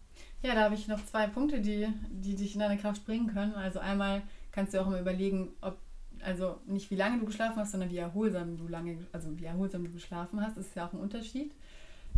Ja, 0.43 0.55
da 0.55 0.63
habe 0.65 0.75
ich 0.75 0.89
noch 0.89 1.05
zwei 1.05 1.27
Punkte, 1.27 1.61
die, 1.61 1.89
die 2.11 2.35
dich 2.35 2.55
in 2.55 2.61
deine 2.61 2.79
Kraft 2.79 3.05
bringen 3.07 3.29
können. 3.29 3.55
Also 3.55 3.79
einmal 3.79 4.23
kannst 4.53 4.75
du 4.75 4.81
auch 4.81 4.87
immer 4.87 5.01
überlegen, 5.01 5.51
ob 5.61 5.79
also 6.25 6.61
nicht 6.67 6.91
wie 6.91 6.97
lange 6.97 7.19
du 7.19 7.27
geschlafen 7.27 7.57
hast, 7.57 7.73
sondern 7.73 7.91
wie 7.91 7.97
erholsam 7.97 8.57
du 8.57 8.69
lange, 8.69 8.99
also 9.13 9.39
wie 9.39 9.45
erholsam 9.45 9.85
du 9.85 9.91
geschlafen 9.91 10.41
hast, 10.41 10.57
ist 10.57 10.75
ja 10.75 10.87
auch 10.87 10.93
ein 10.93 11.01
Unterschied. 11.01 11.55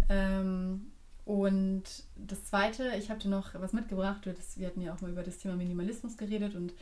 Ähm, 0.08 0.92
und 1.24 1.84
das 2.16 2.44
Zweite, 2.44 2.92
ich 2.98 3.10
habe 3.10 3.20
dir 3.20 3.28
noch 3.28 3.54
was 3.54 3.72
mitgebracht. 3.72 4.26
wir 4.56 4.66
hatten 4.66 4.80
ja 4.80 4.92
auch 4.92 5.00
mal 5.00 5.10
über 5.10 5.22
das 5.22 5.38
Thema 5.38 5.54
Minimalismus 5.54 6.16
geredet 6.16 6.54
und 6.54 6.72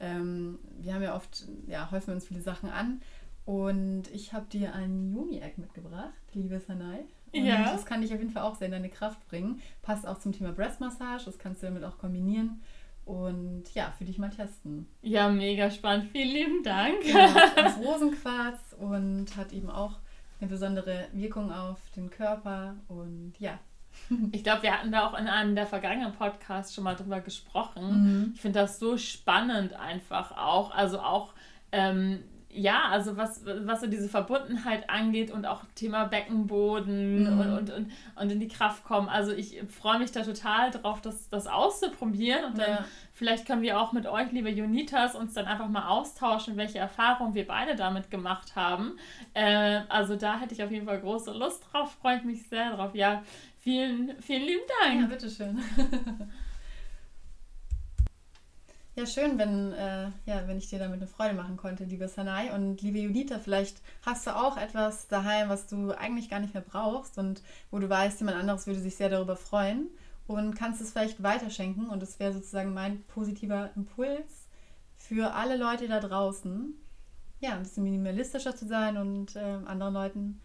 ähm, 0.00 0.58
wir 0.78 0.94
haben 0.94 1.02
ja 1.02 1.14
oft, 1.14 1.46
ja, 1.66 1.90
häufen 1.90 2.14
uns 2.14 2.26
viele 2.26 2.40
Sachen 2.40 2.70
an. 2.70 3.00
Und 3.44 4.04
ich 4.12 4.32
habe 4.32 4.46
dir 4.46 4.74
ein 4.74 5.12
Yumi-Egg 5.12 5.60
mitgebracht, 5.60 6.12
liebe 6.32 6.60
Sanai. 6.60 7.04
Und 7.34 7.44
ja. 7.44 7.72
das 7.72 7.86
kann 7.86 8.02
dich 8.02 8.12
auf 8.12 8.20
jeden 8.20 8.30
Fall 8.30 8.42
auch 8.42 8.56
sehr 8.56 8.66
in 8.66 8.72
deine 8.72 8.88
Kraft 8.88 9.26
bringen. 9.28 9.60
Passt 9.82 10.06
auch 10.06 10.18
zum 10.18 10.32
Thema 10.32 10.52
Breastmassage, 10.52 11.24
das 11.24 11.38
kannst 11.38 11.62
du 11.62 11.66
damit 11.66 11.82
auch 11.84 11.98
kombinieren. 11.98 12.60
Und 13.04 13.64
ja, 13.74 13.92
für 13.98 14.04
dich 14.04 14.18
mal 14.18 14.30
testen. 14.30 14.86
Ja, 15.02 15.28
mega 15.28 15.70
spannend. 15.70 16.10
Vielen 16.12 16.28
lieben 16.28 16.62
Dank. 16.62 16.94
Ja, 17.04 17.50
das 17.56 17.78
Rosenquarz 17.78 18.76
und 18.78 19.36
hat 19.36 19.52
eben 19.52 19.70
auch 19.70 19.98
eine 20.40 20.48
besondere 20.48 21.08
Wirkung 21.12 21.52
auf 21.52 21.78
den 21.96 22.10
Körper. 22.10 22.76
Und 22.88 23.34
ja, 23.38 23.58
ich 24.32 24.44
glaube, 24.44 24.62
wir 24.62 24.72
hatten 24.72 24.92
da 24.92 25.06
auch 25.06 25.18
in 25.18 25.26
einem 25.26 25.54
der 25.54 25.66
vergangenen 25.66 26.12
Podcasts 26.12 26.74
schon 26.74 26.84
mal 26.84 26.96
drüber 26.96 27.20
gesprochen. 27.20 28.02
Mhm. 28.02 28.32
Ich 28.34 28.40
finde 28.40 28.60
das 28.60 28.78
so 28.78 28.96
spannend 28.96 29.74
einfach 29.74 30.36
auch. 30.36 30.70
Also 30.72 31.00
auch, 31.00 31.34
ähm, 31.72 32.22
ja, 32.52 32.82
also 32.90 33.16
was, 33.16 33.42
was 33.44 33.80
so 33.80 33.86
diese 33.86 34.08
Verbundenheit 34.08 34.88
angeht 34.90 35.30
und 35.30 35.46
auch 35.46 35.62
Thema 35.74 36.04
Beckenboden 36.04 37.22
mhm. 37.22 37.40
und, 37.40 37.50
und, 37.50 37.70
und, 37.70 37.92
und 38.14 38.32
in 38.32 38.40
die 38.40 38.48
Kraft 38.48 38.84
kommen. 38.84 39.08
Also 39.08 39.32
ich 39.32 39.62
freue 39.68 39.98
mich 39.98 40.12
da 40.12 40.22
total 40.22 40.70
drauf, 40.70 41.00
das, 41.00 41.28
das 41.30 41.46
auszuprobieren. 41.46 42.44
Und 42.44 42.58
dann 42.58 42.70
ja. 42.70 42.84
vielleicht 43.12 43.46
können 43.46 43.62
wir 43.62 43.80
auch 43.80 43.92
mit 43.92 44.06
euch, 44.06 44.30
liebe 44.32 44.50
Junitas, 44.50 45.14
uns 45.14 45.32
dann 45.34 45.46
einfach 45.46 45.68
mal 45.68 45.88
austauschen, 45.88 46.56
welche 46.56 46.78
Erfahrungen 46.78 47.34
wir 47.34 47.46
beide 47.46 47.74
damit 47.74 48.10
gemacht 48.10 48.54
haben. 48.54 48.98
Äh, 49.34 49.80
also 49.88 50.16
da 50.16 50.38
hätte 50.38 50.54
ich 50.54 50.62
auf 50.62 50.70
jeden 50.70 50.86
Fall 50.86 51.00
große 51.00 51.32
Lust 51.32 51.64
drauf, 51.72 51.96
freue 52.00 52.18
ich 52.18 52.24
mich 52.24 52.48
sehr 52.48 52.76
drauf. 52.76 52.94
Ja, 52.94 53.22
Vielen, 53.62 54.20
vielen 54.20 54.42
lieben 54.42 54.62
Dank. 54.80 55.02
Ja, 55.02 55.06
bitteschön. 55.06 55.62
ja, 58.94 59.06
schön, 59.06 59.38
wenn, 59.38 59.72
äh, 59.72 60.10
ja, 60.26 60.46
wenn 60.46 60.58
ich 60.58 60.68
dir 60.68 60.78
damit 60.78 61.00
eine 61.00 61.06
Freude 61.06 61.34
machen 61.34 61.56
konnte, 61.56 61.84
liebe 61.84 62.08
Sanai. 62.08 62.54
Und 62.54 62.82
liebe 62.82 62.98
Judita, 62.98 63.38
vielleicht 63.38 63.80
hast 64.04 64.26
du 64.26 64.36
auch 64.36 64.58
etwas 64.58 65.08
daheim, 65.08 65.48
was 65.48 65.66
du 65.66 65.92
eigentlich 65.92 66.28
gar 66.28 66.40
nicht 66.40 66.52
mehr 66.52 66.62
brauchst 66.62 67.16
und 67.16 67.42
wo 67.70 67.78
du 67.78 67.88
weißt, 67.88 68.20
jemand 68.20 68.38
anderes 68.38 68.66
würde 68.66 68.80
sich 68.80 68.96
sehr 68.96 69.08
darüber 69.08 69.36
freuen 69.36 69.88
und 70.26 70.54
kannst 70.54 70.82
es 70.82 70.92
vielleicht 70.92 71.22
weiterschenken. 71.22 71.88
Und 71.88 72.02
das 72.02 72.20
wäre 72.20 72.34
sozusagen 72.34 72.74
mein 72.74 73.02
positiver 73.04 73.70
Impuls 73.76 74.48
für 74.96 75.34
alle 75.34 75.56
Leute 75.56 75.88
da 75.88 75.98
draußen. 75.98 76.74
Ja, 77.40 77.52
ein 77.54 77.62
bisschen 77.62 77.84
minimalistischer 77.84 78.54
zu 78.54 78.66
sein 78.66 78.98
und 78.98 79.36
äh, 79.36 79.58
anderen 79.64 79.94
Leuten 79.94 80.40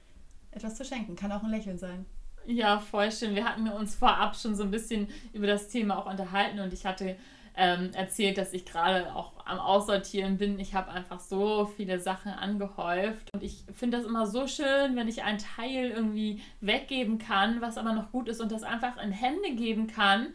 etwas 0.52 0.76
zu 0.76 0.86
schenken. 0.86 1.18
Kann 1.18 1.34
auch 1.34 1.44
ein 1.44 1.52
Lächeln 1.52 1.78
sein. 1.78 2.06
Ja, 2.46 2.80
voll 2.80 3.12
schön. 3.12 3.36
Wir 3.36 3.44
hatten 3.44 3.68
uns 3.68 3.96
vorab 3.96 4.38
schon 4.38 4.56
so 4.56 4.64
ein 4.64 4.72
bisschen 4.72 5.10
über 5.34 5.48
das 5.48 5.68
Thema 5.68 5.98
auch 5.98 6.10
unterhalten 6.10 6.62
und 6.62 6.72
ich 6.72 6.86
hatte 6.86 7.18
ähm, 7.58 7.90
erzählt, 7.94 8.38
dass 8.38 8.54
ich 8.54 8.66
gerade 8.66 9.14
auch 9.16 9.32
am 9.46 9.60
Aussortieren 9.60 10.38
bin. 10.38 10.60
Ich 10.60 10.76
habe 10.76 10.92
einfach 10.92 11.20
so 11.20 11.66
viele 11.66 12.00
Sachen 12.00 12.32
angehäuft 12.32 13.34
und 13.34 13.42
ich 13.42 13.64
finde 13.74 13.98
das 13.98 14.06
immer 14.06 14.28
so 14.28 14.46
schön, 14.46 14.96
wenn 14.96 15.08
ich 15.08 15.24
einen 15.24 15.40
Teil 15.40 15.90
irgendwie 15.90 16.42
weggeben 16.62 17.18
kann, 17.18 17.60
was 17.60 17.78
aber 17.78 17.94
noch 17.94 18.12
gut 18.12 18.30
ist 18.30 18.42
und 18.42 18.52
das 18.52 18.62
einfach 18.62 19.02
in 19.02 19.12
Hände 19.12 19.56
geben 19.56 19.88
kann. 19.88 20.28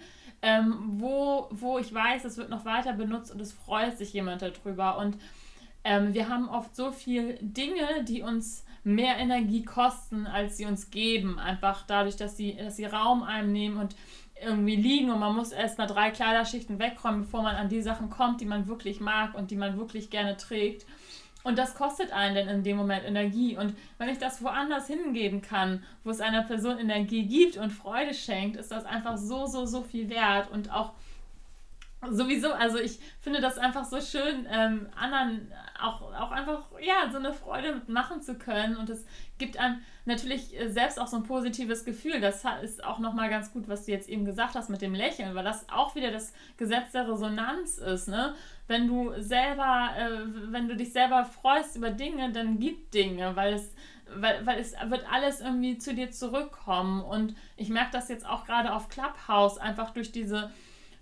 Ähm, 0.44 0.94
wo, 0.98 1.46
wo 1.52 1.78
ich 1.78 1.94
weiß, 1.94 2.24
es 2.24 2.36
wird 2.36 2.50
noch 2.50 2.64
weiter 2.64 2.94
benutzt 2.94 3.30
und 3.30 3.40
es 3.40 3.52
freut 3.52 3.96
sich 3.96 4.12
jemand 4.12 4.42
darüber. 4.42 4.98
Und 4.98 5.16
ähm, 5.84 6.14
wir 6.14 6.28
haben 6.28 6.48
oft 6.48 6.74
so 6.74 6.90
viele 6.90 7.34
Dinge, 7.34 8.02
die 8.02 8.22
uns 8.22 8.64
mehr 8.82 9.16
Energie 9.18 9.64
kosten, 9.64 10.26
als 10.26 10.56
sie 10.56 10.66
uns 10.66 10.90
geben. 10.90 11.38
Einfach 11.38 11.84
dadurch, 11.86 12.16
dass 12.16 12.36
sie, 12.36 12.56
dass 12.56 12.76
sie 12.76 12.86
Raum 12.86 13.22
einnehmen 13.22 13.78
und 13.78 13.94
irgendwie 14.42 14.76
liegen 14.76 15.10
und 15.10 15.20
man 15.20 15.34
muss 15.34 15.52
erst 15.52 15.78
mal 15.78 15.86
drei 15.86 16.10
Kleiderschichten 16.10 16.78
wegräumen, 16.78 17.22
bevor 17.22 17.42
man 17.42 17.56
an 17.56 17.68
die 17.68 17.82
Sachen 17.82 18.10
kommt, 18.10 18.40
die 18.40 18.46
man 18.46 18.66
wirklich 18.66 19.00
mag 19.00 19.34
und 19.34 19.50
die 19.50 19.56
man 19.56 19.78
wirklich 19.78 20.10
gerne 20.10 20.36
trägt. 20.36 20.86
Und 21.44 21.58
das 21.58 21.74
kostet 21.74 22.12
einen 22.12 22.34
dann 22.34 22.48
in 22.48 22.62
dem 22.62 22.76
Moment 22.76 23.04
Energie. 23.04 23.56
Und 23.56 23.76
wenn 23.98 24.08
ich 24.08 24.18
das 24.18 24.42
woanders 24.42 24.86
hingeben 24.86 25.42
kann, 25.42 25.82
wo 26.04 26.10
es 26.10 26.20
einer 26.20 26.42
Person 26.42 26.78
Energie 26.78 27.26
gibt 27.26 27.56
und 27.56 27.70
Freude 27.70 28.14
schenkt, 28.14 28.56
ist 28.56 28.70
das 28.70 28.84
einfach 28.84 29.16
so, 29.16 29.46
so, 29.46 29.66
so 29.66 29.82
viel 29.82 30.08
wert. 30.08 30.50
Und 30.52 30.72
auch 30.72 30.92
sowieso, 32.10 32.52
also 32.52 32.78
ich 32.78 32.98
finde 33.20 33.40
das 33.40 33.58
einfach 33.58 33.84
so 33.84 34.00
schön, 34.00 34.46
ähm, 34.50 34.88
anderen 34.94 35.50
auch, 35.82 36.00
auch 36.14 36.30
einfach, 36.30 36.64
ja, 36.80 37.10
so 37.10 37.18
eine 37.18 37.32
Freude 37.32 37.82
machen 37.86 38.22
zu 38.22 38.36
können. 38.36 38.76
Und 38.76 38.88
es 38.90 39.04
gibt 39.38 39.58
einem 39.58 39.80
natürlich 40.04 40.58
äh, 40.58 40.68
selbst 40.68 41.00
auch 41.00 41.06
so 41.06 41.16
ein 41.16 41.24
positives 41.24 41.84
Gefühl. 41.84 42.20
Das 42.20 42.44
ist 42.62 42.84
auch 42.84 42.98
nochmal 42.98 43.28
ganz 43.28 43.52
gut, 43.52 43.68
was 43.68 43.84
du 43.86 43.92
jetzt 43.92 44.08
eben 44.08 44.24
gesagt 44.24 44.54
hast 44.54 44.70
mit 44.70 44.82
dem 44.82 44.94
Lächeln, 44.94 45.34
weil 45.34 45.44
das 45.44 45.68
auch 45.68 45.94
wieder 45.94 46.10
das 46.10 46.32
Gesetz 46.56 46.92
der 46.92 47.08
Resonanz 47.08 47.78
ist, 47.78 48.08
ne? 48.08 48.34
Wenn 48.68 48.86
du 48.86 49.12
selber, 49.18 49.90
äh, 49.96 50.52
wenn 50.52 50.68
du 50.68 50.76
dich 50.76 50.92
selber 50.92 51.24
freust 51.24 51.76
über 51.76 51.90
Dinge, 51.90 52.32
dann 52.32 52.58
gib 52.58 52.90
Dinge, 52.90 53.36
weil 53.36 53.54
es 53.54 53.74
weil, 54.14 54.44
weil 54.44 54.58
es 54.58 54.74
wird 54.86 55.04
alles 55.10 55.40
irgendwie 55.40 55.78
zu 55.78 55.94
dir 55.94 56.10
zurückkommen. 56.10 57.02
Und 57.02 57.34
ich 57.56 57.68
merke 57.68 57.92
das 57.92 58.08
jetzt 58.08 58.26
auch 58.26 58.44
gerade 58.44 58.74
auf 58.74 58.88
Clubhouse, 58.88 59.58
einfach 59.58 59.90
durch 59.90 60.12
diese 60.12 60.50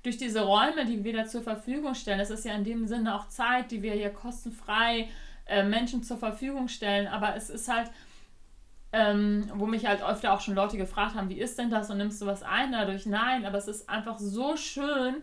durch 0.02 0.16
diese 0.16 0.42
Räume, 0.42 0.86
die 0.86 1.04
wir 1.04 1.12
da 1.12 1.26
zur 1.26 1.42
Verfügung 1.42 1.94
stellen, 1.94 2.18
das 2.18 2.30
ist 2.30 2.44
ja 2.44 2.54
in 2.54 2.64
dem 2.64 2.86
Sinne 2.86 3.14
auch 3.14 3.28
Zeit, 3.28 3.70
die 3.70 3.82
wir 3.82 3.92
hier 3.92 4.10
kostenfrei 4.10 5.08
äh, 5.46 5.62
Menschen 5.62 6.02
zur 6.02 6.16
Verfügung 6.16 6.68
stellen, 6.68 7.06
aber 7.06 7.36
es 7.36 7.50
ist 7.50 7.68
halt, 7.68 7.90
ähm, 8.92 9.50
wo 9.54 9.66
mich 9.66 9.86
halt 9.86 10.02
öfter 10.02 10.32
auch 10.32 10.40
schon 10.40 10.54
Leute 10.54 10.76
gefragt 10.76 11.14
haben, 11.14 11.28
wie 11.28 11.40
ist 11.40 11.58
denn 11.58 11.70
das? 11.70 11.90
Und 11.90 11.98
nimmst 11.98 12.20
du 12.20 12.26
was 12.26 12.42
ein 12.42 12.72
dadurch? 12.72 13.06
Nein, 13.06 13.44
aber 13.44 13.58
es 13.58 13.68
ist 13.68 13.88
einfach 13.88 14.18
so 14.18 14.56
schön, 14.56 15.16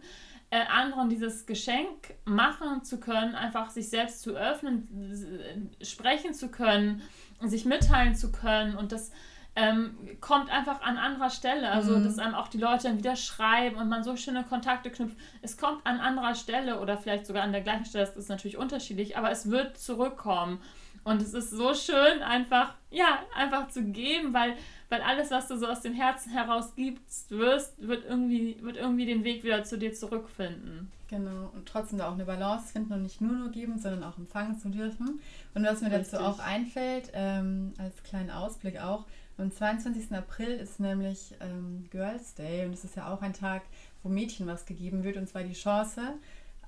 äh, 0.49 0.61
anderen 0.67 1.09
dieses 1.09 1.45
Geschenk 1.45 2.13
machen 2.23 2.83
zu 2.83 2.99
können, 2.99 3.35
einfach 3.35 3.69
sich 3.69 3.89
selbst 3.89 4.21
zu 4.21 4.35
öffnen, 4.35 5.69
sprechen 5.81 6.33
zu 6.33 6.49
können, 6.49 7.01
sich 7.41 7.65
mitteilen 7.65 8.15
zu 8.15 8.31
können. 8.31 8.77
Und 8.77 8.91
das 8.93 9.11
ähm, 9.57 9.97
kommt 10.21 10.51
einfach 10.51 10.81
an 10.83 10.97
anderer 10.97 11.31
Stelle. 11.31 11.69
Also, 11.71 11.97
mhm. 11.97 12.03
dass 12.03 12.19
einem 12.19 12.35
auch 12.35 12.47
die 12.47 12.59
Leute 12.59 12.83
dann 12.83 12.99
wieder 12.99 13.15
schreiben 13.15 13.77
und 13.77 13.89
man 13.89 14.03
so 14.03 14.15
schöne 14.15 14.43
Kontakte 14.43 14.91
knüpft. 14.91 15.17
Es 15.41 15.57
kommt 15.57 15.85
an 15.85 15.99
anderer 15.99 16.35
Stelle 16.35 16.79
oder 16.79 16.95
vielleicht 16.97 17.25
sogar 17.25 17.41
an 17.41 17.51
der 17.51 17.61
gleichen 17.61 17.85
Stelle, 17.85 18.05
das 18.05 18.15
ist 18.15 18.29
natürlich 18.29 18.57
unterschiedlich, 18.57 19.17
aber 19.17 19.31
es 19.31 19.49
wird 19.49 19.77
zurückkommen. 19.79 20.61
Und 21.03 21.21
es 21.21 21.33
ist 21.33 21.49
so 21.49 21.73
schön, 21.73 22.21
einfach, 22.21 22.75
ja, 22.91 23.19
einfach 23.35 23.69
zu 23.69 23.81
geben, 23.83 24.33
weil, 24.33 24.53
weil 24.89 25.01
alles, 25.01 25.31
was 25.31 25.47
du 25.47 25.57
so 25.57 25.65
aus 25.65 25.81
dem 25.81 25.93
Herzen 25.93 26.31
heraus 26.31 26.75
gibst, 26.75 27.31
wirst, 27.31 27.87
wird 27.87 28.05
irgendwie, 28.05 28.57
wird 28.61 28.77
irgendwie 28.77 29.05
den 29.05 29.23
Weg 29.23 29.43
wieder 29.43 29.63
zu 29.63 29.77
dir 29.79 29.93
zurückfinden. 29.93 30.91
Genau, 31.09 31.49
und 31.55 31.65
trotzdem 31.65 31.97
da 31.97 32.09
auch 32.09 32.13
eine 32.13 32.25
Balance 32.25 32.73
finden 32.73 32.93
und 32.93 33.03
nicht 33.03 33.21
nur 33.21 33.31
nur 33.31 33.49
geben, 33.49 33.79
sondern 33.79 34.03
auch 34.03 34.17
empfangen 34.17 34.59
zu 34.59 34.69
dürfen. 34.69 35.21
Und 35.55 35.63
was 35.65 35.81
mir 35.81 35.89
Richtig. 35.89 36.11
dazu 36.11 36.23
auch 36.23 36.39
einfällt, 36.39 37.09
ähm, 37.13 37.73
als 37.77 38.03
kleinen 38.03 38.29
Ausblick 38.29 38.79
auch, 38.81 39.05
Am 39.37 39.51
22. 39.51 40.13
April 40.13 40.49
ist 40.49 40.79
nämlich 40.79 41.35
ähm, 41.41 41.85
Girls 41.91 42.33
Day 42.33 42.65
und 42.65 42.73
es 42.73 42.83
ist 42.83 42.95
ja 42.95 43.13
auch 43.13 43.21
ein 43.21 43.33
Tag, 43.33 43.61
wo 44.01 44.09
Mädchen 44.09 44.47
was 44.47 44.65
gegeben 44.65 45.03
wird 45.03 45.15
und 45.15 45.29
zwar 45.29 45.43
die 45.43 45.53
Chance, 45.53 46.01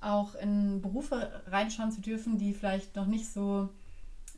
auch 0.00 0.36
in 0.36 0.80
Berufe 0.80 1.42
reinschauen 1.48 1.90
zu 1.90 2.00
dürfen, 2.00 2.38
die 2.38 2.54
vielleicht 2.54 2.94
noch 2.94 3.06
nicht 3.06 3.26
so 3.26 3.68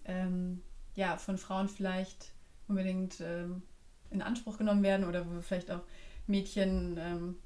ähm, 0.07 0.63
ja, 0.95 1.19
von 1.19 1.37
Frauen 1.37 1.69
vielleicht 1.69 2.33
unbedingt 2.69 3.21
ähm, 3.21 3.63
in 4.11 4.23
Anspruch 4.23 4.57
genommen 4.57 4.83
werden 4.83 5.07
oder 5.07 5.27
wo 5.27 5.41
vielleicht 5.43 5.71
auch 5.71 5.83
Mädchen 6.27 6.97
ähm, 6.99 7.37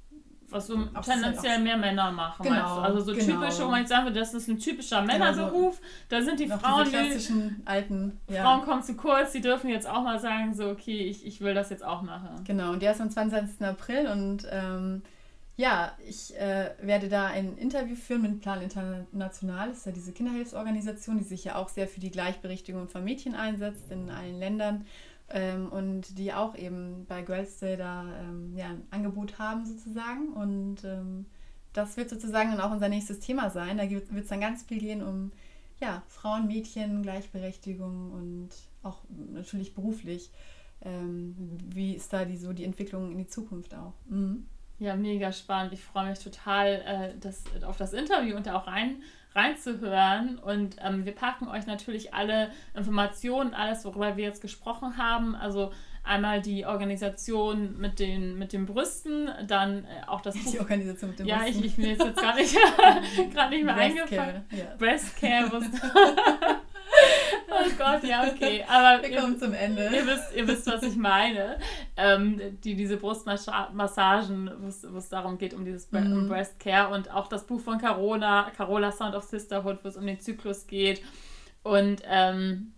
was 0.51 0.67
so 0.67 0.77
tendenziell 1.05 1.61
mehr 1.61 1.77
Männer 1.77 2.11
machen. 2.13 2.43
Genau, 2.43 2.79
also 2.79 3.01
so 3.01 3.13
genau. 3.13 3.41
typische, 3.41 3.65
wo 3.65 3.71
man 3.71 3.81
jetzt 3.81 3.89
sagen 3.89 4.05
würde, 4.05 4.21
das 4.21 4.35
ist 4.35 4.49
ein 4.49 4.59
typischer 4.59 5.03
genau, 5.03 5.13
Männerberuf. 5.13 5.81
da 6.09 6.23
sind 6.23 6.41
die 6.41 6.47
Frauen, 6.47 6.85
die 6.85 6.91
klassischen 6.91 7.63
alten 7.65 8.21
ja. 8.29 8.43
Frauen 8.43 8.63
kommen 8.63 8.83
zu 8.83 8.95
kurz, 8.95 9.33
die 9.33 9.41
dürfen 9.41 9.71
jetzt 9.71 9.89
auch 9.89 10.03
mal 10.03 10.19
sagen, 10.19 10.55
so 10.55 10.71
okay, 10.71 11.09
ich, 11.09 11.27
ich 11.27 11.41
will 11.41 11.55
das 11.55 11.71
jetzt 11.71 11.85
auch 11.85 12.03
machen. 12.03 12.45
Genau, 12.45 12.73
und 12.73 12.83
der 12.83 12.93
ist 12.93 13.01
am 13.01 13.11
22. 13.11 13.67
April 13.67 14.07
und 14.09 14.47
ähm, 14.51 15.03
ja, 15.59 15.93
ich 16.07 16.39
äh, 16.39 16.71
werde 16.83 17.09
da 17.09 17.27
ein 17.27 17.57
Interview 17.57 17.97
führen 17.97 18.23
mit 18.23 18.41
Plan 18.43 18.61
International. 18.61 19.69
Das 19.69 19.79
ist 19.79 19.87
ja 19.87 19.93
diese 19.93 20.13
Kinderhilfsorganisation, 20.13 21.17
die 21.17 21.25
sich 21.25 21.45
ja 21.45 21.57
auch 21.57 21.71
sehr 21.71 21.89
für 21.89 22.01
die 22.01 22.11
Gleichberechtigung 22.11 22.89
von 22.89 23.03
Mädchen 23.03 23.35
einsetzt 23.35 23.91
in 23.91 24.11
allen 24.11 24.39
Ländern 24.39 24.85
ähm, 25.31 25.69
und 25.71 26.19
die 26.19 26.33
auch 26.33 26.57
eben 26.57 27.05
bei 27.07 27.23
Girls 27.23 27.59
Day 27.59 27.77
da 27.77 28.07
ähm, 28.21 28.57
ja, 28.57 28.67
ein 28.67 28.87
Angebot 28.91 29.39
haben 29.39 29.65
sozusagen. 29.65 30.33
Und 30.33 30.85
ähm, 30.85 31.27
das 31.73 31.97
wird 31.97 32.11
sozusagen 32.11 32.51
dann 32.51 32.61
auch 32.61 32.71
unser 32.71 32.89
nächstes 32.89 33.21
Thema 33.21 33.51
sein. 33.51 33.79
Da 33.79 33.89
wird 33.91 34.11
es 34.13 34.29
dann 34.29 34.41
ganz 34.41 34.63
viel 34.63 34.79
gehen 34.79 35.03
um 35.03 35.33
ja, 35.81 36.03
Frauen, 36.09 36.47
Mädchen, 36.47 37.03
Gleichberechtigung 37.03 38.13
und 38.13 38.49
auch 38.83 38.99
natürlich 39.33 39.75
beruflich. 39.75 40.31
Ähm, 40.83 41.35
wie 41.69 41.95
ist 41.95 42.13
da 42.13 42.25
die, 42.25 42.37
so 42.37 42.53
die 42.53 42.65
Entwicklung 42.65 43.11
in 43.11 43.19
die 43.19 43.27
Zukunft 43.27 43.75
auch? 43.75 43.95
Mhm. 44.09 44.47
Ja, 44.79 44.95
mega 44.95 45.33
spannend. 45.33 45.73
Ich 45.73 45.83
freue 45.83 46.11
mich 46.11 46.19
total 46.19 46.67
äh, 46.87 47.19
das, 47.19 47.45
auf 47.65 47.77
das 47.79 47.93
Interview 47.95 48.37
und 48.37 48.47
da 48.47 48.57
auch 48.57 48.67
rein, 48.67 49.03
reinzuhören. 49.37 50.39
Und 50.39 50.77
ähm, 50.83 51.05
wir 51.05 51.15
packen 51.15 51.49
euch 51.49 51.67
natürlich 51.67 52.15
alle 52.15 52.51
Informationen, 52.75 53.55
alles, 53.55 53.85
worüber 53.85 54.17
wir 54.17 54.25
jetzt 54.25 54.41
gesprochen 54.41 54.97
haben. 54.97 55.35
Also 55.35 55.73
einmal 56.03 56.41
die 56.41 56.65
Organisation 56.65 57.79
mit 57.79 57.99
den, 57.99 58.39
mit 58.39 58.53
den 58.53 58.67
Brüsten, 58.67 59.29
dann 59.47 59.85
äh, 59.85 60.07
auch 60.07 60.21
das 60.21 60.35
Die 60.53 60.59
Organisation 60.59 61.11
mit 61.11 61.19
den 61.19 61.27
ja, 61.27 61.39
Brüsten. 61.39 61.55
Ja, 61.55 61.61
ich, 61.61 61.67
ich 61.67 61.77
bin 61.77 61.87
jetzt, 61.87 62.05
jetzt 62.05 62.19
gerade 62.19 62.39
nicht, 62.39 62.55
nicht 63.51 63.65
mehr 63.65 63.75
Breast 63.75 63.99
eingefallen. 63.99 64.45
Care, 64.49 64.59
ja. 64.59 64.77
Breast 64.79 65.21
Care. 65.21 66.61
Oh 67.67 67.71
Gott, 67.79 68.05
ja, 68.05 68.27
okay. 68.27 68.65
Aber 68.69 69.03
Wir 69.03 69.19
kommen 69.19 69.35
ihr, 69.35 69.39
zum 69.39 69.53
Ende. 69.53 69.85
Ihr 69.85 70.07
wisst, 70.07 70.35
ihr 70.35 70.47
wisst, 70.47 70.67
was 70.67 70.83
ich 70.83 70.97
meine. 70.97 71.59
Ähm, 71.97 72.41
die, 72.63 72.75
diese 72.75 72.97
Brustmassagen, 72.97 74.51
wo 74.59 74.99
es 74.99 75.09
darum 75.09 75.39
geht, 75.39 75.55
um 75.55 75.65
dieses 75.65 75.91
mhm. 75.91 76.29
Breast 76.29 76.61
Care 76.61 76.93
und 76.95 77.11
auch 77.11 77.29
das 77.29 77.47
Buch 77.47 77.61
von 77.61 77.79
Carola, 77.79 78.51
Carola 78.57 78.93
Sound 78.93 79.15
of 79.15 79.25
Sisterhood, 79.25 79.79
wo 79.83 79.89
es 79.89 79.97
um 79.97 80.07
den 80.07 80.21
Zyklus 80.21 80.67
geht. 80.67 81.03
Und 81.63 82.03
ähm, 82.05 82.73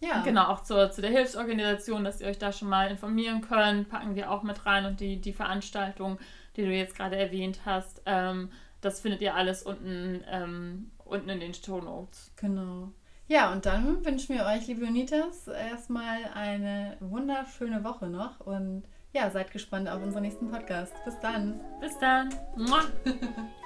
ja. 0.00 0.22
genau, 0.22 0.46
auch 0.46 0.62
zur, 0.62 0.90
zu 0.90 1.00
der 1.00 1.10
Hilfsorganisation, 1.10 2.04
dass 2.04 2.20
ihr 2.20 2.28
euch 2.28 2.38
da 2.38 2.52
schon 2.52 2.68
mal 2.68 2.90
informieren 2.90 3.40
könnt, 3.40 3.88
packen 3.88 4.14
wir 4.14 4.30
auch 4.30 4.42
mit 4.42 4.66
rein 4.66 4.86
und 4.86 5.00
die, 5.00 5.20
die 5.20 5.32
Veranstaltung, 5.32 6.18
die 6.56 6.62
du 6.62 6.72
jetzt 6.72 6.96
gerade 6.96 7.16
erwähnt 7.16 7.60
hast, 7.64 8.02
ähm, 8.06 8.50
das 8.80 9.00
findet 9.00 9.22
ihr 9.22 9.34
alles 9.34 9.62
unten, 9.62 10.22
ähm, 10.28 10.90
unten 11.04 11.28
in 11.28 11.40
den 11.40 11.54
Show 11.54 11.80
Notes. 11.80 12.32
Genau. 12.36 12.92
Ja, 13.28 13.52
und 13.52 13.66
dann 13.66 14.04
wünschen 14.04 14.36
wir 14.36 14.44
euch, 14.46 14.66
liebe 14.66 14.84
Unitas, 14.84 15.48
erstmal 15.48 16.24
eine 16.34 16.96
wunderschöne 17.00 17.82
Woche 17.84 18.08
noch 18.08 18.40
und 18.40 18.84
ja, 19.12 19.30
seid 19.30 19.50
gespannt 19.52 19.88
auf 19.88 20.02
unseren 20.02 20.22
nächsten 20.22 20.50
Podcast. 20.50 20.92
Bis 21.04 21.18
dann. 21.20 21.60
Bis 21.80 21.98
dann. 21.98 22.30